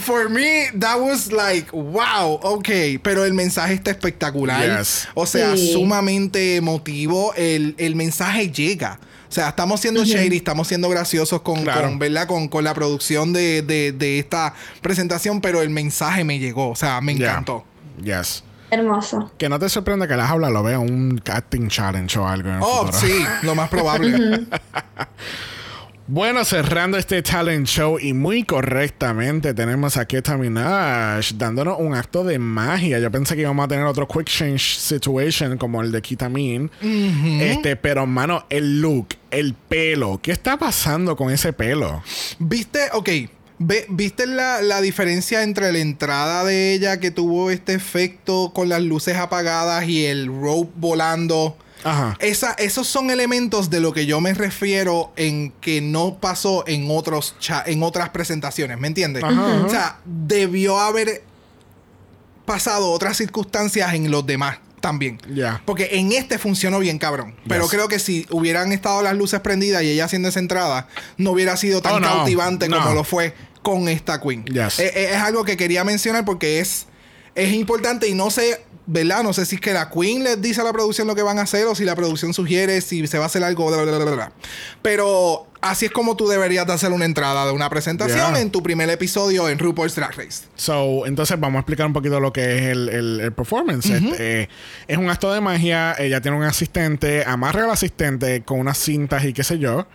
[0.00, 2.68] for me that was like wow, ok,
[3.02, 4.78] pero el mensaje está espectacular.
[4.78, 5.08] Yes.
[5.14, 5.72] O sea, Sí.
[5.72, 7.34] sumamente emotivo.
[7.34, 8.98] El, el mensaje llega.
[9.28, 11.82] O sea, estamos siendo shady, estamos siendo graciosos con, Claro.
[11.88, 12.26] con, ¿verdad?
[12.26, 16.70] Con, con la producción de, de- de esta presentación, pero el mensaje me llegó.
[16.70, 17.30] O sea, me Yeah.
[17.32, 17.64] encantó.
[18.02, 18.42] Yes.
[18.70, 19.30] Hermoso.
[19.38, 22.54] Que no te sorprenda que la jaula lo vea un acting challenge o algo en
[22.56, 22.98] el Oh, futuro.
[23.00, 24.46] sí, lo más probable.
[26.10, 32.24] Bueno, cerrando este talent show y muy correctamente tenemos a Keta Minaj dándonos un acto
[32.24, 32.98] de magia.
[32.98, 36.70] Yo pensé que íbamos a tener otro quick change situation como el de Kitamin.
[37.42, 42.02] Este, pero mano, el look, el pelo, ¿qué está pasando con ese pelo?
[42.38, 42.88] ¿Viste?
[42.94, 43.10] Ok.
[43.58, 48.80] ¿Viste la, la diferencia entre la entrada de ella que tuvo este efecto con las
[48.80, 51.54] luces apagadas y el rope volando?
[51.84, 52.16] Ajá.
[52.20, 56.86] Esa, esos son elementos de lo que yo me refiero en que no pasó en
[56.90, 59.22] otros cha- en otras presentaciones, ¿me entiendes?
[59.24, 59.64] Ajá, ajá.
[59.66, 61.22] O sea, debió haber
[62.44, 65.18] pasado otras circunstancias en los demás también.
[65.34, 65.60] Ya.
[65.64, 67.34] Porque en este funcionó bien cabrón.
[67.48, 67.70] Pero Yes.
[67.70, 71.56] creo que si hubieran estado las luces prendidas y ella haciendo esa entrada, no hubiera
[71.56, 72.06] sido tan Oh, no.
[72.06, 72.78] cautivante No.
[72.80, 74.44] como lo fue con esta Queen.
[74.46, 74.78] Yes.
[74.78, 76.86] Eh, eh, es algo que quería mencionar porque es,
[77.34, 79.22] es importante y no sé, ¿verdad?
[79.22, 81.38] No sé si es que la Queen les dice a la producción lo que van
[81.38, 83.98] a hacer o si la producción sugiere si se va a hacer algo, bla, bla,
[83.98, 84.32] bla, bla.
[84.82, 88.40] Pero Así es como tú deberías de hacer una entrada de una presentación Yeah.
[88.42, 90.44] en tu primer episodio en RuPaul's Drag Race.
[90.54, 93.86] So, entonces vamos a explicar un poquito lo que es el, el- el performance.
[93.90, 94.48] Este, eh,
[94.86, 95.96] es un acto de magia.
[95.98, 99.88] Ella tiene un asistente, amarra al asistente con unas cintas y qué sé yo.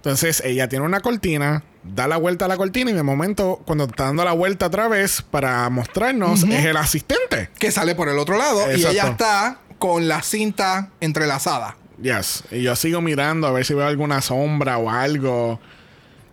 [0.00, 3.84] Entonces, ella tiene una cortina, da la vuelta a la cortina y de momento, cuando
[3.84, 7.50] está dando la vuelta otra vez para mostrarnos, es el asistente.
[7.58, 11.76] Que sale por el otro lado y ella está con la cinta entrelazada.
[12.00, 12.44] Yes.
[12.50, 15.60] Y yo sigo mirando a ver si veo alguna sombra o algo.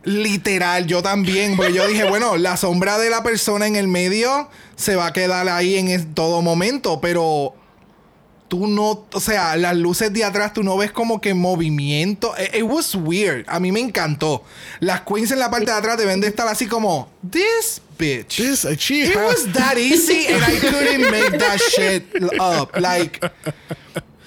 [0.06, 4.50] Literal, yo también, porque yo dije, bueno, la sombra de la persona en el medio
[4.78, 7.54] se va a quedar ahí en todo momento, pero
[8.48, 12.34] tú no, o sea, las luces de atrás tú no ves como que movimiento.
[12.38, 13.46] It, it was weird.
[13.48, 14.44] A mí me encantó.
[14.80, 18.38] Las queens en la parte de atrás deben de estar así como, this bitch.
[18.38, 22.06] This, she It was that easy and I couldn't make that shit
[22.40, 22.78] up.
[22.80, 23.20] Like.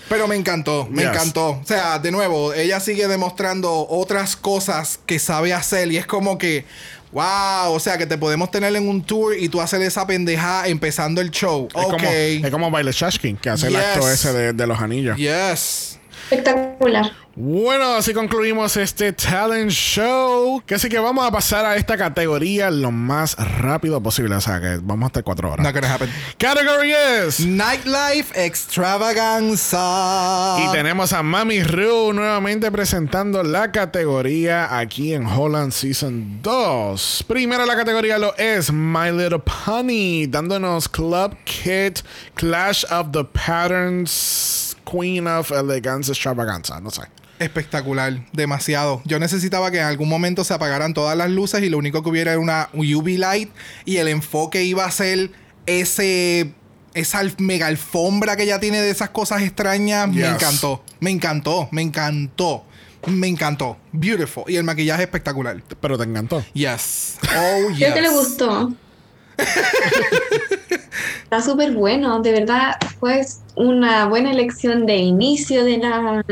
[0.08, 1.12] Pero me encantó, me Yes.
[1.12, 1.50] encantó.
[1.50, 6.36] O sea, de nuevo, ella sigue demostrando otras cosas que sabe hacer y es como
[6.36, 6.64] que,
[7.12, 10.66] wow, o sea, que te podemos tener en un tour y tú hacer esa pendeja
[10.68, 11.68] empezando el show.
[11.74, 11.90] Es ok.
[11.90, 15.16] como, es como Baile Shashkin, que hace el acto ese de, de los anillos.
[15.16, 15.99] Yes.
[16.30, 17.10] Espectacular.
[17.34, 20.62] Bueno, así concluimos este talent show.
[20.64, 24.36] Que así que vamos a pasar a esta categoría lo más rápido posible.
[24.36, 25.64] O sea que vamos a estar cuatro horas.
[25.64, 26.10] Not gonna happen.
[26.38, 27.40] Category es.
[27.40, 30.56] Nightlife extravaganza.
[30.60, 37.24] Y tenemos a Mami Ru nuevamente presentando la categoría aquí en Holland Season 2.
[37.26, 42.00] Primero la categoría lo es My Little Pony, dándonos Club Kit,
[42.34, 46.80] Clash of the Patterns, Queen of Elegance Extravaganza.
[46.80, 47.02] No sé.
[47.38, 49.00] Espectacular, demasiado.
[49.06, 52.10] Yo necesitaba que en algún momento se apagaran todas las luces y lo único que
[52.10, 53.50] hubiera era una UV light
[53.86, 55.30] y el enfoque iba a ser
[55.64, 56.52] ese
[56.92, 60.08] esa mega alfombra que ella tiene de esas cosas extrañas.
[60.08, 62.64] Me encantó, me encantó, me encantó,
[63.06, 63.78] me encantó.
[63.92, 65.62] Beautiful y el maquillaje espectacular.
[65.80, 66.44] Pero te encantó.
[66.52, 67.16] Yes.
[67.36, 67.78] Oh yes.
[67.78, 68.74] Creo que le gustó.
[71.24, 73.22] Está súper bueno, de verdad fue
[73.56, 76.24] una buena elección de inicio de la,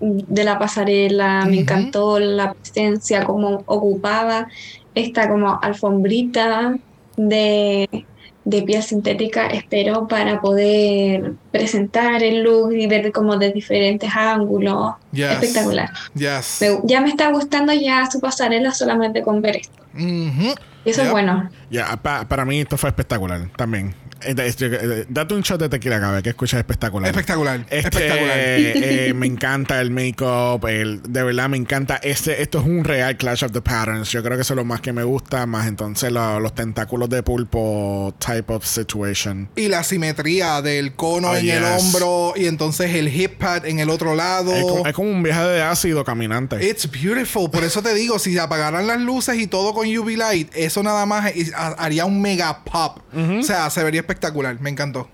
[0.00, 4.48] de la pasarela, me encantó la presencia, cómo ocupaba
[4.94, 6.76] esta como alfombrita
[7.16, 8.06] de,
[8.44, 14.94] de piel sintética, espero, para poder presentar el look y ver como de diferentes ángulos.
[15.12, 15.32] Yes.
[15.32, 15.90] Espectacular.
[16.14, 16.58] Yes.
[16.60, 19.82] Me- ya me está gustando ya su pasarela solamente con ver esto.
[19.96, 20.54] Ujú.
[20.84, 21.06] Y eso Yep.
[21.06, 21.50] es bueno.
[21.70, 23.94] Ya, pa- para mí esto fue espectacular también.
[24.22, 27.10] Este, eh, Date un shot de tequila, cabe, que escuchas espectacular.
[27.10, 27.60] Espectacular.
[27.68, 28.32] Este, Espectacular.
[28.38, 31.96] eh, me encanta el make-up, el- de verdad me encanta.
[31.96, 34.10] Este, esto es un real Clash of the Patterns.
[34.10, 37.10] Yo creo que eso es lo más que me gusta, más entonces lo- los tentáculos
[37.10, 39.48] de pulpo type of situation.
[39.56, 41.68] Y la simetría del cono Oh, en el yes.
[41.94, 44.54] hombro y entonces el hip pad en el otro lado.
[44.54, 46.64] Es, como, es como un viaje de ácido caminante.
[46.66, 47.50] It's beautiful.
[47.50, 51.06] Por eso te digo, si apagaran las luces y todo con UV light, eso nada
[51.06, 51.32] más
[51.78, 52.98] haría un mega pop.
[53.38, 54.60] O sea, se vería espectacular.
[54.60, 55.08] Me encantó.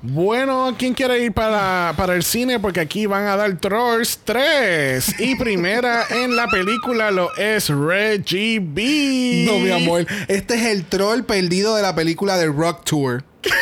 [0.00, 2.60] Bueno, ¿quién quiere ir para, para el cine?
[2.60, 5.18] Porque aquí van a dar Trolls 3.
[5.20, 9.44] Y primera en la película lo es Reggie B.
[9.46, 10.06] No, mi amor.
[10.28, 13.24] Este es el troll perdido de la película de Rock Tour.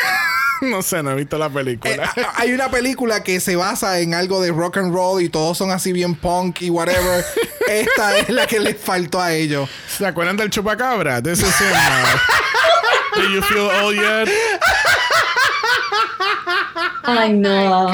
[0.63, 2.05] No sé, no he visto la Eh, película.
[2.17, 5.59] a- hay una película que se basa en algo de rock and roll y todos
[5.59, 7.23] son así bien punk y whatever.
[7.69, 9.69] Esta es la que les faltó a ellos.
[9.87, 11.19] ¿Se acuerdan del chupacabra?
[11.19, 12.17] Him now.
[13.17, 14.35] Do you feel old yet?
[17.03, 17.93] Ay, no.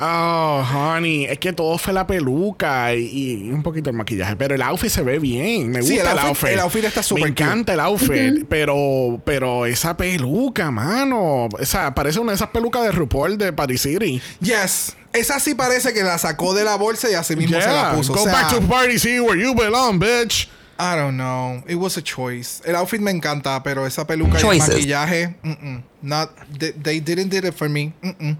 [0.00, 1.24] Oh, honey.
[1.24, 4.36] Es que todo fue la peluca y, y un poquito el maquillaje.
[4.36, 5.70] Pero el outfit se ve bien.
[5.70, 6.48] Me Sí, gusta el el outfit- outfit.
[6.50, 7.42] el outfit está súper Me cute.
[7.42, 8.44] encanta el outfit.
[8.48, 11.48] pero, pero esa peluca, mano.
[11.58, 14.20] Esa, parece una de esas pelucas de RuPaul de Paris City.
[14.40, 14.96] Yes.
[15.12, 17.92] Esa sí parece que la sacó de la bolsa y así mismo se la Yeah.
[17.92, 18.12] puso.
[18.12, 20.48] Go O sea, back to Party City where you belong, bitch.
[20.80, 21.62] I don't know.
[21.66, 22.62] It was a choice.
[22.64, 24.68] El outfit me encanta, pero esa peluca y el Choices.
[24.74, 25.82] maquillaje, mm-mm.
[26.02, 27.92] not they, they didn't did it for me.
[28.02, 28.36] Mm-mm.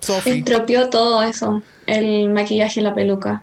[0.00, 3.42] Sophie, Estropeó todo eso, el maquillaje y la peluca.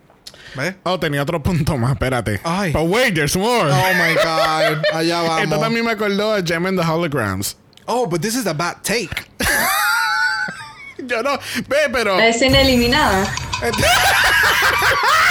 [0.56, 0.73] ¿ves?
[0.84, 2.39] Oh, tenía otro punto más, espérate.
[2.44, 2.72] Ay.
[2.72, 3.69] But wait, there's more.
[3.69, 5.44] Oh my god, allá vamos.
[5.44, 7.56] Esto también me acordó a Gem and the Holograms.
[7.88, 9.26] Oh, but this is a bad take.
[11.06, 11.38] Yo no,
[11.68, 12.18] ve, pero.
[12.18, 13.31] La escena eliminada.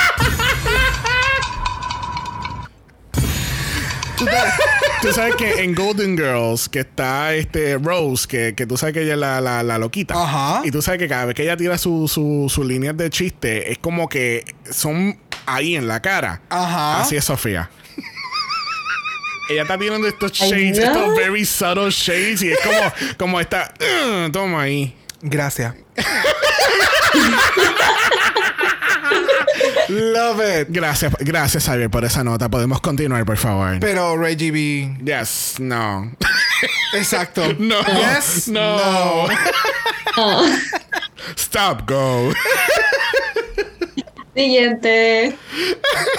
[5.03, 9.03] Tú sabes que en Golden Girls, que está este Rose, que, que tú sabes que
[9.03, 10.15] ella es la, la, la loquita.
[10.15, 10.63] Ajá.
[10.65, 13.71] Y tú sabes que cada vez que ella tira sus su, sus líneas de chiste,
[13.73, 16.41] es como que son ahí en la cara.
[16.49, 17.03] Ajá.
[17.03, 17.71] Así es Sofía.
[19.51, 23.73] ella está tirando estos shades, estos very subtle shades, y es como, como esta.
[23.81, 24.97] "Uh, toma ahí.
[25.23, 25.75] Gracias.
[29.89, 30.69] Love it.
[30.71, 32.49] Gracias, gracias, Xavier, por esa nota.
[32.49, 33.79] Podemos continuar, por favor.
[33.81, 34.97] Pero Reggie B.
[35.05, 36.13] yes, no.
[36.95, 37.43] Exacto.
[37.59, 37.81] No.
[37.83, 38.49] Yes.
[38.49, 39.27] No.
[41.37, 42.33] Stop, go.
[44.35, 45.37] Siguiente.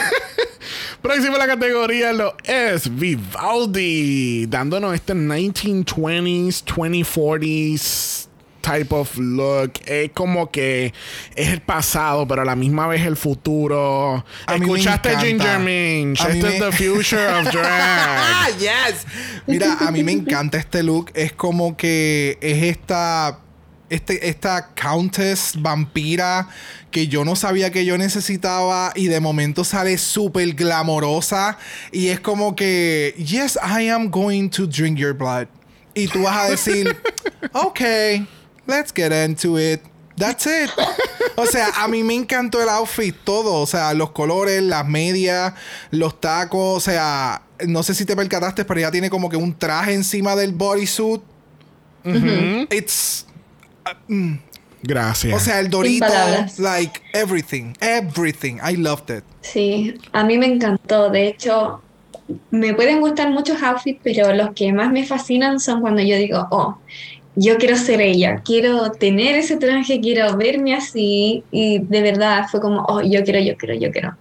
[1.01, 8.26] Próximo la categoría lo es Vivaldi, dándonos este 1920s, 2040s
[8.61, 9.73] type of look.
[9.85, 10.93] Es como que
[11.35, 14.23] es el pasado, pero a la misma vez el futuro.
[14.45, 15.25] A mí me Escuchaste encanta.
[15.27, 16.21] Ginger Minch.
[16.21, 18.57] A Este me- the future of Ah, drag.
[18.59, 19.05] yes.
[19.45, 21.11] Mira, a mí me encanta este look.
[21.13, 23.39] Es como que es esta.
[23.89, 26.49] Este, esta countess vampira
[26.91, 31.57] que yo no sabía que yo necesitaba y de momento sale súper glamorosa
[31.93, 35.47] y es como que yes I am going to drink your blood
[35.93, 36.97] y tú vas a decir
[37.53, 37.79] ok
[38.67, 39.81] let's get into it
[40.15, 40.69] that's it
[41.35, 45.53] o sea a mí me encantó el outfit todo o sea los colores las medias
[45.91, 49.57] los tacos o sea no sé si te percataste pero ella tiene como que un
[49.57, 51.21] traje encima del bodysuit
[52.71, 53.25] it's
[54.83, 55.33] Gracias.
[55.35, 56.59] o sea, el Dorito, palabras.
[56.59, 58.57] like everything, everything.
[58.63, 59.23] I loved it.
[59.41, 61.09] Sí, a mí me encantó.
[61.09, 61.81] De hecho,
[62.51, 66.47] me pueden gustar muchos outfits, pero los que más me fascinan son cuando yo digo,
[66.51, 66.77] oh,
[67.37, 71.43] yo quiero ser ella, quiero tener ese traje, quiero verme así.
[71.51, 74.15] Y de verdad fue como, oh, yo quiero, yo quiero, yo quiero.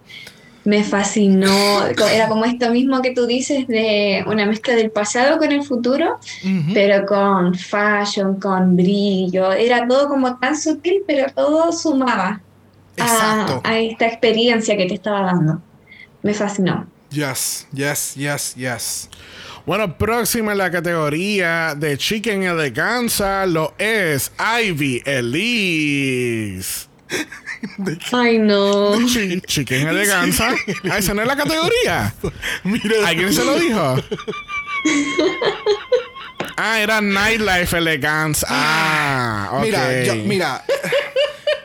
[0.63, 1.87] Me fascinó.
[1.87, 6.19] Era como esto mismo que tú dices de una mezcla del pasado con el futuro,
[6.73, 9.51] pero con fashion, con brillo.
[9.51, 12.41] Era todo como tan sutil, pero todo sumaba
[12.99, 15.61] a, a esta experiencia que te estaba dando.
[16.21, 16.85] Me fascinó.
[17.09, 19.09] Yes, yes, yes, yes.
[19.67, 24.31] Bueno, próxima en la categoría de Chicken Eleganza lo es
[24.63, 26.87] Ivy Elise.
[28.13, 28.93] Ay, no.
[29.07, 30.55] Chi- chicken Eleganza.
[30.89, 32.13] Ah, esa no es la categoría.
[32.63, 33.95] Mira, ¿Alguien se lo dijo?
[36.55, 38.45] Ah, era Nightlife Elegance.
[38.49, 39.61] Ah, ok.
[39.63, 40.63] mira, yo- mira.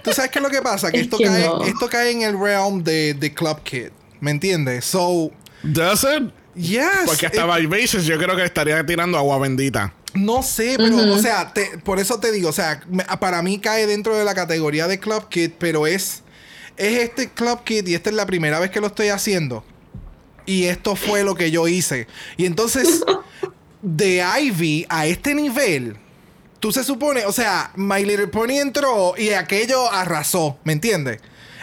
[0.03, 1.63] Tú sabes qué es lo que pasa, que Es esto que cae, no.
[1.63, 4.85] esto cae en el realm de, de Club Kid, ¿me entiendes?
[4.87, 5.31] So,
[5.63, 6.33] Does it?
[6.55, 6.87] Yes.
[7.07, 9.93] Porque hasta it- Vivacious yo creo que estaría tirando agua bendita.
[10.15, 13.59] No sé, pero, o sea, te- por eso te digo, o sea, me- para mí
[13.59, 16.23] cae dentro de la categoría de Club Kid, pero es,
[16.77, 19.65] es este Club Kid y esta es la primera vez que lo estoy haciendo.
[20.45, 22.07] Y esto fue lo que yo hice.
[22.37, 23.03] Y entonces,
[23.83, 25.97] de Ivy a este nivel,
[26.61, 31.21] tú se supone, o sea, My Little Pony entró y aquello arrasó, ¿me entiendes?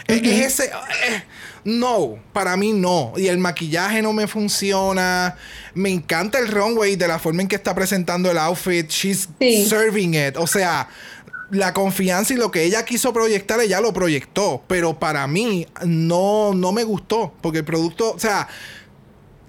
[0.08, 0.64] Es- Es ese.
[0.64, 1.22] eh,
[1.64, 3.12] no, para mí no.
[3.16, 5.36] Y el maquillaje no me funciona.
[5.74, 8.88] Me encanta el runway de la forma en que está presentando el outfit.
[8.88, 9.66] She's Sí.
[9.66, 10.36] serving it.
[10.36, 10.88] O sea,
[11.50, 14.62] la confianza y lo que ella quiso proyectar, ella lo proyectó.
[14.68, 17.34] Pero para mí no, no me gustó.
[17.40, 18.48] Porque el producto, o sea,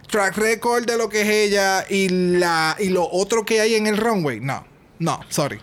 [0.09, 3.87] track record de lo que es ella y la y lo otro que hay en
[3.87, 4.39] el runway.
[4.41, 4.65] No,
[4.99, 5.59] no, sorry.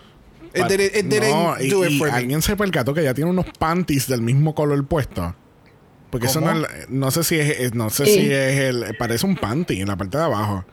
[0.55, 2.17] It, didn't, it didn't No, y, do it y for me.
[2.17, 5.35] alguien se percató que ya tiene unos panties del mismo color puesto.
[6.11, 8.13] Porque eso no, es- no sé si es, no sé Sí.
[8.15, 10.65] si es el parece un panty en la parte de abajo.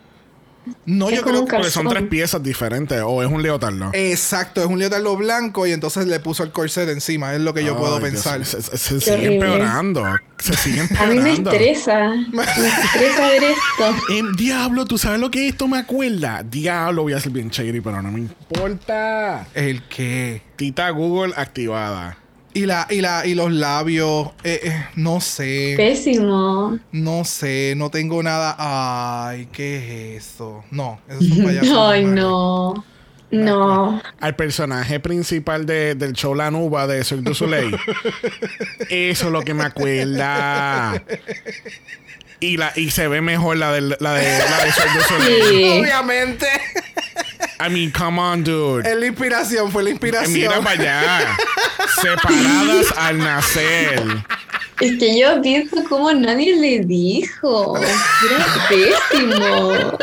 [0.88, 3.92] No, Es yo creo que Porque son tres piezas diferentes o es un leotardo.
[3.94, 7.64] Exacto, es un leotardo blanco y entonces le puso el corset encima, es lo que
[7.64, 8.44] yo puedo Dios, pensar.
[8.44, 9.36] se, se- se Qué sigue horrible.
[9.36, 10.04] empeorando.
[10.40, 11.14] Se sigue A empeorando.
[11.14, 12.10] mí me estresa.
[12.34, 13.96] Me estresa ver esto.
[14.38, 16.42] Diablo, ¿tú sabes lo que esto me acuerda?
[16.42, 19.46] Diablo, voy a ser bien shady, pero no me importa.
[19.54, 20.42] El qué.
[20.56, 22.18] Tita Google activada.
[22.56, 26.80] Y la, y la, y los labios, eh, eh, no sé, Pésimo.
[26.92, 28.56] no sé, no tengo nada.
[28.58, 30.64] Ay, ¿qué es eso?
[30.72, 31.70] No, esos son payasos.
[31.78, 32.16] Ay, normales.
[32.24, 32.86] no.
[33.32, 34.02] No.
[34.22, 37.76] Al personaje principal de- del show La Nuba de Cirque du Soleil.
[38.90, 41.04] Eso es lo que me acuerda.
[42.40, 45.44] Y, la, y se ve mejor la, del, la de la de Cirque du Soleil.
[45.50, 45.80] Sí.
[45.82, 46.46] Obviamente,
[47.60, 48.88] I mean, come on, dude.
[48.88, 50.34] es la inspiración, fue la inspiración.
[50.34, 51.38] Mira para allá.
[52.02, 54.04] Separadas al nacer.
[54.82, 57.78] Es que yo pienso como nadie le dijo.
[57.78, 59.98] Era pésimo.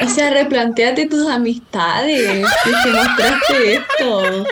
[0.00, 2.46] O sea, replanteate tus amistades.
[2.64, 4.46] Si te mostraste esto.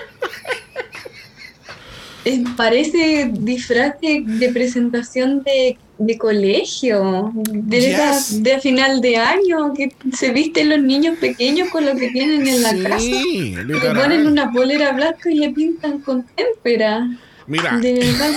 [2.25, 8.43] Eh, parece disfraz de, de presentación de, de colegio, de, Yes.
[8.43, 12.63] de final de año, que se visten los niños pequeños con lo que tienen en
[12.63, 12.99] la casa.
[13.01, 13.97] Sí, Le literal.
[14.03, 17.07] ponen una polera blanca y le pintan con témpera.
[17.47, 18.31] Mira, De verdad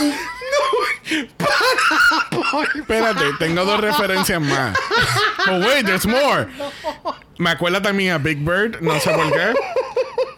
[1.08, 1.30] que-
[2.80, 4.78] espérate, tengo dos referencias más.
[5.46, 6.48] But wait, there's more.
[7.38, 9.54] Me acuerda también a Big Bird, no sé por qué.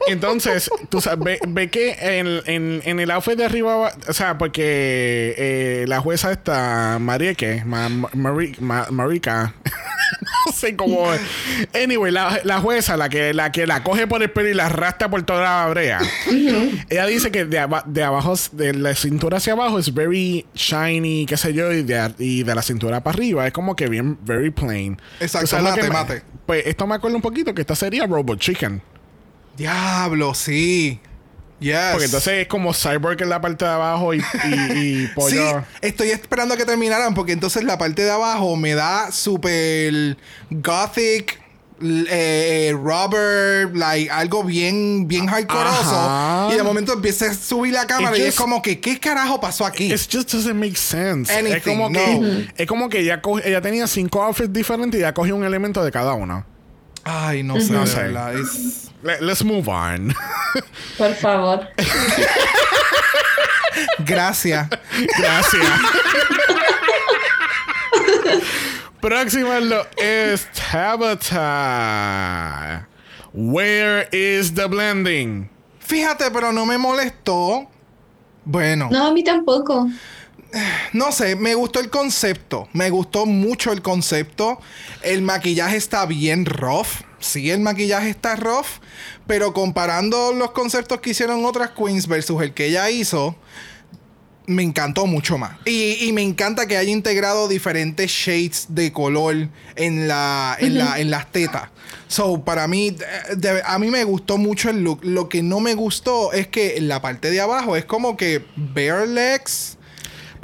[0.08, 4.38] Entonces, tú sabes, ve, ve que en, en, en el outfit de arriba, o sea,
[4.38, 9.54] porque eh, la jueza esta, Marieke, Ma, Mari- Ma- Marika,
[10.46, 11.22] no sé cómo es.
[11.74, 14.68] Anyway, la, la jueza, la que, la que la coge por el pelo y la
[14.68, 16.00] arrastra por toda la brea,
[16.90, 21.26] ella dice que de, aba- de abajo, de la cintura hacia abajo es very shiny,
[21.26, 24.18] qué sé yo, y de, y de la cintura para arriba es como que bien,
[24.24, 25.00] very plain.
[25.20, 26.22] Exacto, ¿Tú sabes lo mate, me- mate.
[26.46, 28.82] Pues esto me acuerda un poquito que esta sería Robot Chicken.
[29.58, 31.00] Diablo, sí.
[31.60, 31.78] Yes.
[31.92, 35.64] Porque entonces es como Cyborg en la parte de abajo y, y, y Sí, pollo.
[35.82, 40.18] estoy esperando a que terminaran porque entonces la parte de abajo me da super
[40.50, 41.42] gothic,
[41.82, 45.96] l- eh, rubber, like algo bien, bien hardcoreoso.
[45.98, 46.50] Ajá.
[46.54, 49.40] Y de momento empieza a subir la cámara It y es como que, ¿qué carajo
[49.40, 49.86] pasó aquí?
[49.94, 51.32] It just doesn't make sense.
[51.56, 51.98] es como no.
[51.98, 55.84] que es como que ella, ella tenía cinco outfits diferentes y ya cogió un elemento
[55.86, 56.46] de cada uno.
[57.06, 58.04] Ay, no sé, No sé.
[58.04, 58.36] verdad.
[58.36, 60.14] es- Le- let's move on.
[60.98, 61.68] Por favor.
[64.00, 64.68] Gracias.
[65.18, 65.66] Gracias.
[69.02, 71.42] Próximo lo es Tabata.
[73.34, 75.50] Where is the blending?
[75.80, 77.70] Fíjate, pero no me molestó.
[78.46, 78.88] Bueno.
[78.92, 79.88] No, a mí tampoco.
[80.94, 82.68] No sé, me gustó el concepto.
[82.74, 84.60] Me gustó mucho el concepto.
[85.04, 87.02] El maquillaje está bien rough.
[87.20, 88.80] Sí, el maquillaje está rough.
[89.28, 93.36] Pero comparando los conceptos que hicieron otras queens versus el que ella hizo,
[94.48, 95.58] me encantó mucho más.
[95.66, 101.00] Y, y me encanta que haya integrado diferentes shades de color en, la, en, la,
[101.00, 101.70] en las tetas.
[102.08, 105.00] So, para mí, de- de- a mí me gustó mucho el look.
[105.04, 108.46] Lo que no me gustó es que en la parte de abajo es como que
[108.56, 109.78] bare legs.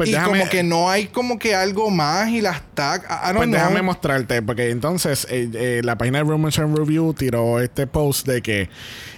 [0.02, 3.04] Pues y déjame- como que no hay como que algo más y las tag.
[3.04, 3.60] I, I don't Pues know.
[3.60, 8.26] déjame mostrarte, porque entonces eh, eh, la página de Rumors and Review tiró este post
[8.28, 8.70] de que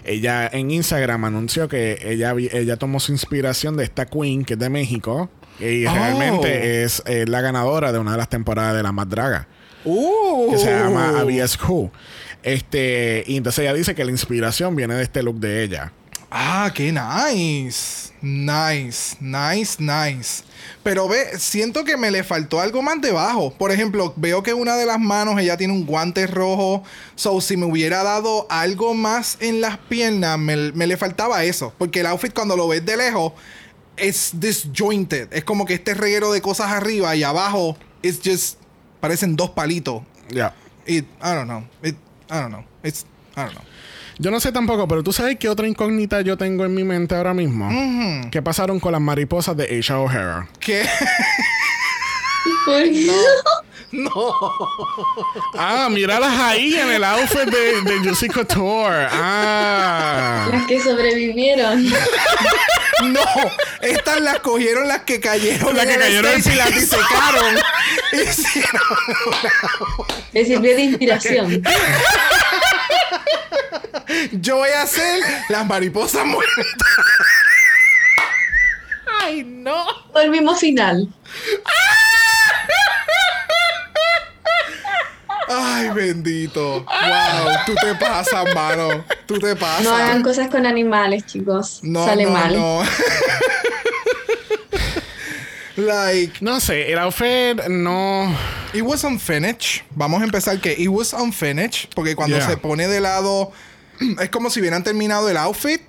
[0.04, 4.60] ella en Instagram anunció que ella, ella tomó su inspiración de esta queen que es
[4.60, 5.30] de México
[5.60, 5.94] y Oh.
[5.94, 9.48] realmente es eh, la ganadora de una de las temporadas de La Más Draga,
[9.86, 10.52] Uh.
[10.52, 11.92] que se llama Abias Who.
[12.42, 15.94] Este, y entonces ella dice que la inspiración viene de este look de ella.
[16.36, 18.12] Ah, qué nice.
[18.20, 20.44] Nice, nice, nice.
[20.82, 23.54] Pero ve, siento que me le faltó algo más debajo.
[23.54, 26.84] Por ejemplo, veo que una de las manos ella tiene un guante rojo.
[27.14, 31.72] So, si me hubiera dado algo más en las piernas, me, me le faltaba eso.
[31.78, 33.34] Porque el outfit cuando lo ves de lejos
[33.96, 35.32] es disjointed.
[35.34, 38.58] Es como que este reguero de cosas arriba y abajo es just
[39.00, 40.02] parecen dos palitos.
[40.32, 40.56] Ya.
[40.88, 41.64] It, I don't know.
[41.84, 41.96] It,
[42.32, 42.64] I don't know.
[42.82, 43.06] It's,
[43.36, 43.73] I don't know.
[44.24, 47.14] Yo no sé tampoco, pero tú sabes qué otra incógnita yo tengo en mi mente
[47.14, 47.70] ahora mismo.
[48.32, 50.48] ¿Qué pasaron con las mariposas de Aisha O'Hara?
[50.62, 50.86] ¿Qué?
[55.58, 59.08] Ah, míralas ahí en el outfit de, de Juicy Couture.
[59.12, 60.48] Ah.
[60.52, 61.86] Las que sobrevivieron.
[63.04, 63.26] No,
[63.82, 67.56] estas las cogieron las que cayeron Las que cayeron y las disecaron.
[68.14, 68.82] Hicieron-
[70.32, 71.64] Me sirvió de inspiración.
[74.34, 76.66] Yo voy a hacer las mariposas muertas.
[80.12, 81.08] Fue el mismo final.
[85.50, 86.86] Ay, bendito.
[86.86, 89.04] Wow, tú te pasas, mano.
[89.26, 89.84] Tú te pasas.
[89.84, 91.80] No hagan cosas con animales, chicos.
[91.84, 92.54] No, Sale no, mal.
[92.56, 92.82] no.
[95.76, 98.36] like, No sé, el outfit no.
[98.74, 99.84] It was unfinished.
[99.96, 101.94] Vamos a empezar que it was unfinished.
[101.96, 102.48] Porque cuando Yeah.
[102.48, 103.52] se pone de lado,
[104.22, 105.82] es como si hubieran terminado el outfit.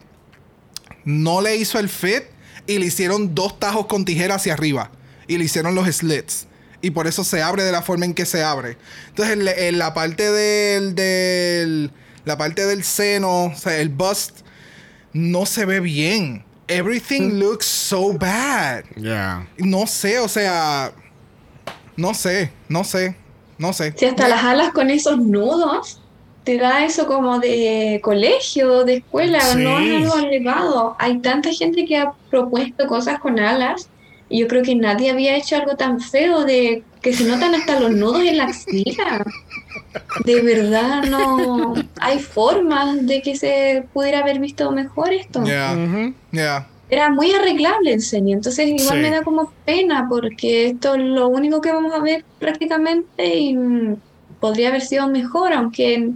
[1.05, 2.25] No le hizo el fit.
[2.67, 4.91] Y le hicieron dos tajos con tijera hacia arriba.
[5.29, 6.47] Y le hicieron los slits.
[6.85, 8.77] Y por eso se abre de la forma en que se abre.
[9.09, 11.91] Entonces, en, la- en la parte del, del.
[12.25, 14.41] La parte del seno, o sea, el bust,
[15.13, 16.45] no se ve bien.
[16.69, 18.85] Everything looks so bad.
[18.97, 19.47] Ya.
[19.59, 20.93] No sé, o sea.
[21.97, 23.15] No sé, no sé,
[23.59, 23.95] no sé.
[23.97, 26.01] Si hasta las alas con esos nudos
[26.43, 29.59] te da eso como de colegio, de escuela, Sí.
[29.63, 30.97] no es algo elevado.
[30.99, 33.89] Hay tanta gente que ha propuesto cosas con alas
[34.39, 37.93] yo creo que nadie había hecho algo tan feo de que se notan hasta los
[37.93, 39.25] nudos en la axila.
[40.25, 45.45] De verdad no hay formas de que se pudiera haber visto mejor esto.
[45.45, 46.15] Yeah, Ujú.
[46.33, 46.67] yeah.
[46.91, 49.03] Era muy arreglable en serio, entonces igual Sí.
[49.03, 53.57] me da como pena porque esto es lo único que vamos a ver prácticamente y
[53.57, 53.97] mm,
[54.41, 56.11] podría haber sido mejor, aunque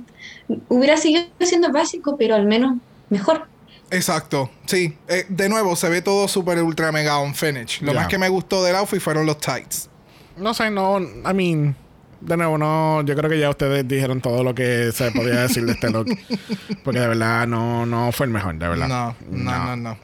[0.68, 2.76] hubiera seguido siendo básico, pero al menos
[3.10, 3.46] mejor.
[3.90, 4.97] Exacto, sí.
[5.09, 7.81] Eh, de nuevo, se ve todo súper ultra mega on finish.
[7.82, 9.89] Lo más que me gustó del outfit fueron los tights.
[10.36, 11.01] No sé, no.
[11.01, 11.74] I mean.
[12.20, 15.65] de nuevo, no, yo creo que ya ustedes dijeron todo lo que se podía decir
[15.65, 16.06] de este look.
[16.85, 18.89] Porque de verdad no, no fue el mejor, de verdad.
[18.89, 19.98] No, no, no, no.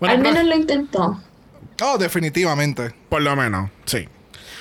[0.00, 1.20] Bueno, Al menos lo intentó.
[1.82, 2.92] Oh, definitivamente.
[3.08, 4.08] por lo menos, sí.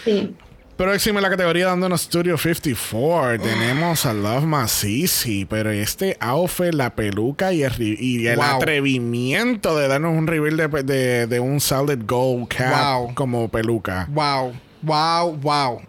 [0.06, 0.36] Sí.
[0.82, 6.96] Próxima en la categoría dándonos Studio 54 tenemos a Love Masisi, pero este outfit, la
[6.96, 8.46] peluca y el, ri- y el Wow.
[8.56, 13.14] atrevimiento de darnos un reveal de, de- de un solid gold cap Wow.
[13.14, 14.08] como peluca.
[14.10, 15.82] Wow, wow, wow.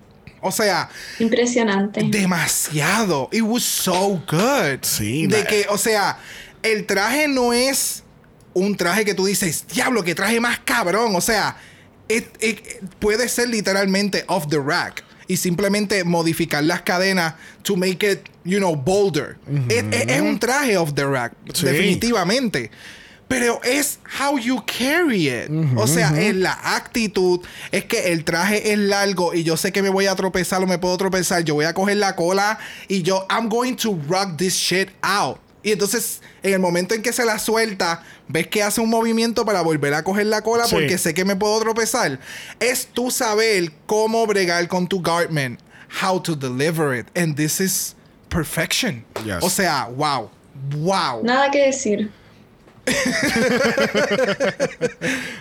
[0.43, 0.91] O sea,
[1.21, 2.03] Impresionante.
[2.05, 3.31] demasiado.
[3.33, 4.81] It was so good.
[4.83, 6.19] Sí, De la- que, o sea,
[6.63, 8.03] el traje no es
[8.53, 11.17] un traje que tú dices, diablo, que traje más cabrón.
[11.17, 11.57] O sea,
[12.17, 15.05] it- it- puede ser literalmente off the rack.
[15.29, 19.39] Y simplemente modificar las cadenas to make it, you know, bolder.
[19.69, 21.65] Es- es, es un traje off the rack, Sí.
[21.67, 22.71] definitivamente.
[23.29, 25.49] Pero es how you carry it.
[25.77, 27.41] o sea, es la actitud.
[27.71, 30.67] Es que el traje es largo y yo sé que me voy a tropezar o
[30.67, 31.43] me puedo tropezar.
[31.43, 32.59] Yo voy a coger la cola
[32.89, 35.39] y yo, I'm going to rock this shit out.
[35.63, 39.45] Y entonces, en el momento en que se la suelta, ves que hace un movimiento
[39.45, 40.75] para volver a coger la cola Sí.
[40.75, 42.19] porque sé que me puedo tropezar.
[42.59, 45.61] Es tú saber cómo bregar con tu garment,
[46.03, 47.07] how to deliver it.
[47.17, 47.95] And this is
[48.29, 49.05] perfection.
[49.25, 49.43] Yes.
[49.43, 50.31] O sea, wow.
[50.77, 51.23] Wow.
[51.23, 52.11] Nada que decir.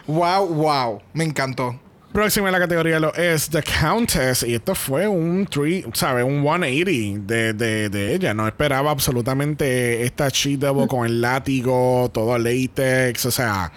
[0.08, 1.02] Wow, wow.
[1.14, 1.80] Me encantó.
[2.14, 4.44] Próxima en la categoría lo es The Countess.
[4.44, 6.26] Y esto fue un three, ¿sabes?
[6.26, 8.34] Un 180 de, de, de ella.
[8.34, 13.26] No esperaba absolutamente esta She Devil con el látigo, todo latex.
[13.26, 13.72] O sea,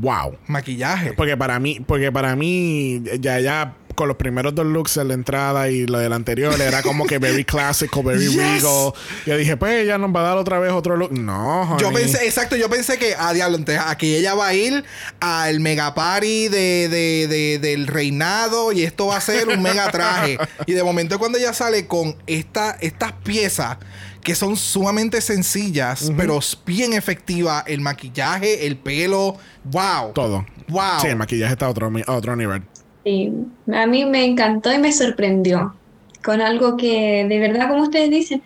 [0.00, 0.36] wow.
[0.46, 1.14] Maquillaje.
[1.14, 5.14] Porque para mí, porque para mí, ya, ya con los primeros dos looks de la
[5.14, 8.36] entrada y lo del anterior era como que very classical, very Yes.
[8.36, 8.92] regal.
[9.26, 11.10] Yo dije, pues ella nos va a dar otra vez otro look.
[11.12, 14.84] No, Yo pensé, exacto, yo pensé que, ah, diablo, entonces aquí ella va a ir
[15.18, 19.90] al mega party de, de- de- del reinado y esto va a ser un mega
[19.90, 20.38] traje.
[20.66, 23.78] y de momento cuando ella sale con esta, estas piezas
[24.22, 30.12] que son sumamente sencillas, pero bien efectivas, el maquillaje, el pelo, wow.
[30.12, 30.44] Todo.
[30.68, 31.00] Wow.
[31.00, 32.62] Sí, el maquillaje está a otro, a otro nivel.
[33.06, 33.32] Sí,
[33.72, 35.76] a mí me encantó y me sorprendió
[36.24, 38.42] con algo que de verdad, como ustedes dicen,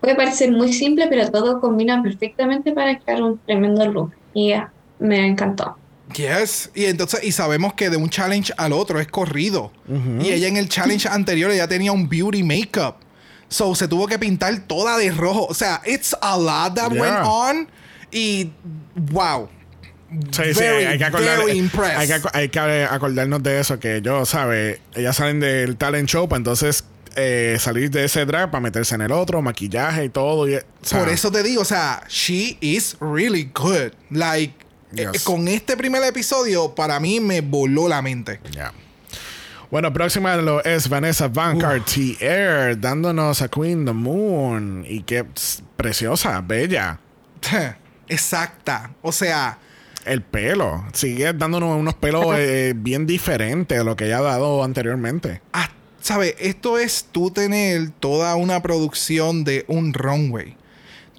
[0.00, 4.14] puede parecer muy simple, pero todo combina perfectamente para crear un tremendo look.
[4.32, 5.76] Y ah, me encantó.
[6.16, 6.70] Yes.
[6.74, 9.72] Y entonces, y sabemos que de un challenge al otro es corrido.
[10.22, 12.96] Y ella en el challenge anterior ella tenía un beauty makeup.
[13.50, 15.46] So se tuvo que pintar toda de rojo.
[15.50, 17.02] O sea, it's a lot that Yeah.
[17.02, 17.68] went on.
[18.10, 18.52] Y
[19.12, 19.50] wow.
[20.30, 21.40] Sí, sí, Very, hay, hay que acordar-
[21.96, 24.80] hay que hay que acordarnos de eso, que yo, ¿sabes?
[24.94, 26.84] Ellas salen del talent show para entonces
[27.16, 30.48] eh, salir de ese drag para meterse en el otro, maquillaje y todo.
[30.48, 33.92] y- o sea, Por eso te digo, o sea, she is really good.
[34.10, 34.54] Like,
[34.96, 38.40] eh, con este primer episodio, para mí me voló la mente.
[38.52, 38.72] Ya.
[39.70, 44.86] Bueno, próxima lo es Vanessa Van Cartier dándonos a Queen the Moon.
[44.88, 45.26] Y qué
[45.76, 46.98] preciosa, bella.
[48.08, 48.92] Exacta.
[49.02, 49.58] O sea,
[50.08, 50.84] El pelo.
[50.92, 55.42] Sigue dándonos unos pelos eh, bien diferentes a lo que ella ha dado anteriormente.
[55.52, 55.70] ah,
[56.00, 56.34] ¿sabes?
[56.38, 60.56] Esto es tú tener toda una producción de un runway.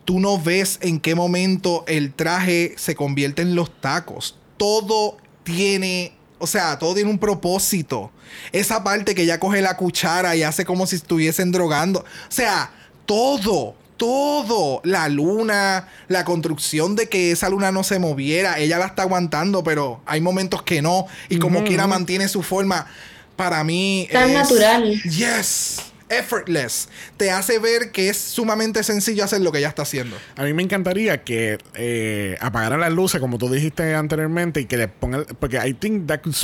[0.05, 4.37] Tú no ves en qué momento el traje se convierte en los tacos.
[4.57, 8.11] Todo tiene, o sea, todo tiene un propósito.
[8.51, 11.99] Esa parte que ella coge la cuchara y hace como si estuviesen drogando.
[11.99, 12.71] O sea,
[13.05, 14.81] todo, todo.
[14.83, 18.57] La luna, la construcción de que esa luna no se moviera.
[18.57, 21.05] Ella la está aguantando, pero hay momentos que no.
[21.29, 22.87] Y como quiera mantiene su forma.
[23.35, 25.01] Para mí Tan es- natural.
[25.03, 25.81] Yes.
[26.09, 26.89] Effortless.
[27.17, 30.17] Te hace ver que es sumamente sencillo hacer lo que ella está haciendo.
[30.35, 34.75] A mí me encantaría que eh, apagaran las luces, como tú dijiste anteriormente, y que
[34.77, 35.25] le pongan.
[35.39, 36.35] Porque I think that could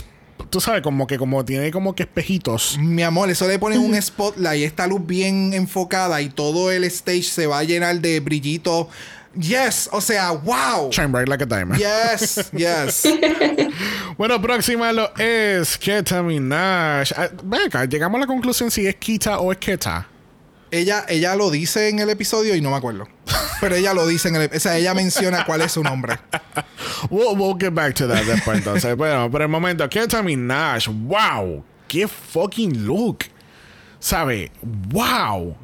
[0.50, 2.78] Tú sabes, como que como tiene como que espejitos.
[2.80, 7.24] Mi amor, eso le pones un spotlight, esta luz bien enfocada y todo el stage
[7.24, 8.88] se va a llenar de brillitos.
[9.38, 10.90] Yes, o sea, wow.
[10.92, 11.78] Shine bright like a diamond.
[11.80, 13.06] Yes, yes.
[14.18, 17.12] Bueno, próxima lo es Keta Minaj.
[17.18, 20.08] Ah, ven acá, llegamos a la conclusión si es Kita o es Keta.
[20.72, 23.08] Ella, ella lo dice en el episodio y no me acuerdo.
[23.62, 26.18] Pero ella lo dice en el O sea, ella menciona cuál es su nombre.
[27.10, 28.96] We'll, we'll get back to that después entonces.
[28.96, 30.88] bueno, por el momento, Keta Minaj.
[30.88, 31.64] ¡Wow!
[31.88, 33.26] ¡Qué fucking look!
[34.00, 34.52] ¿Sabe?
[34.62, 35.56] ¡Wow!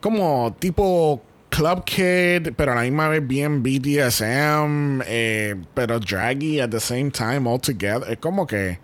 [0.00, 1.22] Como tipo
[1.54, 7.10] Club Kid, pero a la misma vez bien BDSM, eh, pero draggy at the same
[7.10, 8.10] time all together.
[8.10, 8.78] Es como que.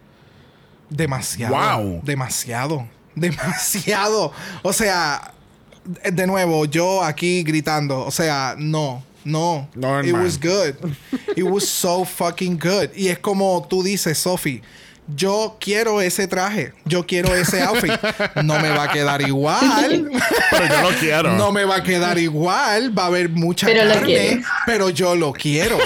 [0.88, 1.54] Demasiado.
[1.54, 2.00] Wow.
[2.04, 2.88] Demasiado.
[3.20, 4.32] Demasiado.
[4.62, 5.32] O sea,
[6.10, 8.04] de nuevo, yo aquí gritando.
[8.04, 9.02] O sea, no.
[9.24, 9.68] No.
[9.74, 10.74] No, It was good.
[11.36, 12.88] It was so fucking good.
[12.96, 14.62] Y es como tú dices, Sophie.
[15.14, 17.92] yo quiero ese traje, yo quiero ese outfit.
[18.44, 20.08] No me va a quedar igual.
[20.50, 21.32] Pero yo lo quiero.
[21.36, 22.96] No me va a quedar igual.
[22.96, 25.78] Va a haber mucha Pero carne, pero yo lo quiero.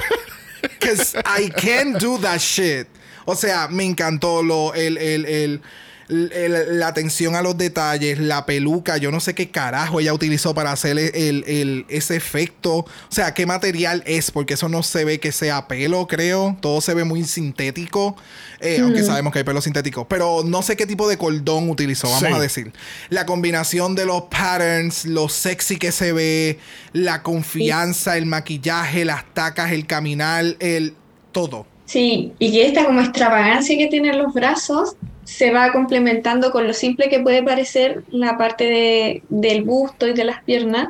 [0.63, 2.87] Because I can do that shit.
[3.27, 5.63] O sea, me encantó lo, el, el- el-
[6.09, 10.73] la atención a los detalles, la peluca, yo no sé qué carajo ella utilizó para
[10.73, 12.77] hacer el, el- el- ese efecto.
[12.79, 16.57] O sea, qué material es, porque eso no se ve que sea pelo, creo.
[16.61, 18.17] Todo se ve muy sintético,
[18.61, 20.07] eh, aunque sabemos que hay pelo sintético.
[20.09, 22.35] Pero no sé qué tipo de cordón utilizó, vamos Sí.
[22.35, 22.73] a decir.
[23.09, 26.59] La combinación de los patterns, lo sexy que se ve,
[26.93, 30.95] la confianza, el maquillaje, las tacas, el caminar, el
[31.33, 31.67] todo.
[31.87, 36.73] Sí, y que esta como extravagancia que tienen los brazos se va complementando con lo
[36.75, 40.89] simple que puede parecer la parte de- del busto y de las piernas,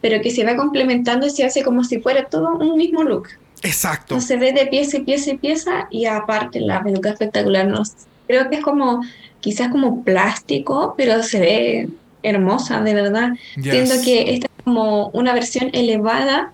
[0.00, 3.28] pero que se va complementando y se hace como si fuera todo un mismo look.
[3.62, 4.20] Exacto.
[4.20, 7.66] Se ve de pieza y pieza y pieza y aparte la peluca espectacular.
[7.66, 7.82] No,
[8.26, 9.02] creo que es como,
[9.40, 11.88] quizás como plástico, pero se ve
[12.22, 13.30] hermosa, de verdad.
[13.56, 13.70] Yes.
[13.88, 16.52] Siento que esta es como una versión elevada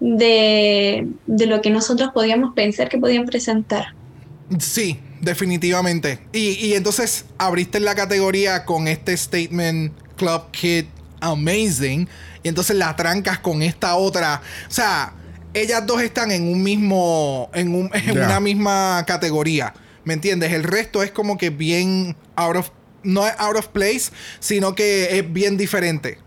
[0.00, 3.94] de, de lo que nosotros podíamos pensar que podían presentar.
[4.58, 6.18] Sí, definitivamente.
[6.32, 10.86] Y, y entonces abriste la categoría con este statement Club Kid
[11.20, 12.08] Amazing.
[12.42, 14.40] Y entonces la trancas con esta otra.
[14.68, 15.12] O sea,
[15.52, 17.50] ellas dos están en un mismo.
[17.52, 19.74] en, un- en una misma categoría.
[20.04, 20.52] ¿Me entiendes?
[20.52, 22.70] El resto es como que bien out of.
[23.02, 26.18] No es out of place, sino que es bien diferente.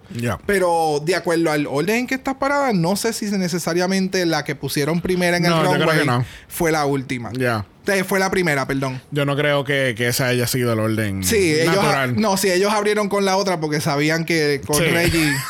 [0.45, 4.56] Pero de acuerdo al orden en que estás parada, no sé si necesariamente la que
[4.56, 6.26] pusieron primera en No, el runway no.
[6.48, 7.31] fue la última.
[7.34, 7.65] Ya.
[8.07, 9.02] Fue la primera, perdón.
[9.10, 12.22] Yo no creo que, que ese haya sido el orden Sí, ellos, natural.
[12.22, 14.84] no, sí, ellos abrieron con la otra porque sabían que con Sí.
[14.84, 15.34] Reggie.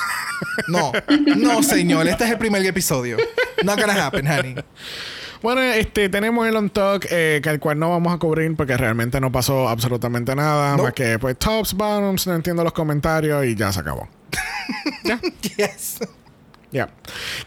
[0.69, 0.93] No,
[1.35, 3.17] no, señor, este es el primer episodio.
[3.63, 4.55] Not gonna happen, honey.
[5.41, 8.75] Bueno, este, tenemos el on talk eh, que al cual no vamos a cubrir porque
[8.75, 10.71] realmente no pasó absolutamente nada.
[10.71, 10.83] Nope.
[10.83, 14.07] Más que pues tops, bottoms, no entiendo los comentarios y ya se acabó.
[15.57, 15.99] Yes.
[16.71, 16.87] Ya.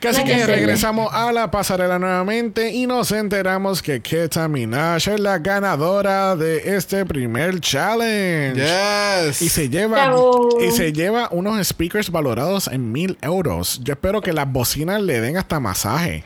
[0.00, 5.20] Casi Hay que regresamos a la pasarela nuevamente y nos enteramos que Keta Minaj es
[5.20, 8.60] la ganadora de este primer challenge.
[8.60, 9.40] Yes.
[9.40, 10.58] Y se lleva Bravo.
[10.60, 13.80] y se lleva unos speakers valorados en mil euros.
[13.84, 16.24] Yo espero que las bocinas le den hasta masaje.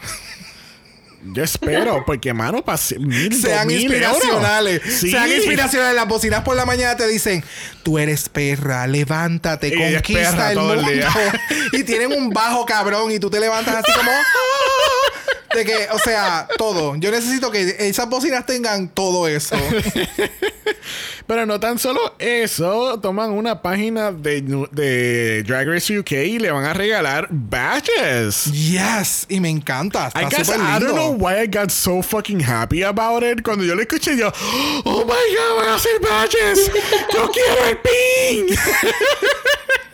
[1.32, 4.82] Yo espero, porque mano, para mil, Sean dos mil inspiracionales.
[4.88, 5.10] Sí.
[5.10, 5.94] Sean inspiracionales.
[5.94, 7.44] Las bocinas por la mañana te dicen:
[7.82, 10.82] Tú eres perra, levántate, Y conquista el mundo.
[11.72, 14.10] y tienen un bajo cabrón y tú te levantas así como.
[15.54, 16.96] De que, o sea, todo.
[16.96, 19.56] Yo necesito que esas bocinas tengan todo eso.
[21.26, 26.52] Pero no tan solo eso, toman una página de, de Drag Race UK y le
[26.52, 28.44] van a regalar badges.
[28.52, 29.26] Yes.
[29.28, 30.12] Y me encanta.
[30.14, 33.42] I Está guess I don't know why I got so fucking happy about it.
[33.42, 34.32] Cuando yo lo escuché, yo,
[34.84, 36.70] oh my god, van a hacer badges.
[37.12, 38.56] Yo quiero el ping.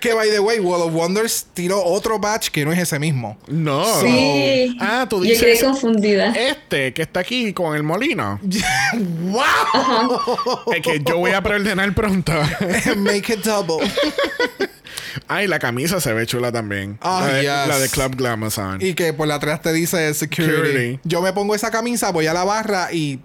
[0.00, 3.36] Que by the way, World of Wonders tiró otro batch que no es ese mismo.
[3.48, 3.84] No.
[4.00, 4.76] Sí.
[4.80, 6.28] Ah, tú Yo quedé dices confundida.
[6.32, 8.40] este que está aquí con el molino.
[8.94, 10.72] ¡Wow!
[10.74, 12.32] Es que yo voy a preordenar pronto.
[12.96, 13.86] Make it double.
[15.28, 16.98] Ay, la camisa se ve chula también.
[17.00, 17.68] Ah, la, de, yes.
[17.68, 18.78] la de Club Glamazon.
[18.80, 20.52] Y que por la atrás te dice security.
[20.52, 21.00] Security.
[21.04, 23.20] Yo me pongo esa camisa, voy a la barra y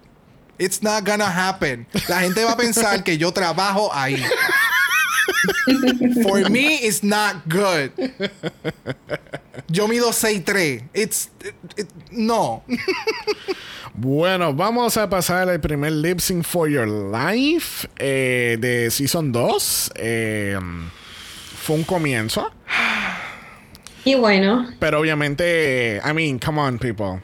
[0.58, 1.88] it's not gonna happen.
[2.08, 4.24] La gente va a pensar que yo trabajo ahí.
[6.24, 7.92] For me, it's not good.
[9.70, 10.84] Yo mido 6'3.
[10.94, 12.64] It's it- it- no.
[13.94, 19.92] Bueno, vamos a pasar al primer lip sync for your life eh, de Season 2.
[19.96, 20.58] Eh,
[21.62, 22.50] fue un comienzo,
[24.06, 27.22] Y bueno, pero obviamente, I mean, come on, people.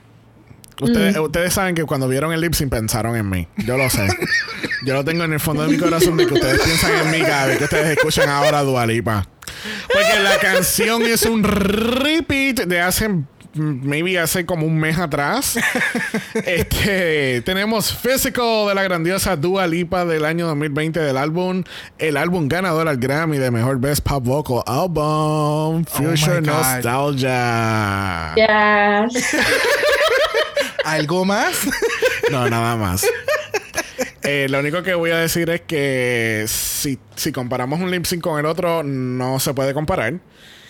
[0.81, 3.47] Ustedes, ustedes saben que cuando vieron el lip sync pensaron en mí.
[3.65, 4.07] Yo lo sé.
[4.85, 7.21] Yo lo tengo en el fondo de mi corazón de que ustedes piensan en mí
[7.21, 9.27] cada vez que ustedes escuchan ahora Dualipa.
[9.91, 13.09] Porque la canción es un repeat de hace
[13.55, 15.57] maybe hace como un mes atrás.
[16.33, 21.63] este, tenemos Physical de la grandiosa Dua Lipa del año 2020 del álbum,
[21.97, 26.55] el álbum ganador al Grammy de mejor Best Pop Vocal Album, Future my God.
[26.57, 28.33] Nostalgia.
[28.35, 29.07] ya.
[30.85, 31.55] ¿Algo más?
[32.31, 33.05] No, nada más.
[34.27, 38.21] Eh, lo único que voy a decir es que si, si comparamos un lip sync
[38.21, 40.13] con el otro, no se puede comparar.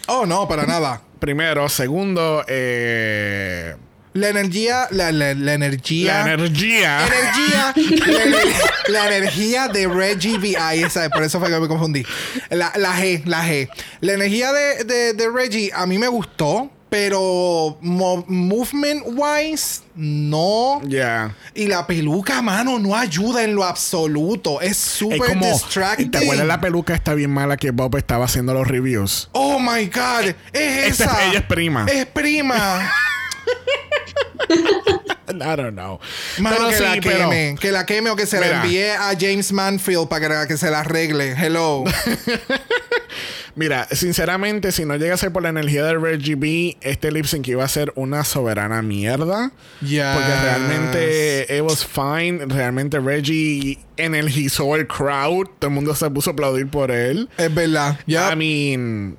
[0.08, 1.02] Oh, no, para nada.
[1.20, 3.76] Primero, segundo, eh,
[4.14, 6.24] La energía, la, la, la energía.
[6.26, 7.00] la energía.
[7.08, 7.74] energía,
[8.08, 8.54] la, ener-
[8.90, 10.56] la energía de Reggie V.
[10.60, 12.06] Ay, esa, por eso fue que me confundí.
[12.50, 13.68] La, la G, la G.
[14.02, 20.80] La energía de, de, de Reggie a mí me gustó, pero mo- movement wise, no.
[20.88, 21.36] Ya.
[21.54, 24.62] Y la peluca, mano, no ayuda en lo absoluto.
[24.62, 26.10] Es Es súper distracting.
[26.10, 29.28] ¿Te acuerdas la peluca está bien mala que Bob estaba haciendo los reviews?
[29.34, 31.26] Oh my god, es Esta- esa.
[31.26, 31.86] ella es prima.
[31.92, 32.90] Es prima.
[35.28, 36.00] I don't know.
[36.40, 37.58] Mano, Pero que sí, la pero- queme.
[37.60, 38.64] Que la queme o que se la Mira.
[38.64, 41.34] envíe a James Manfield para que, que se la arregle.
[41.38, 41.84] Hello.
[43.56, 47.26] Mira, sinceramente, si no llega a ser por la energía de Reggie B, este lip
[47.26, 49.52] sync iba a ser una soberana mierda.
[49.82, 50.04] Yes.
[50.14, 52.46] Porque realmente it was fine.
[52.48, 55.48] Realmente Reggie energizó el crowd.
[55.60, 57.30] Todo el mundo se puso a aplaudir por él.
[57.38, 57.98] Es verdad.
[58.06, 58.34] Ya.
[58.34, 59.18] I mean,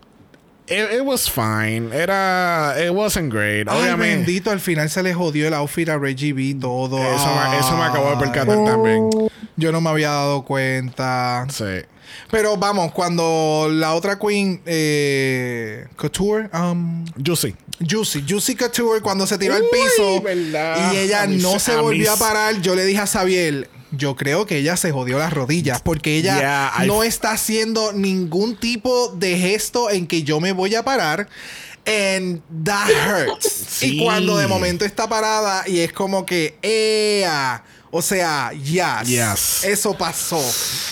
[0.68, 1.90] it, it was fine.
[1.92, 3.68] Era, it wasn't great.
[3.68, 4.26] Ay, Obviamente.
[4.26, 6.98] bendito, al final se le jodió el outfit a Reggie B todo.
[6.98, 9.10] Eso, me, eso me acabó de percatar Ay, también.
[9.56, 11.46] Yo no me había dado cuenta.
[11.50, 11.64] Sí.
[12.30, 17.54] Pero vamos, cuando la otra queen, eh, Couture, um, Juicy.
[17.88, 20.92] Juicy, Juicy Couture, cuando se tiró al piso verdad.
[20.92, 24.16] y ella A no se- se a a parar, yo le dije a Xavier, yo
[24.16, 29.08] creo que ella se jodió las rodillas porque ella Yeah, no está haciendo ningún tipo
[29.16, 31.28] de gesto en que yo me voy a parar.
[31.86, 33.46] And that hurts.
[33.68, 33.86] Sí.
[34.00, 37.62] Y cuando de momento está parada y es como que, ¡ea!
[37.92, 39.64] O sea, yes, Yes.
[39.64, 40.42] Eso pasó.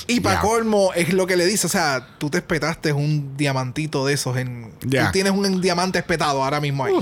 [0.07, 0.49] Y para Yeah.
[0.49, 1.67] colmo, es lo que le dice.
[1.67, 4.37] O sea, tú te espetaste un diamantito de esos.
[4.37, 5.07] En, Yeah.
[5.07, 6.95] Tú tienes un diamante espetado ahora mismo ahí.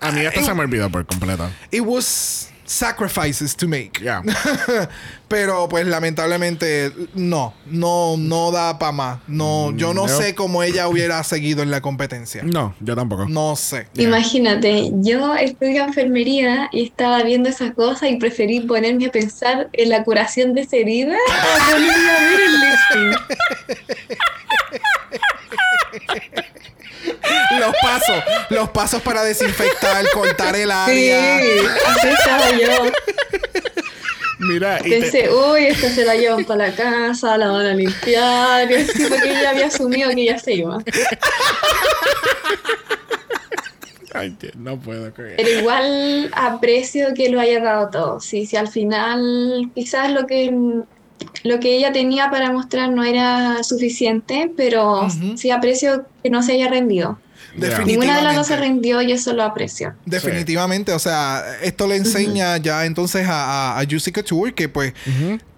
[0.00, 1.48] A mí esto Ah, se me olvidó por completo.
[1.70, 4.00] It was sacrifices to make.
[4.00, 4.22] Yeah.
[5.28, 9.18] Pero pues lamentablemente no, no, no da para más.
[9.26, 10.08] No, yo no no.
[10.08, 12.42] sé cómo ella hubiera seguido en la competencia.
[12.44, 13.26] No, yo tampoco.
[13.28, 13.88] No sé.
[13.96, 19.88] Imagínate, yo estudio enfermería y estaba viendo esas cosas y preferí ponerme a pensar en
[19.88, 22.40] la curación de esa herida a ponerme a ver
[22.94, 23.14] el.
[27.58, 28.16] Los pasos,
[28.50, 31.36] los pasos para desinfectar, cortar el Sí, área.
[31.86, 32.92] así estaba yo.
[34.40, 37.74] Mira, y te- Pensé, uy, esta se la llevan para la casa, la van a
[37.74, 40.78] limpiar, y así porque ella había asumido que ya se iba.
[44.12, 45.34] Ay, no puedo creer.
[45.36, 48.20] Pero igual aprecio que lo haya dado todo.
[48.20, 50.52] Sí, si al final quizás lo que
[51.42, 56.52] lo que ella tenía para mostrar no era suficiente, pero sí aprecio que no se
[56.52, 57.18] haya rendido.
[57.86, 58.60] Ninguna de las dos se Definitivamente.
[58.60, 59.94] rindió y eso lo aprecio.
[60.06, 64.92] Definitivamente, o sea, esto le enseña ya entonces a, a, a Juicy Couture que pues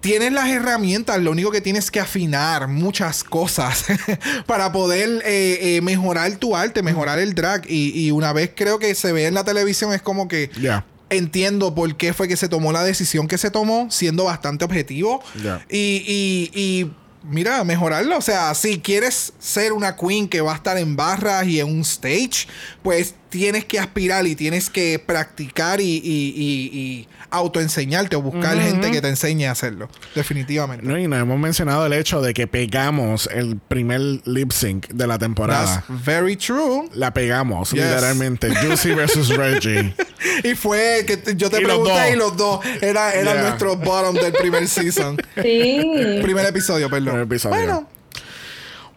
[0.01, 3.87] tienes las herramientas, lo único que tienes que afinar muchas cosas
[4.47, 8.79] para poder eh, eh, mejorar tu arte, mejorar el drag y, y una vez creo
[8.79, 10.51] que se ve en la televisión es como que.
[11.11, 15.23] Entiendo por qué fue que se tomó la decisión que se tomó, siendo bastante objetivo.
[15.69, 16.91] Y, y, y
[17.23, 18.19] mira, mejorarlo.
[18.19, 21.69] O sea, si quieres ser una queen que va a estar en barras y en
[21.69, 22.49] un stage,
[22.83, 27.07] pues tienes que aspirar y tienes que practicar y
[27.37, 29.89] autoenseñarte o buscar gente que te enseñe a hacerlo.
[30.15, 30.85] Definitivamente.
[30.87, 35.07] No, y nos hemos mencionado el hecho de que pegamos el primer lip sync de
[35.07, 35.85] la temporada.
[35.87, 36.89] That's very true.
[36.95, 37.83] La pegamos, Yes.
[37.85, 38.55] literalmente.
[38.63, 39.95] Juicy versus Reggie.
[40.45, 42.11] Y fue que yo te Y los pregunté dos.
[42.13, 43.43] y los dos era- eran Yeah.
[43.49, 45.17] nuestros bottom del primer season.
[45.43, 46.21] Sí.
[46.23, 47.05] primer episodio, perdón.
[47.11, 47.57] Primer episodio.
[47.57, 47.89] Bueno,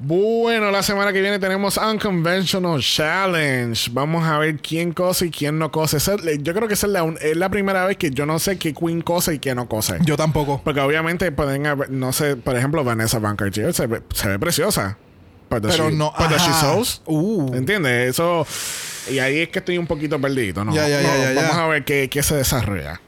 [0.01, 3.89] Bueno, la semana que viene tenemos Unconventional Challenge.
[3.91, 5.97] Vamos a ver quién cose y quién no cose.
[6.41, 8.73] Yo creo que esa es la, es la primera vez que yo no sé qué
[8.73, 9.97] queen cose y quién no cose.
[10.05, 10.61] yo tampoco.
[10.63, 14.39] Porque obviamente pueden haber, no sé, por ejemplo, Vanessa Van Cartier se ve, se ve
[14.39, 14.97] preciosa.
[15.49, 16.13] Pero she- no.
[16.17, 17.01] but she sews?
[17.05, 17.53] Uh.
[17.55, 18.11] ¿Entiendes?
[18.11, 18.45] Eso.
[19.11, 20.73] Y ahí es que estoy un poquito perdido, ¿no?
[20.73, 21.41] Ya, ya, ya, No, ya, ya.
[21.41, 23.01] Vamos a ver qué, qué se desarrolla.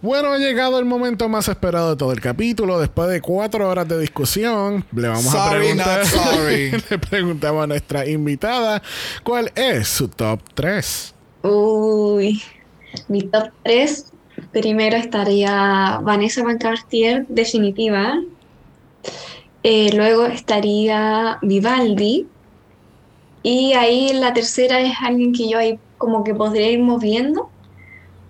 [0.00, 2.78] Bueno, ha llegado el momento más esperado de todo el capítulo.
[2.78, 5.98] Después de cuatro horas de discusión, le vamos a Sorry, preguntar.
[5.98, 6.70] not sorry.
[6.90, 8.82] le preguntamos a nuestra invitada
[9.24, 11.14] cuál es su top 3.
[11.42, 12.42] Uy,
[13.08, 14.06] mi top 3.
[14.52, 18.20] Primero estaría Vanessa Van Cartier, definitiva.
[19.64, 22.26] Eh, luego estaría Vivaldi.
[23.42, 27.50] Y ahí la tercera es alguien que yo ahí como que podría ir moviendo.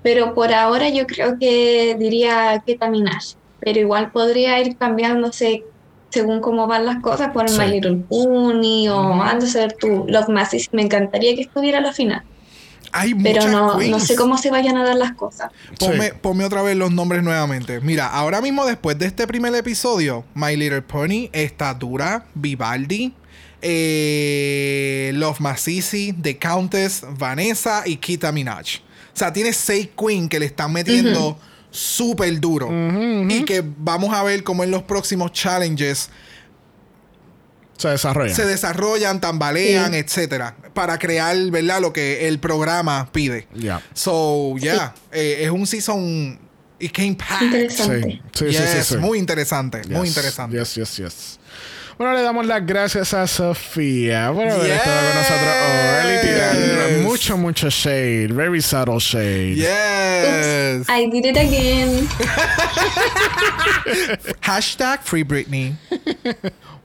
[0.03, 3.35] Pero por ahora yo creo que diría Keta Minaj.
[3.61, 5.65] Pero igual podría ir cambiándose
[6.11, 7.59] según cómo van las cosas por Sí.
[7.59, 10.65] My Little Pony o antes de ser tú, Love Massive.
[10.73, 12.23] Me encantaría que estuviera a la final
[12.93, 13.91] Hay pero no, queens.
[13.91, 15.51] no sé cómo se vayan a dar las cosas.
[15.79, 16.13] Ponme, Sí.
[16.23, 17.81] ponme otra vez los nombres nuevamente.
[17.83, 23.13] Mira, ahora mismo después de este primer episodio, My Little Pony, Estatura, Vivaldi,
[23.63, 28.81] eh, Love Masisi, The Countess, Vanessa y Kita Minaj.
[29.15, 31.39] O sea, tiene seis queens que le están metiendo
[31.71, 32.69] súper duro.
[33.29, 36.09] Y que vamos a ver cómo en los próximos challenges
[37.77, 38.35] Se desarrolla.
[38.35, 39.99] se desarrollan, tambalean, Sí.
[39.99, 41.81] etcétera, para crear, ¿verdad?
[41.81, 43.49] Lo que el programa pide.
[43.55, 43.83] Ya.
[43.93, 46.39] So, yeah, eh, es un season.
[46.81, 47.43] It came packed.
[47.45, 48.11] Interesante.
[48.11, 48.97] Sí, sí, sí, Yes, sí, sí.
[48.99, 50.57] Muy interesante, muy Yes, interesante.
[50.57, 51.38] Yes, yes, yes.
[51.99, 57.37] Bueno, le damos las gracias a Sofía por haber estado con nosotros hoy y mucho,
[57.37, 58.29] mucho shade.
[58.29, 59.57] Very subtle shade.
[59.57, 60.89] Yes.
[60.89, 62.09] I did it again.
[64.43, 65.75] Hashtag Free Britney.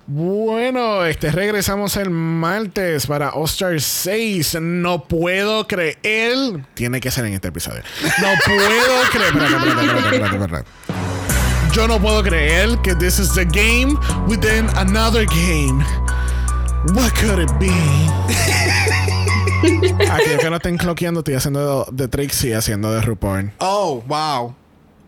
[0.07, 4.56] Bueno, este regresamos el martes para All Star 6.
[4.61, 6.65] No puedo creer.
[6.73, 7.84] Tiene que ser en este episodio.
[8.19, 9.27] No puedo creer.
[9.31, 11.02] Espérate, espérate, espérate, espérate, espérate.
[11.74, 13.98] Yo no puedo creer que this is the game
[14.28, 15.80] within another game.
[16.94, 17.70] What could it be?
[20.12, 23.52] Aquellos que no estén cloqueando, estoy haciendo de Trixie, haciendo de RuPaul.
[23.60, 24.54] Oh, wow.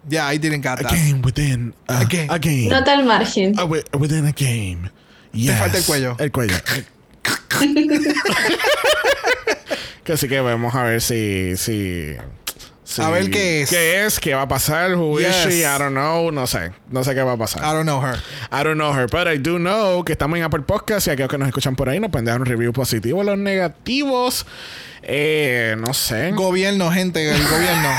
[0.09, 0.91] Yeah, I didn't get A that.
[0.91, 2.27] game within a, A game.
[2.29, 2.69] a game.
[2.69, 3.53] Nota al margen.
[3.55, 4.89] Wi- within a game.
[5.33, 5.59] Yes.
[5.59, 6.15] falta el cuello.
[6.19, 6.55] El cuello.
[10.03, 12.15] que así que vamos a ver si, si,
[12.85, 13.69] si- A ver qué es.
[13.69, 14.19] ¿Qué es?
[14.19, 14.95] ¿Qué va a pasar?
[14.95, 15.47] Who is Yes.
[15.53, 15.59] she?
[15.63, 16.31] I don't know.
[16.31, 16.71] No sé.
[16.89, 17.61] No sé qué va a pasar.
[17.63, 18.15] I don't know her.
[18.51, 21.29] I don't know her, but I do know que estamos en Apple Podcast y aquellos
[21.29, 23.23] que nos escuchan por ahí nos pueden dejar un review positivo.
[23.23, 24.45] Los negativos,
[25.05, 26.31] eh, no sé.
[26.31, 27.89] Gobierno, gente, el gobierno.